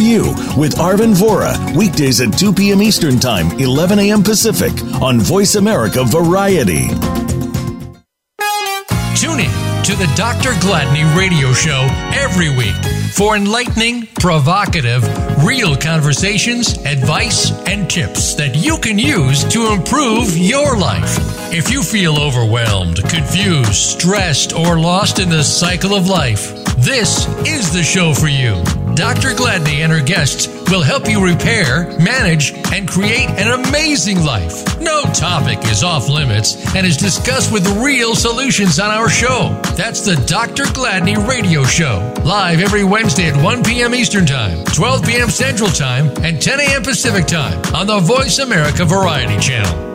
You 0.00 0.34
with 0.56 0.76
Arvin 0.76 1.14
Vora, 1.14 1.54
weekdays 1.76 2.20
at 2.20 2.36
2 2.36 2.52
p.m. 2.52 2.82
Eastern 2.82 3.18
Time, 3.18 3.58
11 3.60 3.98
a.m. 3.98 4.22
Pacific 4.22 4.72
on 5.00 5.20
Voice 5.20 5.54
America 5.54 6.04
Variety. 6.04 6.88
Tune 9.14 9.40
in 9.40 9.52
to 9.84 9.94
the 9.96 10.10
Dr. 10.16 10.50
Gladney 10.60 11.04
radio 11.16 11.52
show 11.52 11.86
every 12.14 12.48
week 12.56 12.74
for 13.12 13.36
enlightening, 13.36 14.06
provocative, 14.18 15.02
real 15.44 15.76
conversations, 15.76 16.78
advice, 16.86 17.50
and 17.66 17.90
tips 17.90 18.34
that 18.34 18.56
you 18.56 18.78
can 18.78 18.98
use 18.98 19.44
to 19.52 19.72
improve 19.72 20.36
your 20.36 20.76
life. 20.78 21.18
If 21.52 21.70
you 21.70 21.82
feel 21.82 22.18
overwhelmed, 22.18 23.02
confused, 23.10 23.74
stressed, 23.74 24.54
or 24.54 24.78
lost 24.78 25.18
in 25.18 25.28
the 25.28 25.42
cycle 25.42 25.94
of 25.94 26.08
life, 26.08 26.54
this 26.76 27.26
is 27.46 27.72
the 27.72 27.82
show 27.82 28.14
for 28.14 28.28
you. 28.28 28.62
Dr. 28.94 29.30
Gladney 29.30 29.80
and 29.80 29.92
her 29.92 30.00
guests 30.00 30.48
will 30.70 30.82
help 30.82 31.08
you 31.08 31.24
repair, 31.24 31.96
manage, 31.98 32.52
and 32.72 32.88
create 32.88 33.28
an 33.30 33.66
amazing 33.66 34.22
life. 34.24 34.80
No 34.80 35.02
topic 35.12 35.58
is 35.64 35.82
off 35.82 36.08
limits 36.08 36.74
and 36.74 36.86
is 36.86 36.96
discussed 36.96 37.52
with 37.52 37.66
real 37.82 38.14
solutions 38.14 38.78
on 38.78 38.90
our 38.90 39.08
show. 39.08 39.60
That's 39.76 40.02
the 40.02 40.16
Dr. 40.26 40.64
Gladney 40.64 41.16
Radio 41.28 41.64
Show, 41.64 42.14
live 42.24 42.60
every 42.60 42.84
Wednesday 42.84 43.28
at 43.28 43.42
1 43.42 43.64
p.m. 43.64 43.94
Eastern 43.94 44.26
Time, 44.26 44.64
12 44.66 45.04
p.m. 45.04 45.28
Central 45.30 45.70
Time, 45.70 46.08
and 46.22 46.40
10 46.40 46.60
a.m. 46.60 46.82
Pacific 46.82 47.26
Time 47.26 47.60
on 47.74 47.86
the 47.86 47.98
Voice 48.00 48.38
America 48.38 48.84
Variety 48.84 49.38
Channel. 49.38 49.89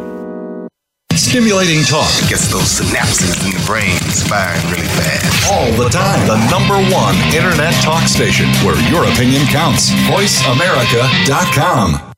Stimulating 1.15 1.81
talk 1.83 2.11
gets 2.27 2.51
those 2.51 2.79
synapses 2.79 3.39
in 3.45 3.51
the 3.55 3.63
brain 3.65 3.97
firing 4.27 4.61
really 4.69 4.87
fast. 4.99 5.51
All 5.51 5.71
the 5.81 5.89
time. 5.89 6.27
The 6.27 6.37
number 6.51 6.75
one 6.93 7.15
internet 7.33 7.73
talk 7.83 8.07
station 8.07 8.47
where 8.65 8.75
your 8.91 9.05
opinion 9.05 9.45
counts. 9.47 9.89
VoiceAmerica.com. 10.11 12.11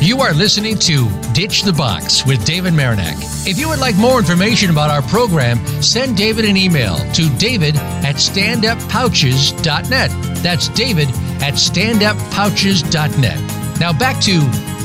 You 0.00 0.20
are 0.20 0.32
listening 0.34 0.78
to 0.80 1.08
Ditch 1.32 1.62
the 1.62 1.72
Box 1.72 2.26
with 2.26 2.44
David 2.44 2.74
Marinak. 2.74 3.14
If 3.46 3.56
you 3.58 3.68
would 3.68 3.78
like 3.78 3.96
more 3.96 4.18
information 4.18 4.70
about 4.70 4.90
our 4.90 5.02
program, 5.02 5.64
send 5.82 6.16
David 6.16 6.44
an 6.44 6.56
email 6.56 6.96
to 7.12 7.28
david 7.38 7.76
at 7.76 8.16
standuppouches.net. 8.16 10.10
That's 10.42 10.68
David 10.70 11.08
at 11.42 11.54
standuppouches.net. 11.54 13.80
Now 13.80 13.92
back 13.92 14.20
to 14.22 14.40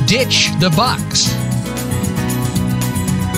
Ditch 0.06 0.50
the 0.60 0.70
Box. 0.76 1.57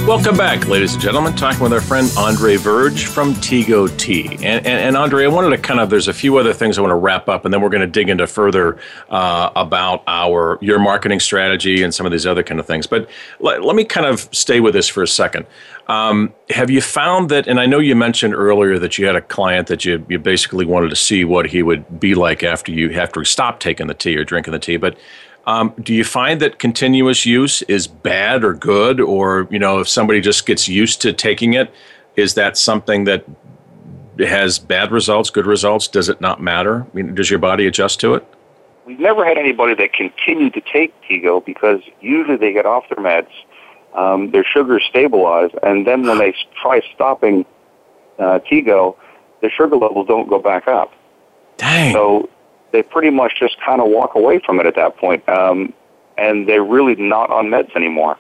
Welcome 0.10 0.38
back, 0.38 0.68
ladies 0.68 0.94
and 0.94 1.02
gentlemen. 1.04 1.36
Talking 1.36 1.62
with 1.62 1.72
our 1.72 1.82
friend 1.82 2.12
Andre 2.18 2.56
Verge 2.56 3.06
from 3.06 3.36
Tego 3.36 3.96
Tea. 4.00 4.28
And, 4.28 4.44
and, 4.44 4.66
and, 4.66 4.98
Andre, 4.98 5.26
I 5.26 5.28
wanted 5.28 5.52
to 5.52 5.60
kind 5.60 5.80
of, 5.80 5.92
there's 5.92 6.08
a 6.08 6.14
few 6.14 6.38
other 6.38 6.52
things 6.52 6.80
I 6.80 6.82
want 6.82 6.90
to 6.90 6.96
wrap 6.96 7.30
up, 7.30 7.46
and 7.46 7.54
then 7.54 7.62
we're 7.62 7.70
going 7.70 7.82
to 7.82 7.88
dig 7.88 8.10
into 8.10 8.26
further 8.26 8.80
uh, 9.12 9.52
about 9.56 10.02
our 10.08 10.58
your 10.62 10.80
marketing 10.80 11.20
strategy 11.20 11.84
and 11.84 11.94
some 11.94 12.08
of 12.08 12.12
these 12.12 12.26
other 12.26 12.42
kind 12.42 12.60
of 12.60 12.66
things. 12.66 12.88
But 12.88 13.08
let, 13.40 13.64
let 13.64 13.76
me 13.76 13.84
kind 13.84 14.08
of 14.08 14.28
stay 14.32 14.60
with 14.60 14.74
this 14.74 14.88
for 14.88 15.04
a 15.04 15.08
second. 15.08 15.46
Um, 15.88 16.34
have 16.50 16.72
you 16.72 16.82
found 16.82 17.30
that, 17.30 17.46
and 17.46 17.60
I 17.60 17.68
know 17.68 17.78
you 17.78 17.96
mentioned 17.96 18.34
earlier 18.34 18.80
that 18.80 18.98
you 18.98 19.06
had 19.06 19.16
a 19.16 19.22
client 19.22 19.68
that 19.68 19.86
you, 19.86 20.04
you 20.10 20.18
basically 20.18 20.66
wanted 20.66 20.90
to 20.90 20.96
see 20.96 21.24
what 21.24 21.46
he 21.46 21.62
would 21.62 22.00
be 22.00 22.16
like 22.16 22.42
after 22.42 22.72
you 22.72 22.92
after 22.94 23.22
he 23.22 23.26
stopped 23.26 23.62
taking 23.62 23.86
the 23.86 23.94
tea 23.94 24.18
or 24.18 24.24
drinking 24.24 24.54
the 24.54 24.60
tea, 24.60 24.78
but 24.78 24.98
um, 25.50 25.74
do 25.82 25.96
you 25.96 26.04
find 26.04 26.40
that 26.42 26.60
continuous 26.60 27.26
use 27.26 27.64
is 27.64 27.88
bad 27.88 28.44
or 28.44 28.54
good, 28.54 29.00
or 29.00 29.48
you 29.50 29.58
know, 29.58 29.80
if 29.80 29.90
somebody 29.90 30.22
just 30.22 30.46
gets 30.46 30.68
used 30.68 31.02
to 31.02 31.12
taking 31.12 31.56
it, 31.56 31.74
is 32.16 32.36
that 32.36 32.56
something 32.56 33.06
that 33.06 33.26
has 34.20 34.60
bad 34.60 34.92
results, 34.92 35.32
good 35.32 35.48
results? 35.48 35.88
Does 35.88 36.08
it 36.08 36.22
not 36.22 36.40
matter? 36.40 36.84
I 36.84 36.96
mean, 36.96 37.16
does 37.16 37.32
your 37.32 37.40
body 37.40 37.66
adjust 37.66 38.00
to 38.02 38.14
it? 38.14 38.28
We've 38.86 39.00
never 39.00 39.26
had 39.26 39.40
anybody 39.40 39.74
that 39.74 39.92
continued 39.92 40.54
to 40.54 40.62
take 40.62 40.94
Tego 41.02 41.44
because 41.44 41.82
usually 42.00 42.38
they 42.38 42.54
get 42.54 42.68
off 42.68 42.84
their 42.90 43.04
meds, 43.04 43.32
um, 43.96 44.30
their 44.30 44.44
sugars 44.44 44.84
stabilize, 44.88 45.50
and 45.64 45.88
then 45.88 46.04
when 46.04 46.20
they 46.20 46.36
try 46.62 46.82
stopping 46.94 47.44
uh, 48.20 48.38
Tego, 48.52 48.96
the 49.42 49.50
sugar 49.50 49.78
levels 49.78 50.08
don't 50.08 50.30
go 50.30 50.38
back 50.38 50.68
up. 50.68 50.94
Dang. 51.58 51.92
So 51.92 52.30
they 52.72 52.84
pretty 52.84 53.10
much 53.10 53.34
just 53.40 53.60
kind 53.62 53.82
of 53.82 53.90
walk 53.90 54.16
away 54.16 54.40
from 54.40 54.60
it 54.60 54.66
at 54.66 54.76
that 54.76 54.98
point, 54.98 55.28
um, 55.30 55.74
and 56.18 56.48
they're 56.48 56.64
really 56.64 56.96
not 56.96 57.30
on 57.30 57.48
meds 57.48 57.76
anymore. 57.76 58.18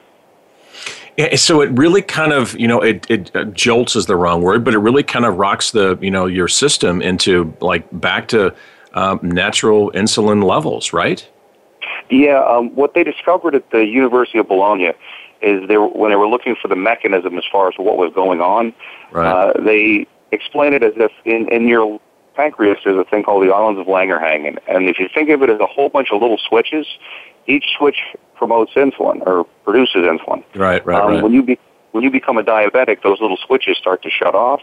Yeah, 1.18 1.36
so 1.36 1.62
it 1.62 1.70
really 1.72 2.02
kind 2.02 2.32
of, 2.32 2.58
you 2.58 2.68
know, 2.68 2.82
it, 2.82 3.06
it 3.10 3.36
uh, 3.36 3.43
jolts 3.45 3.95
is 3.97 4.06
the 4.06 4.16
wrong 4.16 4.41
word, 4.41 4.64
but 4.64 4.74
it 4.74 4.78
really 4.78 5.04
kind 5.04 5.26
of 5.26 5.36
rocks 5.36 5.72
the, 5.72 5.97
you 6.02 6.12
know, 6.12 6.28
your 6.28 6.47
system 6.47 7.02
into 7.02 7.54
like 7.60 7.86
back 8.00 8.30
to 8.30 8.56
um, 8.93 9.20
natural 9.22 9.91
insulin 9.91 10.43
levels, 10.43 10.93
right? 10.93 11.28
Yeah, 12.10 12.41
um, 12.43 12.74
what 12.76 12.93
they 12.93 13.04
discovered 13.04 13.54
at 13.54 13.70
the 13.72 13.86
University 13.86 14.39
of 14.39 14.47
Bologna 14.47 14.93
is 15.41 15.68
they 15.68 15.78
were, 15.78 15.88
when 15.88 16.10
they 16.10 16.16
were 16.16 16.28
looking 16.28 16.56
for 16.62 16.70
the 16.70 16.76
mechanism 16.76 17.38
as 17.38 17.43
far 17.52 17.68
as 17.68 17.74
what 17.78 17.97
was 17.97 18.14
going 18.14 18.39
on, 18.39 18.74
right. 19.12 19.28
uh, 19.28 19.62
they 19.62 20.08
explained 20.32 20.76
it 20.76 20.84
as 20.84 20.93
if 20.95 21.12
in, 21.26 21.52
in 21.52 21.68
your 21.68 22.00
pancreas 22.40 22.80
there's 22.86 22.98
a 22.98 23.04
thing 23.04 23.22
called 23.22 23.44
the 23.46 23.54
islands 23.54 23.80
of 23.82 23.88
Langerhans, 23.88 24.58
and 24.68 24.88
if 24.88 24.98
you 24.98 25.10
think 25.14 25.30
of 25.30 25.44
it 25.44 25.50
as 25.50 25.60
a 25.60 25.66
whole 25.66 25.90
bunch 25.90 26.08
of 26.12 26.22
little 26.22 26.38
switches, 26.38 26.88
each 27.48 27.66
switch 27.78 27.98
promotes 28.36 28.74
insulin 28.76 29.22
or 29.28 29.44
produces 29.66 30.04
insulin. 30.04 30.44
Right, 30.56 30.86
right, 30.86 31.02
um, 31.02 31.12
right. 31.12 31.24
When 31.24 31.34
you 31.34 31.44
be, 31.44 31.60
when 31.92 32.06
you 32.06 32.10
become 32.10 32.38
a 32.38 32.44
diabetic, 32.44 33.04
those 33.04 33.20
little 33.20 33.38
switches 33.46 33.78
start 33.78 34.02
to 34.04 34.10
shut 34.10 34.36
off, 34.36 34.62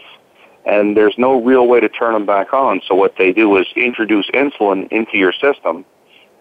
and 0.65 0.97
there's 0.97 1.15
no 1.19 1.39
real 1.39 1.67
way 1.67 1.79
to 1.79 1.87
turn 1.87 2.13
them 2.13 2.25
back 2.25 2.51
on. 2.51 2.81
So 2.87 2.95
what 2.95 3.13
they 3.17 3.31
do 3.31 3.55
is 3.57 3.67
introduce 3.75 4.27
insulin 4.31 4.91
into 4.91 5.17
your 5.17 5.33
system 5.33 5.85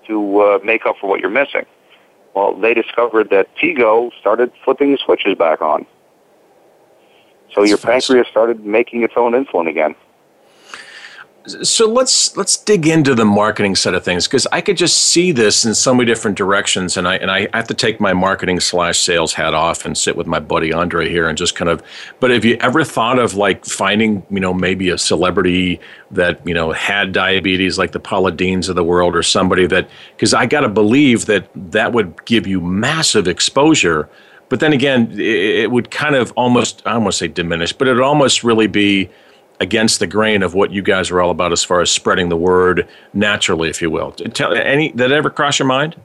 to 0.07 0.41
uh, 0.41 0.59
make 0.65 0.87
up 0.87 0.97
for 0.99 1.07
what 1.11 1.21
you're 1.21 1.29
missing. 1.43 1.67
Well, 2.35 2.59
they 2.59 2.73
discovered 2.73 3.29
that 3.31 3.55
Tego 3.57 4.11
started 4.21 4.53
flipping 4.65 4.93
the 4.93 4.99
switches 5.05 5.37
back 5.37 5.61
on. 5.61 5.85
So 7.55 7.63
your 7.63 7.79
pancreas 7.79 8.27
started 8.29 8.65
making 8.65 9.03
its 9.03 9.15
own 9.17 9.33
insulin 9.33 9.69
again. 9.69 9.95
So 11.47 11.89
let's 11.89 12.37
let's 12.37 12.57
dig 12.57 12.89
into 12.89 13.15
the 13.15 13.25
marketing 13.25 13.77
side 13.77 13.95
of 13.95 14.05
things 14.05 14.27
because 14.27 14.49
I 14.51 14.61
could 14.61 14.77
just 14.77 14.99
see 14.99 15.31
this 15.31 15.65
in 15.65 15.77
so 15.77 15.95
many 15.95 16.05
different 16.05 16.37
directions, 16.37 16.97
and 16.97 17.07
I 17.07 17.17
and 17.17 17.31
I 17.31 17.49
have 17.55 17.69
to 17.69 17.75
take 17.75 18.01
my 18.01 18.13
marketing 18.13 18.59
slash 18.59 18.99
sales 18.99 19.33
hat 19.33 19.55
off 19.55 19.85
and 19.85 19.97
sit 19.97 20.17
with 20.17 20.27
my 20.27 20.41
buddy 20.41 20.73
Andre 20.73 21.09
here 21.09 21.29
and 21.29 21.39
just 21.39 21.55
kind 21.55 21.69
of. 21.69 21.85
But 22.19 22.33
have 22.33 22.45
you 22.45 22.57
ever 22.61 22.83
thought 22.83 23.21
of 23.21 23.35
like 23.35 23.65
finding 23.65 24.27
you 24.29 24.41
know 24.41 24.53
maybe 24.53 24.89
a 24.89 24.99
celebrity 24.99 25.79
that 26.11 26.45
you 26.45 26.55
know 26.55 26.73
had 26.73 27.13
diabetes 27.13 27.79
like 27.79 27.93
the 27.93 28.01
Paula 28.01 28.33
Deens 28.33 28.69
of 28.69 28.75
the 28.75 28.85
world 28.85 29.15
or 29.15 29.23
somebody 29.23 29.67
that 29.69 29.89
because 30.17 30.35
I 30.35 30.47
got 30.47 30.63
to 30.63 30.69
believe 30.69 31.27
that 31.27 31.49
that 31.71 31.93
would 31.93 32.25
give 32.25 32.49
you 32.49 32.61
massive 32.61 33.29
exposure. 33.29 34.09
But 34.49 34.61
then 34.61 34.73
again, 34.73 35.13
it, 35.13 35.21
it 35.21 35.71
would 35.71 35.93
kind 35.93 36.17
of 36.17 36.33
almost 36.33 36.83
I 36.87 36.95
don't 36.95 37.05
want 37.05 37.13
to 37.13 37.19
say 37.19 37.29
diminish, 37.29 37.73
but 37.73 37.87
it 37.87 37.95
would 37.95 38.03
almost 38.03 38.43
really 38.43 38.67
be 38.67 39.11
against 39.61 40.01
the 40.01 40.07
grain 40.07 40.43
of 40.43 40.55
what 40.55 40.71
you 40.71 40.83
guys 40.83 41.11
are 41.11 41.21
all 41.21 41.31
about 41.31 41.53
as 41.53 41.65
far 41.65 41.81
as 41.81 41.91
spreading 41.91 42.29
the 42.29 42.37
word 42.37 42.89
naturally, 43.13 43.69
if 43.69 43.81
you 43.81 43.91
will. 43.91 44.13
Tell 44.13 44.55
any 44.55 44.93
that 44.93 45.13
ever 45.13 45.31
cross 45.31 45.59
your 45.59 45.69
mind? 45.69 45.97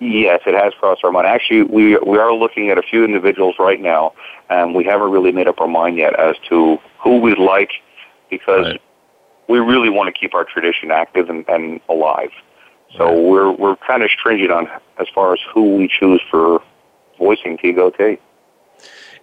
Yes, 0.00 0.40
it 0.46 0.54
has 0.54 0.72
crossed 0.74 1.04
our 1.04 1.12
mind. 1.12 1.26
Actually, 1.26 1.62
we 1.62 1.96
we 1.98 2.18
are 2.18 2.32
looking 2.32 2.70
at 2.70 2.78
a 2.78 2.82
few 2.82 3.04
individuals 3.04 3.54
right 3.58 3.80
now, 3.80 4.14
and 4.50 4.74
we 4.74 4.84
haven't 4.84 5.10
really 5.10 5.30
made 5.32 5.46
up 5.46 5.60
our 5.60 5.68
mind 5.68 5.96
yet 5.96 6.18
as 6.18 6.36
to 6.48 6.78
who 6.98 7.18
we'd 7.18 7.38
like, 7.38 7.70
because 8.28 8.66
right. 8.66 8.82
we 9.48 9.60
really 9.60 9.90
want 9.90 10.12
to 10.12 10.18
keep 10.18 10.34
our 10.34 10.44
tradition 10.44 10.90
active 10.90 11.30
and, 11.30 11.48
and 11.48 11.80
alive. 11.88 12.30
So 12.96 13.06
right. 13.06 13.16
we're 13.16 13.52
we're 13.52 13.76
kind 13.76 14.02
of 14.02 14.10
stringent 14.10 14.50
on 14.50 14.68
as 14.98 15.06
far 15.14 15.34
as 15.34 15.40
who 15.54 15.76
we 15.76 15.88
choose 15.88 16.20
for 16.30 16.62
voicing 17.18 17.56
Tego 17.56 17.96
Tea 17.96 18.18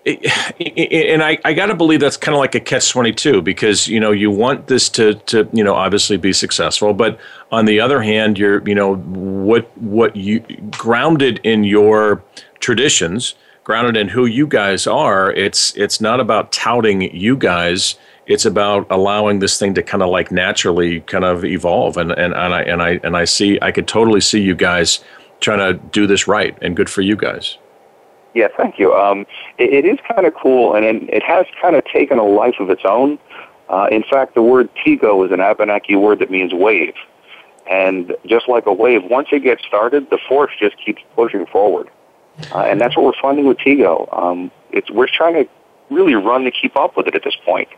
and 0.05 1.21
I, 1.21 1.37
I 1.43 1.53
got 1.53 1.67
to 1.67 1.75
believe 1.75 1.99
that's 1.99 2.17
kind 2.17 2.33
of 2.33 2.39
like 2.39 2.55
a 2.55 2.59
catch 2.59 2.89
22 2.89 3.41
because 3.41 3.87
you 3.87 3.99
know 3.99 4.11
you 4.11 4.31
want 4.31 4.67
this 4.67 4.87
to, 4.89 5.15
to 5.15 5.49
you 5.51 5.63
know 5.63 5.75
obviously 5.75 6.17
be 6.17 6.31
successful 6.31 6.93
but 6.93 7.19
on 7.51 7.65
the 7.65 7.79
other 7.79 8.01
hand 8.01 8.37
you're 8.39 8.65
you 8.67 8.75
know 8.75 8.95
what 8.95 9.65
what 9.77 10.15
you 10.15 10.39
grounded 10.71 11.39
in 11.43 11.63
your 11.63 12.23
traditions 12.59 13.35
grounded 13.65 13.97
in 13.97 14.07
who 14.07 14.25
you 14.25 14.47
guys 14.47 14.87
are 14.87 15.33
it's 15.33 15.75
it's 15.75 15.99
not 15.99 16.19
about 16.19 16.51
touting 16.51 17.13
you 17.13 17.35
guys 17.35 17.95
it's 18.25 18.45
about 18.45 18.87
allowing 18.89 19.39
this 19.39 19.59
thing 19.59 19.73
to 19.73 19.83
kind 19.83 20.01
of 20.01 20.09
like 20.09 20.31
naturally 20.31 21.01
kind 21.01 21.25
of 21.25 21.43
evolve 21.43 21.97
and 21.97 22.11
and, 22.11 22.33
and 22.33 22.53
I 22.53 22.61
and 22.61 22.81
I 22.81 22.99
and 23.03 23.17
I 23.17 23.25
see 23.25 23.59
I 23.61 23.71
could 23.71 23.87
totally 23.87 24.21
see 24.21 24.41
you 24.41 24.55
guys 24.55 25.03
trying 25.41 25.59
to 25.59 25.73
do 25.89 26.07
this 26.07 26.27
right 26.27 26.57
and 26.61 26.75
good 26.75 26.89
for 26.89 27.01
you 27.01 27.17
guys 27.17 27.57
yeah, 28.33 28.47
thank 28.55 28.77
you. 28.77 28.93
Um, 28.93 29.25
it, 29.57 29.73
it 29.73 29.85
is 29.85 29.97
kind 30.07 30.25
of 30.25 30.33
cool, 30.35 30.75
and 30.75 30.85
it, 30.85 31.09
it 31.09 31.23
has 31.23 31.45
kind 31.61 31.75
of 31.75 31.83
taken 31.85 32.19
a 32.19 32.23
life 32.23 32.55
of 32.59 32.69
its 32.69 32.83
own. 32.85 33.19
Uh, 33.69 33.87
in 33.91 34.03
fact, 34.03 34.35
the 34.35 34.41
word 34.41 34.69
Tego 34.75 35.25
is 35.25 35.31
an 35.31 35.39
Abenaki 35.39 35.95
word 35.95 36.19
that 36.19 36.31
means 36.31 36.53
wave. 36.53 36.95
And 37.69 38.15
just 38.25 38.49
like 38.49 38.65
a 38.65 38.73
wave, 38.73 39.03
once 39.03 39.27
it 39.31 39.43
gets 39.43 39.63
started, 39.63 40.09
the 40.09 40.17
force 40.27 40.51
just 40.59 40.75
keeps 40.83 41.03
pushing 41.15 41.45
forward. 41.45 41.89
Uh, 42.51 42.61
and 42.61 42.81
that's 42.81 42.95
what 42.95 43.05
we're 43.05 43.21
finding 43.21 43.45
with 43.45 43.57
Tego. 43.57 44.11
Um, 44.17 44.49
it's, 44.71 44.89
we're 44.89 45.07
trying 45.07 45.33
to 45.35 45.49
really 45.91 46.15
run 46.15 46.45
to 46.45 46.51
keep 46.51 46.75
up 46.75 46.97
with 46.97 47.07
it 47.07 47.15
at 47.15 47.23
this 47.23 47.35
point. 47.45 47.69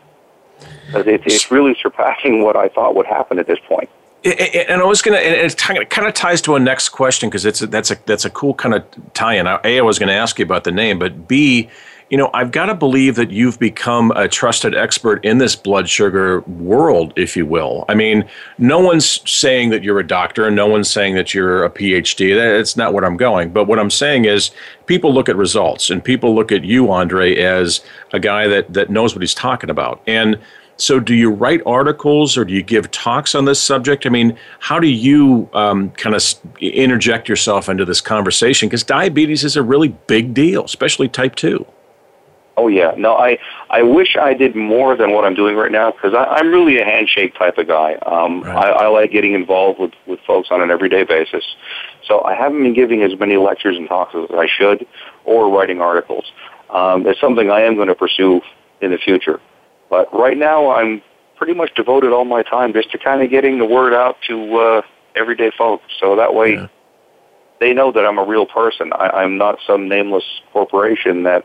It, 0.94 1.22
it's 1.26 1.50
really 1.50 1.76
surpassing 1.80 2.42
what 2.42 2.56
I 2.56 2.68
thought 2.68 2.94
would 2.94 3.06
happen 3.06 3.38
at 3.38 3.46
this 3.46 3.58
point 3.68 3.90
and 4.24 4.80
I 4.80 4.84
was 4.84 5.02
gonna, 5.02 5.18
and 5.18 5.50
it 5.50 5.90
kind 5.90 6.08
of 6.08 6.14
ties 6.14 6.40
to 6.42 6.54
a 6.54 6.60
next 6.60 6.90
question 6.90 7.28
because 7.28 7.44
it's 7.44 7.62
a, 7.62 7.66
that's 7.66 7.90
a 7.90 7.98
that's 8.06 8.24
a 8.24 8.30
cool 8.30 8.54
kind 8.54 8.74
of 8.74 8.84
tie-in. 9.14 9.46
A, 9.46 9.60
I 9.64 9.80
was 9.80 9.98
going 9.98 10.08
to 10.08 10.14
ask 10.14 10.38
you 10.38 10.44
about 10.44 10.64
the 10.64 10.72
name, 10.72 10.98
but 10.98 11.26
B, 11.26 11.68
you 12.12 12.18
know, 12.18 12.30
I've 12.34 12.50
got 12.50 12.66
to 12.66 12.74
believe 12.74 13.16
that 13.16 13.30
you've 13.30 13.58
become 13.58 14.10
a 14.12 14.28
trusted 14.28 14.76
expert 14.76 15.24
in 15.24 15.38
this 15.38 15.56
blood 15.56 15.88
sugar 15.88 16.40
world, 16.42 17.14
if 17.16 17.36
you 17.36 17.46
will. 17.46 17.86
I 17.88 17.94
mean, 17.94 18.28
no 18.58 18.80
one's 18.80 19.28
saying 19.28 19.70
that 19.70 19.82
you're 19.82 19.98
a 19.98 20.06
doctor, 20.06 20.46
and 20.46 20.54
no 20.54 20.66
one's 20.66 20.90
saying 20.90 21.14
that 21.14 21.32
you're 21.32 21.64
a 21.64 21.70
PhD. 21.70 22.36
That's 22.36 22.76
not 22.76 22.92
what 22.92 23.02
I'm 23.02 23.16
going. 23.16 23.50
But 23.50 23.64
what 23.64 23.78
I'm 23.78 23.90
saying 23.90 24.26
is, 24.26 24.50
people 24.84 25.14
look 25.14 25.30
at 25.30 25.36
results, 25.36 25.88
and 25.88 26.04
people 26.04 26.34
look 26.34 26.52
at 26.52 26.64
you, 26.64 26.92
Andre, 26.92 27.34
as 27.36 27.80
a 28.12 28.20
guy 28.20 28.46
that 28.46 28.72
that 28.74 28.90
knows 28.90 29.14
what 29.14 29.22
he's 29.22 29.34
talking 29.34 29.70
about, 29.70 30.02
and 30.06 30.38
so, 30.76 30.98
do 30.98 31.14
you 31.14 31.30
write 31.30 31.60
articles 31.66 32.36
or 32.36 32.44
do 32.44 32.54
you 32.54 32.62
give 32.62 32.90
talks 32.90 33.34
on 33.34 33.44
this 33.44 33.60
subject? 33.60 34.06
I 34.06 34.08
mean, 34.08 34.36
how 34.58 34.80
do 34.80 34.88
you 34.88 35.48
um, 35.52 35.90
kind 35.90 36.16
of 36.16 36.22
interject 36.60 37.28
yourself 37.28 37.68
into 37.68 37.84
this 37.84 38.00
conversation? 38.00 38.68
Because 38.68 38.82
diabetes 38.82 39.44
is 39.44 39.56
a 39.56 39.62
really 39.62 39.88
big 40.06 40.34
deal, 40.34 40.64
especially 40.64 41.08
type 41.08 41.34
2. 41.36 41.64
Oh 42.56 42.68
yeah, 42.68 42.92
no, 42.98 43.16
I 43.16 43.38
I 43.70 43.82
wish 43.82 44.14
I 44.16 44.34
did 44.34 44.54
more 44.54 44.94
than 44.94 45.12
what 45.12 45.24
I'm 45.24 45.34
doing 45.34 45.56
right 45.56 45.72
now 45.72 45.90
because 45.90 46.12
I'm 46.14 46.50
really 46.50 46.78
a 46.78 46.84
handshake 46.84 47.34
type 47.34 47.56
of 47.56 47.66
guy. 47.66 47.94
Um, 48.04 48.42
right. 48.42 48.66
I, 48.66 48.84
I 48.84 48.86
like 48.88 49.10
getting 49.10 49.32
involved 49.32 49.80
with 49.80 49.92
with 50.06 50.20
folks 50.26 50.48
on 50.50 50.60
an 50.60 50.70
everyday 50.70 51.04
basis. 51.04 51.44
So 52.06 52.22
I 52.24 52.34
haven't 52.34 52.62
been 52.62 52.74
giving 52.74 53.02
as 53.02 53.18
many 53.18 53.38
lectures 53.38 53.76
and 53.78 53.88
talks 53.88 54.14
as 54.14 54.28
I 54.36 54.46
should, 54.46 54.86
or 55.24 55.48
writing 55.50 55.80
articles. 55.80 56.30
Um, 56.68 57.06
it's 57.06 57.20
something 57.20 57.50
I 57.50 57.62
am 57.62 57.74
going 57.74 57.88
to 57.88 57.94
pursue 57.94 58.42
in 58.82 58.90
the 58.90 58.98
future. 58.98 59.40
But 59.92 60.10
right 60.10 60.38
now, 60.38 60.70
I'm 60.70 61.02
pretty 61.36 61.52
much 61.52 61.74
devoted 61.74 62.14
all 62.14 62.24
my 62.24 62.42
time 62.42 62.72
just 62.72 62.90
to 62.92 62.98
kind 62.98 63.20
of 63.20 63.28
getting 63.28 63.58
the 63.58 63.66
word 63.66 63.92
out 63.92 64.16
to 64.26 64.56
uh, 64.56 64.82
everyday 65.14 65.50
folks. 65.50 65.84
So 66.00 66.16
that 66.16 66.34
way, 66.34 66.54
yeah. 66.54 66.68
they 67.60 67.74
know 67.74 67.92
that 67.92 68.06
I'm 68.06 68.16
a 68.16 68.24
real 68.24 68.46
person. 68.46 68.90
I, 68.94 69.10
I'm 69.10 69.36
not 69.36 69.58
some 69.66 69.90
nameless 69.90 70.24
corporation 70.50 71.24
that 71.24 71.44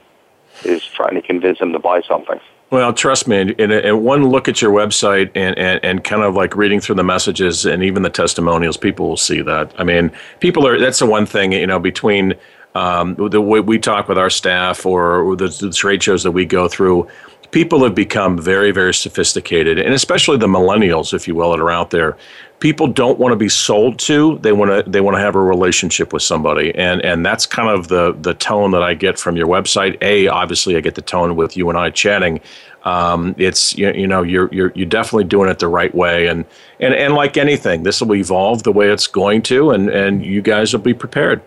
is 0.64 0.82
trying 0.82 1.16
to 1.16 1.22
convince 1.22 1.60
them 1.60 1.74
to 1.74 1.80
buy 1.80 2.02
something. 2.04 2.39
Well, 2.70 2.93
trust 2.93 3.28
me, 3.28 3.54
and, 3.60 3.60
and 3.60 4.04
one 4.04 4.30
look 4.30 4.48
at 4.48 4.62
your 4.62 4.72
website 4.72 5.30
and, 5.36 5.58
and, 5.58 5.84
and 5.84 6.04
kind 6.06 6.22
of 6.22 6.34
like 6.36 6.56
reading 6.56 6.80
through 6.80 6.95
the 6.95 7.04
messages 7.04 7.66
and 7.66 7.84
even 7.84 8.02
the 8.04 8.10
testimonials, 8.10 8.78
people 8.78 9.10
will 9.10 9.18
see 9.18 9.41
that. 9.41 9.74
I 9.78 9.84
mean, 9.84 10.10
people 10.39 10.66
are, 10.66 10.80
that's 10.80 11.00
the 11.00 11.06
one 11.06 11.26
thing, 11.26 11.52
you 11.52 11.68
know, 11.68 11.80
between 11.80 12.36
um, 12.76 13.16
the 13.16 13.41
way 13.41 13.60
we 13.60 13.80
talk 13.80 14.08
with 14.08 14.18
our 14.18 14.30
staff 14.30 14.86
or 14.86 15.36
the, 15.36 15.48
the 15.48 15.72
trade 15.72 16.04
shows 16.04 16.24
that 16.24 16.32
we 16.32 16.45
go 16.45 16.68
through, 16.68 17.08
people 17.52 17.84
have 17.84 17.95
become 17.95 18.38
very, 18.38 18.72
very 18.72 18.93
sophisticated, 18.93 19.80
and 19.80 19.93
especially 19.93 20.38
the 20.38 20.48
millennials, 20.48 21.14
if 21.14 21.28
you 21.28 21.36
will, 21.36 21.52
that 21.52 21.60
are 21.60 21.72
out 21.72 21.89
there. 21.89 22.18
People 22.60 22.88
don't 22.88 23.20
want 23.20 23.34
to 23.34 23.36
be 23.36 23.50
sold 23.50 24.00
to; 24.00 24.39
they 24.39 24.52
want 24.52 24.72
to 24.72 24.89
they 24.89 25.02
want 25.02 25.16
to 25.16 25.22
have 25.22 25.36
a 25.36 25.41
relationship 25.41 26.12
with 26.12 26.24
somebody, 26.24 26.74
and 26.76 27.04
and 27.06 27.26
that's 27.26 27.45
kind 27.45 27.70
of 27.70 27.88
the 27.88 28.14
the 28.22 28.34
tone 28.34 28.72
that 28.72 28.82
I 28.82 28.95
get 28.95 29.20
from 29.20 29.38
your 29.38 29.48
website. 29.48 30.02
A, 30.02 30.28
obviously, 30.28 30.76
I 30.76 30.80
get 30.82 30.95
the 30.95 31.02
tone 31.02 31.36
with 31.36 31.56
you 31.56 31.70
and 31.70 31.78
I 31.78 31.91
chatting. 31.91 32.39
Um, 32.84 33.36
it's 33.38 33.78
you, 33.78 33.91
you 33.91 34.08
know 34.08 34.24
you're 34.24 34.50
you're 34.52 34.72
you're 34.74 34.88
definitely 34.88 35.26
doing 35.26 35.50
it 35.50 35.60
the 35.60 35.68
right 35.68 35.93
way, 35.93 36.28
and 36.28 36.45
and 36.80 36.95
and 36.95 37.14
like 37.14 37.38
anything, 37.38 37.84
this 37.84 38.02
will 38.02 38.16
evolve 38.16 38.64
the 38.64 38.72
way 38.72 38.89
it's 38.89 39.08
going 39.08 39.43
to, 39.43 39.72
and 39.72 39.89
and 39.89 40.26
you 40.26 40.41
guys 40.41 40.74
will 40.74 40.82
be 40.82 40.95
prepared. 40.95 41.41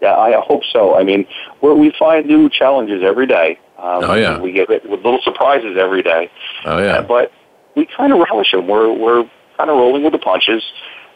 Yeah, 0.00 0.16
I 0.16 0.38
hope 0.40 0.62
so. 0.70 0.96
I 0.96 1.02
mean, 1.02 1.26
we 1.62 1.90
find 1.98 2.26
new 2.26 2.50
challenges 2.50 3.02
every 3.02 3.26
day. 3.26 3.58
Um, 3.84 4.04
Oh, 4.04 4.14
yeah. 4.14 4.40
We 4.40 4.52
get 4.52 4.70
it 4.70 4.88
with 4.88 5.04
little 5.04 5.20
surprises 5.22 5.76
every 5.78 6.02
day. 6.02 6.30
Oh 6.64 6.78
yeah. 6.78 6.98
Uh, 6.98 7.02
but 7.02 7.32
we 7.76 7.86
kind 7.86 8.12
of 8.12 8.18
relish 8.18 8.50
them. 8.52 8.66
We're 8.66 8.90
we're 8.92 9.24
kind 9.56 9.70
of 9.70 9.76
rolling 9.76 10.02
with 10.02 10.12
the 10.12 10.18
punches. 10.18 10.62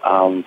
Um, 0.05 0.45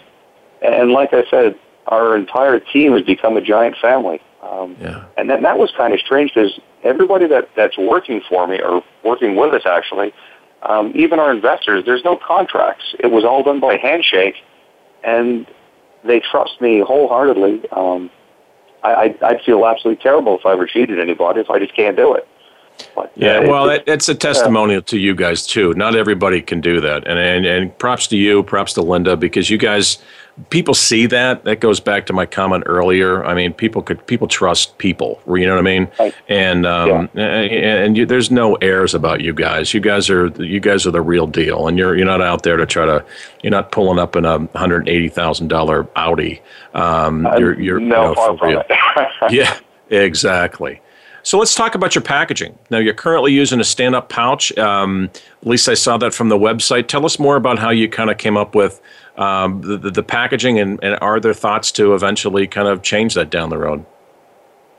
and 0.61 0.91
like 0.91 1.13
I 1.13 1.24
said, 1.30 1.55
our 1.88 2.15
entire 2.15 2.59
team 2.59 2.93
has 2.93 3.01
become 3.01 3.38
a 3.38 3.41
giant 3.41 3.76
family. 3.82 4.22
Um, 4.43 4.76
yeah. 4.80 5.05
and 5.17 5.30
that, 5.30 5.41
that 5.43 5.57
was 5.57 5.72
kind 5.78 5.93
of 5.93 5.99
strange 5.99 6.32
because 6.34 6.59
everybody 6.84 7.28
that, 7.28 7.49
that's 7.55 7.78
working 7.78 8.22
for 8.28 8.47
me 8.47 8.59
or 8.59 8.84
working 9.03 9.36
with 9.36 9.53
us 9.53 9.63
actually, 9.65 10.13
um, 10.63 10.91
even 10.95 11.19
our 11.19 11.32
investors, 11.32 11.84
there's 11.86 12.03
no 12.03 12.17
contracts. 12.17 12.95
It 12.99 13.07
was 13.11 13.24
all 13.24 13.43
done 13.43 13.59
by 13.59 13.78
handshake, 13.78 14.36
and 15.03 15.47
they 16.03 16.19
trust 16.19 16.59
me 16.59 16.80
wholeheartedly. 16.82 17.63
Um, 17.72 18.09
I, 18.84 18.95
I'd, 18.95 19.23
I'd 19.23 19.41
feel 19.41 19.65
absolutely 19.65 20.01
terrible 20.01 20.38
if 20.38 20.45
I 20.45 20.53
ever 20.53 20.65
cheated 20.65 20.99
anybody 20.99 21.39
if 21.39 21.49
I 21.49 21.59
just 21.59 21.75
can't 21.75 21.95
do 21.95 22.13
it. 22.13 22.27
But, 22.95 23.11
Yeah, 23.15 23.41
well, 23.41 23.69
it, 23.69 23.82
it, 23.82 23.93
it's 23.93 24.09
a 24.09 24.15
testimonial 24.15 24.82
to 24.84 24.97
you 24.97 25.13
guys 25.13 25.45
too. 25.45 25.73
Not 25.73 25.95
everybody 25.95 26.41
can 26.41 26.61
do 26.61 26.82
that, 26.82 27.07
and, 27.07 27.19
and 27.19 27.45
and 27.45 27.77
props 27.77 28.07
to 28.07 28.17
you, 28.17 28.43
props 28.43 28.73
to 28.73 28.82
Linda, 28.82 29.15
because 29.15 29.49
you 29.49 29.57
guys, 29.57 30.01
people 30.49 30.73
see 30.73 31.05
that. 31.07 31.43
That 31.43 31.59
goes 31.59 31.79
back 31.79 32.05
to 32.07 32.13
my 32.13 32.25
comment 32.25 32.63
earlier. 32.65 33.23
I 33.25 33.34
mean, 33.34 33.53
people 33.53 33.82
could 33.82 34.05
people 34.07 34.27
trust 34.27 34.77
people. 34.77 35.21
You 35.27 35.45
know 35.45 35.55
what 35.55 35.59
I 35.59 35.61
mean? 35.61 35.88
Right. 35.99 36.15
And 36.27 36.65
um, 36.65 37.09
and, 37.13 37.51
and 37.51 37.97
you, 37.97 38.05
there's 38.05 38.32
no 38.32 38.55
airs 38.55 38.93
about 38.93 39.21
you 39.21 39.34
guys. 39.34 39.73
You 39.73 39.79
guys 39.79 40.09
are 40.09 40.27
you 40.43 40.59
guys 40.59 40.86
are 40.86 40.91
the 40.91 41.01
real 41.01 41.27
deal, 41.27 41.67
and 41.67 41.77
you're 41.77 41.95
you're 41.95 42.05
not 42.05 42.21
out 42.21 42.43
there 42.43 42.57
to 42.57 42.65
try 42.65 42.86
to. 42.86 43.05
You're 43.43 43.51
not 43.51 43.71
pulling 43.71 43.99
up 43.99 44.15
in 44.15 44.25
a 44.25 44.39
hundred 44.57 44.88
eighty 44.89 45.09
thousand 45.09 45.49
dollar 45.49 45.88
Audi. 45.95 46.41
Um, 46.73 47.27
you're 47.38 47.59
you're 47.59 47.79
no, 47.79 47.86
you 47.86 48.07
know, 48.07 48.13
far 48.15 48.38
from 48.38 48.49
real. 48.49 48.63
it. 48.69 49.32
Yeah, 49.32 49.57
exactly. 49.89 50.82
So 51.23 51.38
let's 51.38 51.53
talk 51.53 51.75
about 51.75 51.93
your 51.93 52.01
packaging. 52.01 52.57
Now, 52.69 52.79
you're 52.79 52.93
currently 52.93 53.32
using 53.32 53.59
a 53.59 53.63
stand 53.63 53.95
up 53.95 54.09
pouch. 54.09 54.55
Um, 54.57 55.09
at 55.41 55.47
least 55.47 55.69
I 55.69 55.75
saw 55.75 55.97
that 55.97 56.13
from 56.13 56.29
the 56.29 56.38
website. 56.38 56.88
Tell 56.88 57.05
us 57.05 57.19
more 57.19 57.36
about 57.36 57.59
how 57.59 57.69
you 57.69 57.88
kind 57.88 58.09
of 58.09 58.17
came 58.17 58.38
up 58.38 58.55
with 58.55 58.82
um, 59.22 59.61
the, 59.61 59.78
the, 59.78 60.03
packaging 60.03 60.59
and, 60.59 60.80
and 60.82 60.97
are 60.99 61.19
there 61.19 61.34
thoughts 61.34 61.72
to 61.74 61.93
eventually 61.93 62.47
kind 62.47 62.67
of 62.67 62.82
change 62.82 63.13
that 63.13 63.30
down 63.30 63.49
the 63.49 63.57
road? 63.57 63.86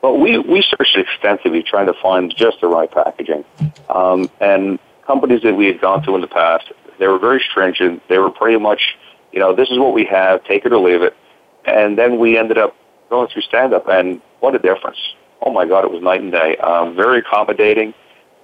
Well, 0.03 0.19
we, 0.19 0.39
we 0.39 0.63
searched 0.63 0.97
extensively 0.97 1.63
trying 1.63 1.87
to 1.87 1.95
find 2.03 2.35
just 2.37 2.61
the 2.61 2.67
right 2.67 2.91
packaging. 2.91 3.45
Um, 3.89 4.29
and 4.41 4.81
companies 5.07 5.43
that 5.43 5.55
we 5.55 5.67
had 5.67 5.81
gone 5.81 6.03
to 6.05 6.15
in 6.17 6.21
the 6.21 6.27
past, 6.27 6.73
they 6.99 7.07
were 7.07 7.21
very 7.21 7.41
stringent. 7.51 8.03
They 8.09 8.19
were 8.19 8.31
pretty 8.31 8.59
much, 8.59 8.97
you 9.33 9.39
know, 9.39 9.55
this 9.55 9.71
is 9.71 9.79
what 9.79 9.95
we 9.95 10.05
have, 10.07 10.43
take 10.45 10.67
it 10.67 10.73
or 10.73 10.79
leave 10.79 11.03
it. 11.03 11.17
And 11.65 11.97
then 11.97 12.19
we 12.19 12.37
ended 12.37 12.59
up 12.59 12.75
going 13.11 13.29
through 13.29 13.43
stand 13.43 13.73
up, 13.73 13.87
and 13.89 14.21
what 14.41 14.57
a 14.57 14.59
difference. 14.59 14.99
Oh 15.41 15.53
my 15.53 15.67
God, 15.67 15.85
it 15.85 15.91
was 15.93 16.03
night 16.03 16.21
and 16.21 16.33
day. 16.33 16.57
Um, 16.57 16.97
very 16.97 17.19
accommodating. 17.19 17.95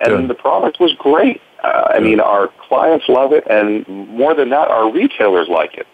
And 0.00 0.10
Good. 0.10 0.28
the 0.28 0.34
product 0.34 0.78
was 0.78 0.92
great. 0.98 1.40
Uh, 1.68 1.92
I 1.94 2.00
mean, 2.00 2.20
our 2.20 2.48
clients 2.68 3.08
love 3.08 3.32
it, 3.32 3.46
and 3.48 3.86
more 3.88 4.34
than 4.34 4.50
that, 4.50 4.68
our 4.68 4.90
retailers 4.90 5.48
like 5.48 5.74
it. 5.74 5.86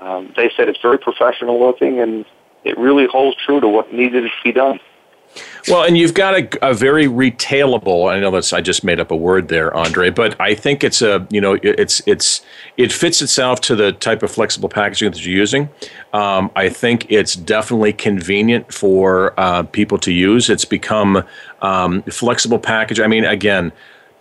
Um, 0.00 0.32
they 0.36 0.50
said 0.56 0.68
it's 0.68 0.80
very 0.80 0.98
professional 0.98 1.58
looking, 1.58 2.00
and 2.00 2.24
it 2.64 2.78
really 2.78 3.06
holds 3.06 3.36
true 3.44 3.60
to 3.60 3.68
what 3.68 3.92
needed 3.92 4.22
to 4.22 4.30
be 4.44 4.52
done. 4.52 4.78
Well, 5.68 5.82
and 5.82 5.98
you've 5.98 6.14
got 6.14 6.34
a, 6.34 6.70
a 6.70 6.74
very 6.74 7.06
retailable. 7.06 8.10
I 8.10 8.20
know 8.20 8.30
that's 8.30 8.52
I 8.52 8.60
just 8.60 8.84
made 8.84 9.00
up 9.00 9.10
a 9.10 9.16
word 9.16 9.48
there, 9.48 9.74
Andre, 9.74 10.10
but 10.10 10.40
I 10.40 10.54
think 10.54 10.84
it's 10.84 11.02
a 11.02 11.26
you 11.30 11.40
know 11.40 11.58
it's 11.62 12.00
it's 12.06 12.42
it 12.76 12.92
fits 12.92 13.20
itself 13.20 13.60
to 13.62 13.76
the 13.76 13.92
type 13.92 14.22
of 14.22 14.30
flexible 14.30 14.68
packaging 14.68 15.10
that 15.10 15.26
you're 15.26 15.36
using. 15.36 15.68
Um, 16.12 16.50
I 16.54 16.68
think 16.68 17.10
it's 17.10 17.34
definitely 17.34 17.92
convenient 17.92 18.72
for 18.72 19.38
uh, 19.38 19.64
people 19.64 19.98
to 19.98 20.12
use. 20.12 20.48
It's 20.48 20.64
become 20.64 21.24
um, 21.62 22.02
flexible 22.04 22.58
package. 22.58 23.00
I 23.00 23.06
mean, 23.08 23.24
again. 23.24 23.72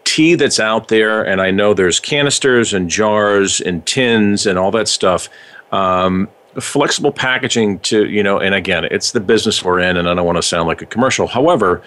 Tea 0.05 0.35
that's 0.35 0.59
out 0.59 0.87
there, 0.87 1.25
and 1.25 1.41
I 1.41 1.51
know 1.51 1.73
there's 1.73 1.99
canisters 1.99 2.73
and 2.73 2.89
jars 2.89 3.59
and 3.59 3.85
tins 3.85 4.45
and 4.45 4.57
all 4.57 4.71
that 4.71 4.87
stuff. 4.87 5.29
Um, 5.71 6.29
flexible 6.61 7.11
packaging 7.11 7.79
to 7.79 8.07
you 8.07 8.23
know 8.23 8.39
and 8.39 8.55
again 8.55 8.85
it's 8.85 9.11
the 9.11 9.19
business 9.19 9.63
we're 9.63 9.79
in 9.79 9.97
and 9.97 10.07
i 10.07 10.13
don't 10.13 10.25
want 10.25 10.37
to 10.37 10.41
sound 10.41 10.67
like 10.67 10.81
a 10.81 10.85
commercial. 10.85 11.27
However 11.27 11.81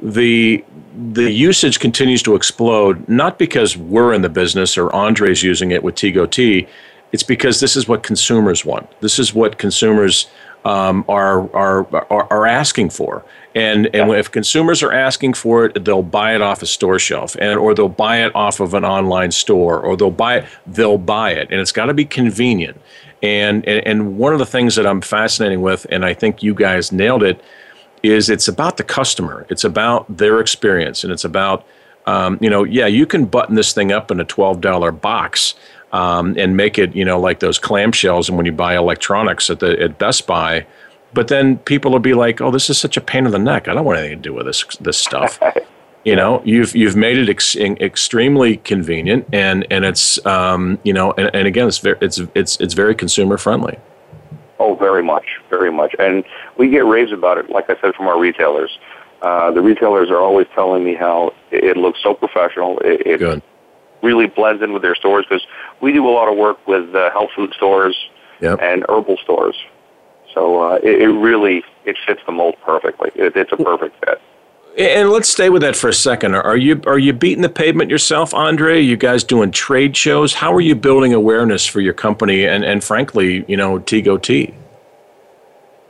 the 0.00 0.64
the 1.12 1.30
usage 1.30 1.78
continues 1.78 2.22
to 2.22 2.34
explode 2.34 3.06
not 3.08 3.38
because 3.38 3.76
we're 3.76 4.12
in 4.12 4.22
the 4.22 4.28
business 4.28 4.76
or 4.76 4.94
andre's 4.94 5.42
using 5.42 5.70
it 5.70 5.82
with 5.82 5.94
Tego 5.94 6.30
Tea. 6.30 6.66
It's 7.12 7.22
because 7.22 7.60
this 7.60 7.76
is 7.76 7.88
what 7.88 8.02
consumers 8.02 8.64
want. 8.64 8.88
This 9.00 9.18
is 9.18 9.34
what 9.34 9.58
consumers 9.58 10.28
um, 10.64 11.04
are, 11.08 11.54
are 11.56 11.86
are 12.10 12.26
are 12.30 12.46
asking 12.46 12.90
for 12.90 13.24
and 13.54 13.86
and 13.94 14.10
if 14.12 14.30
consumers 14.30 14.82
are 14.82 14.92
asking 14.92 15.34
for 15.34 15.64
it 15.64 15.84
they'll 15.84 16.02
buy 16.02 16.34
it 16.34 16.40
off 16.40 16.62
a 16.62 16.66
store 16.66 16.98
shelf 16.98 17.36
and 17.40 17.58
or 17.58 17.74
they'll 17.74 17.88
buy 17.88 18.24
it 18.24 18.34
off 18.34 18.60
of 18.60 18.74
an 18.74 18.84
online 18.84 19.30
store 19.30 19.80
or 19.80 19.96
they'll 19.96 20.10
buy 20.10 20.36
it 20.36 20.46
they'll 20.66 20.98
buy 20.98 21.32
it 21.32 21.48
and 21.50 21.60
it's 21.60 21.72
got 21.72 21.86
to 21.86 21.94
be 21.94 22.04
convenient 22.04 22.80
and, 23.22 23.66
and 23.68 23.86
and 23.86 24.18
one 24.18 24.32
of 24.32 24.38
the 24.38 24.46
things 24.46 24.76
that 24.76 24.86
I'm 24.86 25.00
fascinating 25.00 25.60
with, 25.60 25.86
and 25.90 26.04
I 26.04 26.14
think 26.14 26.42
you 26.42 26.54
guys 26.54 26.92
nailed 26.92 27.22
it, 27.22 27.42
is 28.02 28.30
it's 28.30 28.48
about 28.48 28.76
the 28.76 28.84
customer. 28.84 29.46
It's 29.50 29.64
about 29.64 30.16
their 30.16 30.40
experience, 30.40 31.04
and 31.04 31.12
it's 31.12 31.24
about 31.24 31.66
um, 32.06 32.38
you 32.40 32.48
know, 32.48 32.64
yeah, 32.64 32.86
you 32.86 33.06
can 33.06 33.26
button 33.26 33.54
this 33.54 33.72
thing 33.72 33.92
up 33.92 34.10
in 34.10 34.20
a 34.20 34.24
twelve 34.24 34.60
dollar 34.60 34.90
box 34.90 35.54
um, 35.92 36.34
and 36.38 36.56
make 36.56 36.78
it, 36.78 36.94
you 36.94 37.04
know, 37.04 37.20
like 37.20 37.40
those 37.40 37.58
clamshells, 37.58 38.28
and 38.28 38.36
when 38.36 38.46
you 38.46 38.52
buy 38.52 38.76
electronics 38.76 39.50
at 39.50 39.60
the 39.60 39.80
at 39.80 39.98
Best 39.98 40.26
Buy. 40.26 40.66
But 41.12 41.28
then 41.28 41.58
people 41.58 41.90
will 41.90 41.98
be 41.98 42.14
like, 42.14 42.40
"Oh, 42.40 42.50
this 42.50 42.70
is 42.70 42.78
such 42.78 42.96
a 42.96 43.00
pain 43.00 43.26
in 43.26 43.32
the 43.32 43.38
neck. 43.38 43.68
I 43.68 43.74
don't 43.74 43.84
want 43.84 43.98
anything 43.98 44.18
to 44.18 44.22
do 44.22 44.34
with 44.34 44.46
this 44.46 44.64
this 44.80 44.98
stuff." 44.98 45.38
you 46.04 46.16
know 46.16 46.40
you've 46.46 46.74
you've 46.74 46.96
made 46.96 47.18
it 47.18 47.28
ex- 47.28 47.56
extremely 47.56 48.56
convenient 48.58 49.26
and 49.34 49.66
and 49.70 49.84
it's 49.84 50.24
um, 50.24 50.78
you 50.82 50.94
know 50.94 51.12
and, 51.18 51.30
and 51.34 51.46
again 51.46 51.68
it's 51.68 51.76
very 51.76 51.98
it's 52.00 52.18
it's 52.34 52.58
it's 52.58 52.72
very 52.72 52.94
consumer 52.94 53.36
friendly 53.36 53.76
Oh, 54.58 54.74
very 54.74 55.02
much, 55.02 55.24
very 55.48 55.72
much. 55.72 55.94
And 55.98 56.22
we 56.58 56.68
get 56.68 56.84
raves 56.84 57.12
about 57.12 57.38
it, 57.38 57.48
like 57.48 57.70
I 57.70 57.80
said, 57.80 57.94
from 57.94 58.06
our 58.08 58.20
retailers. 58.20 58.78
Uh, 59.22 59.50
the 59.50 59.62
retailers 59.62 60.10
are 60.10 60.18
always 60.18 60.46
telling 60.54 60.84
me 60.84 60.94
how 60.94 61.32
it, 61.50 61.78
looks 61.78 61.98
so 62.02 62.12
professional. 62.12 62.78
It, 62.80 63.06
it 63.06 63.18
good 63.18 63.42
really 64.02 64.26
blends 64.26 64.62
in 64.62 64.72
with 64.72 64.82
their 64.82 64.94
stores 64.94 65.24
because 65.28 65.46
we 65.80 65.92
do 65.92 66.06
a 66.06 66.12
lot 66.12 66.28
of 66.30 66.36
work 66.36 66.66
with 66.66 66.94
uh, 66.94 67.10
health 67.10 67.30
food 67.34 67.52
stores 67.54 67.96
Yep. 68.40 68.58
and 68.62 68.84
herbal 68.88 69.18
stores. 69.22 69.56
So 70.34 70.62
uh, 70.62 70.74
it, 70.82 71.02
it 71.02 71.08
really 71.08 71.62
it 71.84 71.96
fits 72.06 72.20
the 72.26 72.32
mold 72.32 72.56
perfectly. 72.64 73.10
It, 73.14 73.36
it's 73.36 73.52
a 73.52 73.56
perfect 73.56 73.96
fit. 74.04 74.20
and 74.78 75.10
let's 75.10 75.28
stay 75.28 75.50
with 75.50 75.62
that 75.62 75.74
for 75.74 75.88
a 75.88 75.92
second 75.92 76.34
are 76.34 76.56
you 76.56 76.80
are 76.86 76.98
you 76.98 77.12
beating 77.12 77.42
the 77.42 77.48
pavement 77.48 77.90
yourself 77.90 78.32
andre 78.32 78.76
are 78.76 78.78
you 78.92 78.96
guys 78.96 79.24
doing 79.24 79.50
trade 79.50 79.96
shows 79.96 80.32
how 80.32 80.52
are 80.54 80.60
you 80.60 80.76
building 80.76 81.12
awareness 81.12 81.66
for 81.66 81.80
your 81.80 81.92
company 81.92 82.46
and 82.46 82.62
and 82.64 82.84
frankly 82.84 83.44
you 83.48 83.56
know 83.56 83.80
Tego 83.80 84.16
Tea 84.22 84.54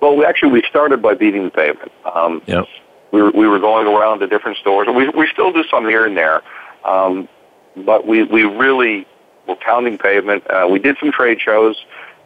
Well, 0.01 0.17
we 0.17 0.25
actually 0.25 0.53
we 0.53 0.63
started 0.69 1.03
by 1.03 1.13
beating 1.15 1.45
the 1.45 1.51
pavement. 1.51 1.93
Um, 2.15 2.41
Yep. 2.47 2.65
we 3.13 3.21
were, 3.23 3.31
we 3.33 3.47
were 3.47 3.59
going 3.59 3.87
around 3.87 4.21
to 4.21 4.27
different 4.27 4.57
stores. 4.57 4.89
and 4.89 4.97
We 4.97 5.11
we 5.11 5.27
still 5.31 5.53
do 5.53 5.63
some 5.71 5.87
here 5.87 6.07
and 6.07 6.17
there, 6.17 6.41
um, 6.85 7.29
but 7.77 8.07
we 8.07 8.23
we 8.23 8.45
really 8.45 9.07
were 9.47 9.57
pounding 9.57 9.99
pavement. 9.99 10.43
Uh, 10.49 10.67
we 10.71 10.79
did 10.79 10.97
some 11.01 11.13
trade 11.13 11.39
shows. 11.39 11.77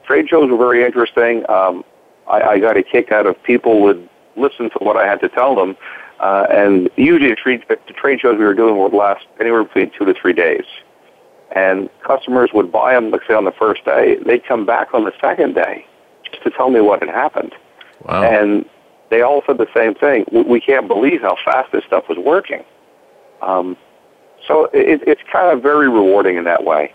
Trade 0.06 0.28
shows 0.28 0.48
were 0.50 0.56
very 0.56 0.84
interesting. 0.84 1.44
Um, 1.50 1.84
I, 2.28 2.40
I 2.42 2.58
got 2.58 2.76
a 2.76 2.82
kick 2.82 3.12
out 3.12 3.26
of 3.26 3.40
people 3.42 3.82
would 3.82 4.08
listen 4.36 4.70
to 4.70 4.78
what 4.80 4.96
I 4.96 5.06
had 5.06 5.20
to 5.20 5.28
tell 5.28 5.54
them, 5.54 5.76
uh, 6.20 6.46
and 6.50 6.90
usually 6.96 7.30
the 7.30 7.36
trade, 7.36 7.64
the 7.68 7.92
trade 7.92 8.20
shows 8.20 8.38
we 8.38 8.44
were 8.44 8.54
doing 8.54 8.78
would 8.78 8.92
last 8.92 9.26
anywhere 9.40 9.64
between 9.64 9.90
two 9.90 10.04
to 10.04 10.14
three 10.14 10.32
days. 10.32 10.64
And 11.54 11.88
customers 12.04 12.50
would 12.52 12.72
buy 12.72 12.94
them, 12.94 13.10
let's 13.10 13.26
say 13.28 13.34
on 13.34 13.44
the 13.44 13.52
first 13.52 13.84
day. 13.84 14.16
They'd 14.24 14.44
come 14.44 14.66
back 14.66 14.92
on 14.92 15.04
the 15.04 15.12
second 15.20 15.54
day 15.54 15.86
just 16.24 16.42
to 16.42 16.50
tell 16.50 16.70
me 16.70 16.80
what 16.80 17.00
had 17.00 17.10
happened. 17.10 17.54
wow 18.04 18.22
And 18.22 18.64
they 19.10 19.22
all 19.22 19.42
said 19.46 19.58
the 19.58 19.68
same 19.74 19.94
thing. 19.94 20.24
We, 20.32 20.42
we 20.42 20.60
can't 20.60 20.88
believe 20.88 21.20
how 21.20 21.36
fast 21.44 21.70
this 21.72 21.84
stuff 21.84 22.08
was 22.08 22.18
working. 22.18 22.64
Um, 23.42 23.76
so 24.48 24.64
it, 24.72 25.02
it's 25.06 25.22
kind 25.30 25.54
of 25.54 25.62
very 25.62 25.88
rewarding 25.88 26.36
in 26.36 26.44
that 26.44 26.64
way. 26.64 26.92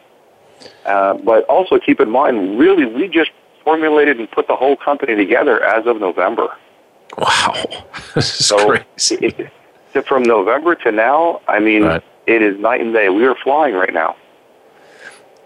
Uh, 0.86 1.14
but 1.14 1.46
also 1.46 1.80
keep 1.80 2.00
in 2.02 2.10
mind, 2.10 2.60
really, 2.60 2.86
we 2.86 3.08
just 3.08 3.32
formulated 3.70 4.20
and 4.20 4.30
put 4.32 4.48
the 4.48 4.56
whole 4.56 4.76
company 4.76 5.16
together 5.16 5.64
as 5.64 5.86
of 5.86 6.00
November. 6.00 6.48
wow 7.18 7.54
this 8.16 8.40
is 8.40 8.46
So 8.48 8.58
crazy 8.68 9.16
it, 9.28 9.52
it, 9.94 10.08
from 10.08 10.24
November 10.24 10.74
to 10.76 10.92
now, 10.92 11.42
I 11.48 11.60
mean, 11.60 11.84
Right. 11.84 12.04
it 12.26 12.42
is 12.42 12.60
night 12.60 12.82
and 12.82 12.94
day. 12.94 13.10
We 13.10 13.26
are 13.26 13.36
flying 13.36 13.76
right 13.76 13.94
now. 13.94 14.16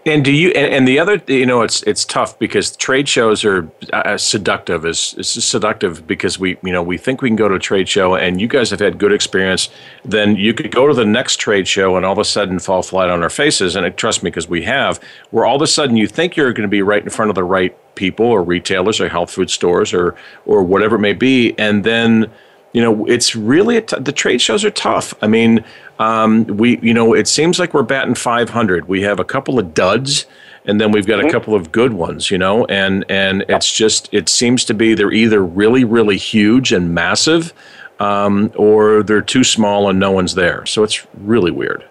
And 0.06 0.22
do 0.22 0.32
you 0.32 0.50
and, 0.50 0.72
and 0.72 0.88
the 0.88 0.98
other 0.98 1.22
you 1.26 1.46
know 1.46 1.62
it's 1.62 1.82
it's 1.84 2.04
tough 2.04 2.38
because 2.38 2.76
trade 2.76 3.08
shows 3.08 3.42
are 3.42 3.70
uh, 3.92 4.18
seductive 4.18 4.84
is 4.84 5.14
is 5.16 5.28
seductive 5.28 6.06
because 6.06 6.38
we 6.38 6.58
you 6.62 6.72
know 6.72 6.82
we 6.82 6.98
think 6.98 7.22
we 7.22 7.30
can 7.30 7.36
go 7.36 7.48
to 7.48 7.54
a 7.54 7.58
trade 7.58 7.88
show 7.88 8.14
and 8.14 8.38
you 8.38 8.46
guys 8.46 8.70
have 8.70 8.80
had 8.80 8.98
good 8.98 9.12
experience. 9.12 9.70
Then 10.04 10.36
you 10.36 10.52
could 10.52 10.70
go 10.70 10.86
to 10.86 10.92
the 10.92 11.06
next 11.06 11.36
trade 11.36 11.66
show 11.66 11.96
and 11.96 12.04
all 12.04 12.12
of 12.12 12.18
a 12.18 12.24
sudden 12.24 12.58
fall 12.58 12.82
flat 12.82 13.08
on 13.08 13.22
our 13.22 13.30
faces. 13.30 13.76
And 13.76 13.86
uh, 13.86 13.90
trust 13.90 14.22
me 14.22 14.28
because 14.28 14.46
we 14.46 14.62
have 14.64 15.00
where 15.30 15.46
all 15.46 15.56
of 15.56 15.62
a 15.62 15.66
sudden 15.66 15.96
you 15.96 16.06
think 16.06 16.36
you're 16.36 16.52
going 16.52 16.68
to 16.68 16.68
be 16.68 16.82
right 16.82 17.02
in 17.02 17.08
front 17.08 17.30
of 17.30 17.34
the 17.34 17.44
right 17.44 17.74
people 17.94 18.26
or 18.26 18.42
retailers 18.42 19.00
or 19.00 19.08
health 19.08 19.30
food 19.30 19.48
stores 19.48 19.94
or 19.94 20.14
or 20.44 20.62
whatever 20.62 20.96
it 20.96 21.00
may 21.00 21.14
be. 21.14 21.54
And 21.58 21.82
then 21.82 22.30
you 22.74 22.82
know, 22.82 23.06
it's 23.06 23.34
really 23.34 23.80
t- 23.80 23.96
the 23.98 24.12
trade 24.12 24.42
shows 24.42 24.64
are 24.64 24.70
tough. 24.70 25.14
I 25.22 25.28
mean, 25.28 25.64
um, 26.00 26.44
we, 26.46 26.78
you 26.80 26.92
know, 26.92 27.14
it 27.14 27.28
seems 27.28 27.58
like 27.58 27.72
we're 27.72 27.84
batting 27.84 28.16
500. 28.16 28.88
We 28.88 29.02
have 29.02 29.20
a 29.20 29.24
couple 29.24 29.60
of 29.60 29.72
duds, 29.72 30.26
and 30.66 30.80
then 30.80 30.90
we've 30.90 31.06
got 31.06 31.20
mm-hmm. 31.20 31.28
a 31.28 31.32
couple 31.32 31.54
of 31.54 31.70
good 31.70 31.92
ones, 31.92 32.32
you 32.32 32.36
know, 32.36 32.64
and 32.66 33.04
and 33.08 33.44
it's 33.48 33.72
just 33.72 34.12
it 34.12 34.28
seems 34.28 34.64
to 34.66 34.74
be 34.74 34.92
they're 34.94 35.12
either 35.12 35.42
really 35.42 35.84
really 35.84 36.16
huge 36.16 36.72
and 36.72 36.92
massive, 36.92 37.54
um, 38.00 38.52
or 38.56 39.04
they're 39.04 39.22
too 39.22 39.44
small 39.44 39.88
and 39.88 40.00
no 40.00 40.10
one's 40.10 40.34
there. 40.34 40.66
So 40.66 40.82
it's 40.82 41.06
really 41.14 41.52
weird. 41.52 41.84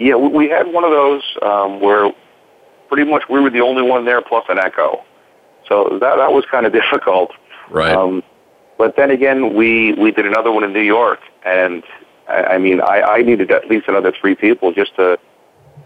Yeah, 0.00 0.16
we 0.16 0.48
had 0.48 0.66
one 0.72 0.82
of 0.82 0.90
those 0.90 1.22
um, 1.42 1.80
where 1.80 2.10
pretty 2.88 3.08
much 3.08 3.28
we 3.30 3.38
were 3.38 3.50
the 3.50 3.60
only 3.60 3.82
one 3.82 4.04
there 4.04 4.22
plus 4.22 4.44
an 4.48 4.58
echo. 4.58 5.04
So 5.68 5.98
that 6.00 6.16
that 6.16 6.32
was 6.32 6.44
kind 6.50 6.66
of 6.66 6.72
difficult. 6.82 7.30
Right. 7.70 7.94
Um, 7.94 8.24
but 8.80 8.96
then 8.96 9.10
again, 9.10 9.52
we 9.52 9.92
we 9.92 10.10
did 10.10 10.24
another 10.24 10.50
one 10.50 10.64
in 10.64 10.72
New 10.72 10.80
York, 10.80 11.20
and 11.44 11.84
I, 12.26 12.54
I 12.54 12.58
mean, 12.58 12.80
I, 12.80 13.02
I 13.02 13.20
needed 13.20 13.50
at 13.50 13.68
least 13.68 13.88
another 13.88 14.10
three 14.10 14.34
people 14.34 14.72
just 14.72 14.96
to 14.96 15.18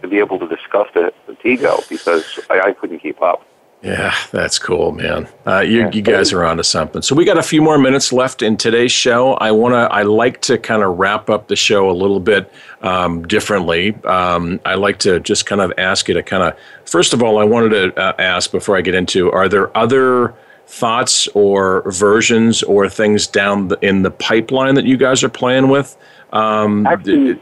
to 0.01 0.07
be 0.07 0.21
able 0.21 0.39
to 0.39 0.47
discuss 0.47 0.87
the, 0.95 1.13
the 1.27 1.33
Tego 1.33 1.89
because 1.89 2.39
I, 2.49 2.61
I 2.69 2.73
couldn't 2.73 3.01
keep 3.01 3.21
up. 3.21 3.45
Yeah, 3.83 4.15
that's 4.31 4.61
cool, 4.61 4.93
man. 4.93 5.29
Uh, 5.45 5.59
you, 5.59 5.91
you 5.91 6.03
guys 6.03 6.33
are 6.33 6.45
onto 6.45 6.63
something. 6.63 7.03
So 7.03 7.17
we 7.17 7.25
got 7.25 7.37
a 7.37 7.43
few 7.43 7.61
more 7.61 7.79
minutes 7.79 8.13
left 8.13 8.43
in 8.43 8.57
today's 8.57 8.93
show. 8.93 9.33
I 9.35 9.51
want 9.51 9.73
to. 9.75 9.93
I 9.93 10.03
like 10.05 10.41
to 10.43 10.57
kind 10.57 10.85
of 10.85 10.97
wrap 10.97 11.29
up 11.29 11.49
the 11.49 11.57
show 11.57 11.91
a 11.91 11.97
little 12.05 12.21
bit 12.21 12.49
um, 12.81 13.27
differently. 13.27 13.93
Um, 14.05 14.61
I 14.65 14.77
like 14.77 15.01
to 15.01 15.19
just 15.19 15.47
kind 15.47 15.61
of 15.61 15.73
ask 15.79 16.07
you 16.07 16.15
to 16.15 16.23
kind 16.23 16.45
of. 16.45 16.57
First 16.87 17.13
of 17.13 17.25
all, 17.25 17.39
I 17.39 17.45
wanted 17.45 17.71
to 17.71 18.01
uh, 18.01 18.15
ask 18.21 18.53
before 18.53 18.77
I 18.77 18.83
get 18.83 18.95
into: 18.95 19.33
Are 19.33 19.49
there 19.49 19.77
other 19.77 20.33
thoughts 20.67 21.29
or 21.29 21.91
versions 21.91 22.63
or 22.63 22.89
things 22.89 23.27
down 23.27 23.73
in 23.83 24.03
the 24.03 24.11
pipeline 24.11 24.75
that 24.75 24.85
you 24.85 24.97
guys 24.97 25.23
are 25.23 25.29
playing 25.29 25.69
with? 25.69 25.97
Um, 26.33 26.87
actually, 26.87 27.41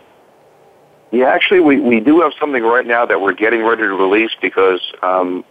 yeah, 1.13 1.27
actually, 1.27 1.61
we, 1.61 1.79
we 1.79 2.01
do 2.01 2.21
have 2.23 2.33
something 2.41 2.63
right 2.63 2.87
now 2.87 3.05
that 3.05 3.21
we're 3.21 3.35
getting 3.35 3.63
ready 3.63 3.83
to 3.83 3.95
release 3.95 4.31
because 4.41 4.81
um, 5.03 5.45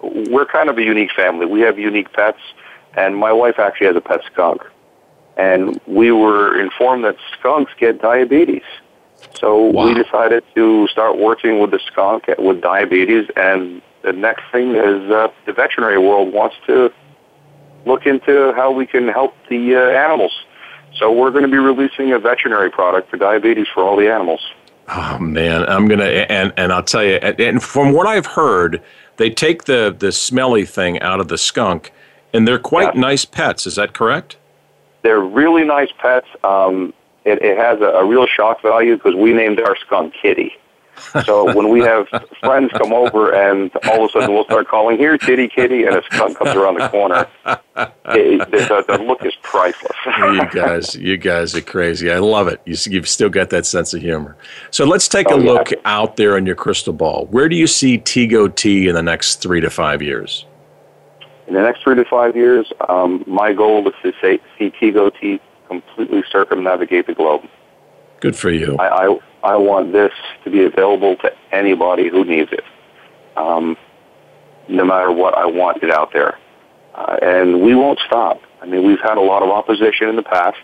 we're 0.00 0.46
kind 0.46 0.68
of 0.68 0.78
a 0.78 0.82
unique 0.82 1.10
family. 1.12 1.44
We 1.44 1.60
have 1.62 1.76
unique 1.76 2.12
pets, 2.12 2.38
and 2.96 3.16
my 3.16 3.32
wife 3.32 3.58
actually 3.58 3.88
has 3.88 3.96
a 3.96 4.00
pet 4.00 4.20
skunk. 4.32 4.62
And 5.36 5.80
we 5.86 6.12
were 6.12 6.60
informed 6.60 7.04
that 7.04 7.16
skunks 7.38 7.72
get 7.78 8.00
diabetes. 8.00 8.62
So 9.34 9.56
wow. 9.56 9.86
we 9.86 9.94
decided 9.94 10.44
to 10.54 10.86
start 10.88 11.18
working 11.18 11.58
with 11.58 11.72
the 11.72 11.80
skunk 11.80 12.26
with 12.38 12.60
diabetes, 12.60 13.28
and 13.36 13.82
the 14.02 14.12
next 14.12 14.44
thing 14.52 14.76
is 14.76 15.10
uh, 15.10 15.28
the 15.46 15.52
veterinary 15.52 15.98
world 15.98 16.32
wants 16.32 16.56
to 16.66 16.92
look 17.86 18.06
into 18.06 18.52
how 18.54 18.70
we 18.70 18.86
can 18.86 19.08
help 19.08 19.34
the 19.48 19.76
uh, 19.76 19.80
animals. 19.90 20.32
So 20.96 21.12
we're 21.12 21.30
going 21.30 21.44
to 21.44 21.50
be 21.50 21.58
releasing 21.58 22.12
a 22.12 22.18
veterinary 22.18 22.70
product 22.70 23.10
for 23.10 23.16
diabetes 23.16 23.66
for 23.72 23.82
all 23.82 23.96
the 23.96 24.10
animals. 24.10 24.40
Oh 24.88 25.18
man, 25.18 25.64
I'm 25.68 25.86
gonna 25.86 26.04
and 26.04 26.50
and 26.56 26.72
I'll 26.72 26.82
tell 26.82 27.04
you, 27.04 27.16
and 27.16 27.62
from 27.62 27.92
what 27.92 28.06
I've 28.06 28.24
heard, 28.24 28.82
they 29.18 29.28
take 29.28 29.64
the 29.64 29.94
the 29.96 30.10
smelly 30.12 30.64
thing 30.64 30.98
out 31.00 31.20
of 31.20 31.28
the 31.28 31.36
skunk, 31.36 31.92
and 32.32 32.48
they're 32.48 32.58
quite 32.58 32.94
yeah. 32.94 33.00
nice 33.00 33.26
pets. 33.26 33.66
Is 33.66 33.74
that 33.74 33.92
correct? 33.92 34.38
They're 35.02 35.20
really 35.20 35.64
nice 35.64 35.90
pets. 35.98 36.26
Um, 36.42 36.94
it, 37.26 37.42
it 37.42 37.58
has 37.58 37.80
a, 37.80 37.84
a 37.84 38.04
real 38.04 38.26
shock 38.26 38.62
value 38.62 38.96
because 38.96 39.14
we 39.14 39.34
named 39.34 39.60
our 39.60 39.76
skunk 39.76 40.14
Kitty. 40.14 40.54
So 41.24 41.54
when 41.54 41.68
we 41.68 41.80
have 41.80 42.06
friends 42.40 42.70
come 42.72 42.92
over 42.92 43.32
and 43.32 43.70
all 43.88 44.04
of 44.04 44.10
a 44.10 44.12
sudden 44.12 44.34
we'll 44.34 44.44
start 44.44 44.68
calling, 44.68 44.98
here, 44.98 45.16
kitty, 45.18 45.48
kitty, 45.48 45.84
and 45.84 45.96
a 45.96 46.02
skunk 46.04 46.38
comes 46.38 46.50
around 46.50 46.78
the 46.78 46.88
corner, 46.88 47.26
it, 48.06 48.50
the, 48.50 48.84
the, 48.86 48.98
look 49.02 49.24
is 49.24 49.34
priceless. 49.42 49.96
you 50.06 50.48
guys, 50.50 50.94
you 50.94 51.16
guys 51.16 51.54
are 51.54 51.60
crazy. 51.60 52.10
I 52.10 52.18
love 52.18 52.48
it. 52.48 52.60
You, 52.64 52.76
you've 52.90 53.08
still 53.08 53.28
got 53.28 53.50
that 53.50 53.66
sense 53.66 53.94
of 53.94 54.02
humor. 54.02 54.36
So 54.70 54.84
let's 54.84 55.08
take 55.08 55.30
oh, 55.30 55.36
a 55.36 55.38
look 55.38 55.70
yeah. 55.70 55.78
out 55.84 56.16
there 56.16 56.36
in 56.36 56.46
your 56.46 56.56
crystal 56.56 56.92
ball. 56.92 57.26
Where 57.26 57.48
do 57.48 57.56
you 57.56 57.66
see 57.66 57.98
Tego 57.98 58.54
Tea 58.54 58.88
in 58.88 58.94
the 58.94 59.02
next 59.02 59.36
three 59.36 59.60
to 59.60 59.70
five 59.70 60.02
years? 60.02 60.46
In 61.46 61.54
the 61.54 61.62
next 61.62 61.82
three 61.82 61.94
to 61.94 62.04
five 62.04 62.36
years, 62.36 62.70
um, 62.88 63.24
my 63.26 63.52
goal 63.52 63.86
is 63.88 63.94
to 64.02 64.12
say, 64.20 64.38
see 64.58 64.70
Tego 64.70 65.10
Tea 65.18 65.40
completely 65.66 66.22
circumnavigate 66.30 67.06
the 67.06 67.14
globe. 67.14 67.42
Good 68.20 68.36
for 68.36 68.50
you. 68.50 68.76
I, 68.78 69.06
I, 69.06 69.18
I 69.42 69.56
want 69.56 69.92
this 69.92 70.12
to 70.44 70.50
be 70.50 70.64
available 70.64 71.16
to 71.16 71.32
anybody 71.52 72.08
who 72.08 72.24
needs 72.24 72.50
it. 72.52 72.64
Um, 73.36 73.76
no 74.68 74.84
matter 74.84 75.12
what, 75.12 75.36
I 75.36 75.46
want 75.46 75.82
it 75.82 75.90
out 75.90 76.12
there. 76.12 76.38
Uh, 76.94 77.16
and 77.22 77.62
we 77.62 77.74
won't 77.74 78.00
stop. 78.06 78.40
I 78.60 78.66
mean, 78.66 78.86
we've 78.86 79.00
had 79.00 79.16
a 79.16 79.20
lot 79.20 79.42
of 79.42 79.50
opposition 79.50 80.08
in 80.08 80.16
the 80.16 80.22
past. 80.22 80.58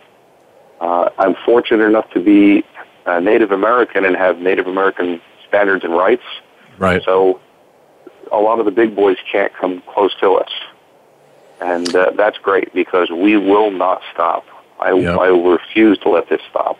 Uh, 0.81 1.11
I'm 1.19 1.37
fortunate 1.45 1.85
enough 1.85 2.11
to 2.11 2.21
be 2.21 2.65
a 3.07 3.21
Native 3.21 3.53
American 3.53 4.05
and 4.05 4.17
have 4.17 4.39
Native 4.39 4.67
American 4.67 5.21
standards 5.47 5.85
and 5.85 5.95
rights. 5.95 6.25
Right. 6.79 7.03
So 7.05 7.41
a 8.33 8.39
lot 8.39 8.59
of 8.59 8.65
the 8.65 8.73
big 8.73 8.97
boys 8.97 9.17
can't 9.31 9.53
come 9.55 9.83
close 9.89 10.13
to 10.21 10.33
us. 10.33 10.51
And 11.61 11.95
uh, 11.95 12.11
that's 12.17 12.37
great 12.39 12.75
because 12.75 13.11
we 13.11 13.37
will 13.37 13.71
not 13.71 14.03
stop. 14.13 14.45
I, 14.81 14.93
yep. 14.93 15.19
I 15.19 15.29
refuse 15.29 15.99
to 15.99 16.11
let 16.11 16.29
this 16.29 16.41
stop. 16.51 16.77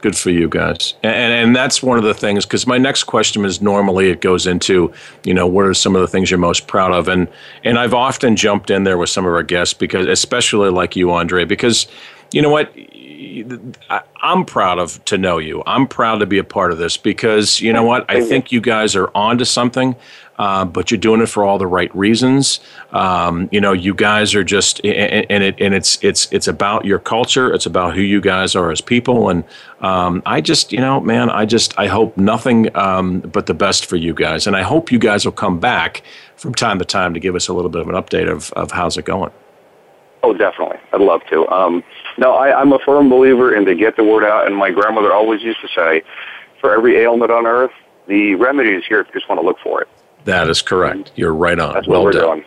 Good 0.00 0.16
for 0.16 0.30
you 0.30 0.48
guys. 0.48 0.94
And, 1.02 1.32
and 1.32 1.56
that's 1.56 1.82
one 1.82 1.98
of 1.98 2.04
the 2.04 2.14
things, 2.14 2.46
because 2.46 2.68
my 2.68 2.78
next 2.78 3.04
question 3.04 3.44
is 3.44 3.60
normally 3.60 4.10
it 4.10 4.20
goes 4.20 4.46
into, 4.46 4.92
you 5.24 5.34
know, 5.34 5.46
what 5.46 5.64
are 5.66 5.74
some 5.74 5.96
of 5.96 6.02
the 6.02 6.06
things 6.06 6.30
you're 6.30 6.38
most 6.38 6.68
proud 6.68 6.92
of? 6.92 7.08
And, 7.08 7.26
and 7.64 7.78
I've 7.78 7.94
often 7.94 8.36
jumped 8.36 8.70
in 8.70 8.84
there 8.84 8.96
with 8.96 9.10
some 9.10 9.26
of 9.26 9.32
our 9.32 9.42
guests, 9.42 9.74
because 9.74 10.06
especially 10.06 10.70
like 10.70 10.94
you, 10.94 11.10
Andre, 11.10 11.44
because 11.44 11.88
you 12.30 12.42
know 12.42 12.50
what? 12.50 12.72
I'm 14.22 14.44
proud 14.44 14.78
of 14.78 15.04
to 15.06 15.18
know 15.18 15.38
you. 15.38 15.62
I'm 15.66 15.86
proud 15.88 16.18
to 16.18 16.26
be 16.26 16.38
a 16.38 16.44
part 16.44 16.72
of 16.72 16.78
this 16.78 16.96
because 16.96 17.60
you 17.60 17.72
know 17.72 17.82
what? 17.82 18.04
I 18.08 18.20
think 18.20 18.52
you 18.52 18.60
guys 18.60 18.94
are 18.94 19.10
onto 19.14 19.44
something 19.44 19.96
uh, 20.38 20.64
but 20.64 20.90
you're 20.90 20.98
doing 20.98 21.20
it 21.20 21.26
for 21.26 21.44
all 21.44 21.58
the 21.58 21.66
right 21.66 21.94
reasons. 21.94 22.60
Um, 22.92 23.48
you 23.50 23.60
know, 23.60 23.72
you 23.72 23.94
guys 23.94 24.34
are 24.34 24.44
just, 24.44 24.80
and, 24.84 25.26
and, 25.30 25.42
it, 25.42 25.60
and 25.60 25.74
it's, 25.74 26.02
it's, 26.02 26.32
it's 26.32 26.46
about 26.46 26.84
your 26.84 26.98
culture. 26.98 27.52
It's 27.52 27.66
about 27.66 27.94
who 27.94 28.02
you 28.02 28.20
guys 28.20 28.54
are 28.54 28.70
as 28.70 28.80
people. 28.80 29.28
And 29.28 29.44
um, 29.80 30.22
I 30.26 30.40
just, 30.40 30.72
you 30.72 30.80
know, 30.80 31.00
man, 31.00 31.28
I 31.30 31.44
just, 31.44 31.78
I 31.78 31.86
hope 31.86 32.16
nothing 32.16 32.74
um, 32.76 33.20
but 33.20 33.46
the 33.46 33.54
best 33.54 33.86
for 33.86 33.96
you 33.96 34.14
guys. 34.14 34.46
And 34.46 34.56
I 34.56 34.62
hope 34.62 34.92
you 34.92 34.98
guys 34.98 35.24
will 35.24 35.32
come 35.32 35.58
back 35.58 36.02
from 36.36 36.54
time 36.54 36.78
to 36.78 36.84
time 36.84 37.14
to 37.14 37.20
give 37.20 37.34
us 37.34 37.48
a 37.48 37.52
little 37.52 37.70
bit 37.70 37.80
of 37.80 37.88
an 37.88 37.94
update 37.94 38.30
of, 38.30 38.52
of 38.52 38.70
how's 38.70 38.96
it 38.96 39.04
going. 39.04 39.32
Oh, 40.22 40.32
definitely. 40.32 40.78
I'd 40.92 41.00
love 41.00 41.22
to. 41.30 41.48
Um, 41.48 41.84
no, 42.16 42.32
I, 42.34 42.60
I'm 42.60 42.72
a 42.72 42.78
firm 42.80 43.08
believer 43.08 43.54
in 43.54 43.64
to 43.66 43.74
get 43.74 43.96
the 43.96 44.04
word 44.04 44.24
out. 44.24 44.46
And 44.46 44.56
my 44.56 44.70
grandmother 44.70 45.12
always 45.12 45.42
used 45.42 45.60
to 45.60 45.68
say, 45.68 46.02
for 46.60 46.74
every 46.74 46.96
ailment 46.96 47.30
on 47.30 47.46
earth, 47.46 47.70
the 48.08 48.34
remedy 48.34 48.70
is 48.70 48.84
here 48.86 49.00
if 49.00 49.06
you 49.08 49.14
just 49.14 49.28
want 49.28 49.40
to 49.40 49.46
look 49.46 49.58
for 49.60 49.80
it. 49.80 49.88
That 50.28 50.48
is 50.50 50.60
correct. 50.60 51.10
You're 51.16 51.32
right 51.32 51.58
on. 51.58 51.72
That's 51.72 51.88
well 51.88 52.10
done. 52.10 52.22
Doing. 52.22 52.44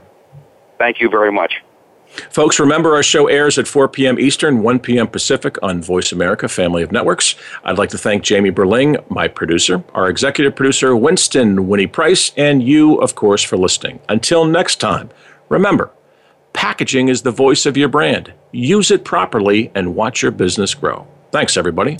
Thank 0.76 1.00
you 1.00 1.08
very 1.08 1.32
much. 1.32 1.63
Folks, 2.30 2.58
remember 2.58 2.94
our 2.94 3.02
show 3.02 3.26
airs 3.26 3.58
at 3.58 3.66
4 3.66 3.88
p.m. 3.88 4.18
Eastern, 4.18 4.62
1 4.62 4.78
p.m. 4.80 5.06
Pacific 5.06 5.56
on 5.62 5.82
Voice 5.82 6.12
America 6.12 6.48
Family 6.48 6.82
of 6.82 6.92
Networks. 6.92 7.34
I'd 7.64 7.78
like 7.78 7.90
to 7.90 7.98
thank 7.98 8.22
Jamie 8.22 8.50
Berling, 8.50 9.08
my 9.10 9.28
producer, 9.28 9.82
our 9.94 10.08
executive 10.08 10.54
producer, 10.54 10.96
Winston 10.96 11.68
Winnie 11.68 11.86
Price, 11.86 12.32
and 12.36 12.62
you, 12.62 12.96
of 12.96 13.14
course, 13.14 13.42
for 13.42 13.56
listening. 13.56 14.00
Until 14.08 14.44
next 14.44 14.76
time, 14.76 15.10
remember, 15.48 15.90
packaging 16.52 17.08
is 17.08 17.22
the 17.22 17.30
voice 17.30 17.66
of 17.66 17.76
your 17.76 17.88
brand. 17.88 18.32
Use 18.52 18.90
it 18.90 19.04
properly 19.04 19.70
and 19.74 19.94
watch 19.94 20.22
your 20.22 20.30
business 20.30 20.74
grow. 20.74 21.06
Thanks, 21.30 21.56
everybody. 21.56 21.98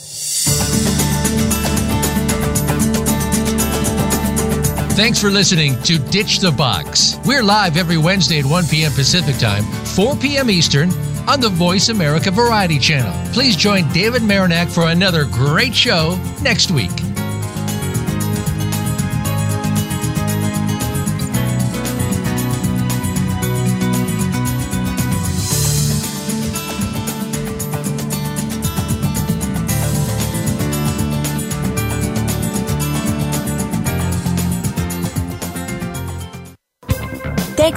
Thanks 4.95 5.20
for 5.20 5.28
listening 5.28 5.74
to 5.82 5.99
Ditch 5.99 6.38
the 6.38 6.53
Box. 6.53 7.18
We're 7.24 7.42
live 7.42 7.76
every 7.76 7.99
Wednesday 7.99 8.38
at 8.38 8.45
1 8.45 8.66
p.m. 8.68 8.92
Pacific 8.92 9.36
Time, 9.38 9.64
4 9.86 10.14
p.m. 10.14 10.49
Eastern 10.49 10.90
on 11.28 11.40
the 11.40 11.49
Voice 11.49 11.88
America 11.88 12.30
Variety 12.30 12.78
Channel. 12.78 13.12
Please 13.32 13.57
join 13.57 13.88
David 13.92 14.22
Marinak 14.22 14.72
for 14.72 14.90
another 14.90 15.24
great 15.24 15.74
show 15.74 16.16
next 16.42 16.70
week. 16.70 16.92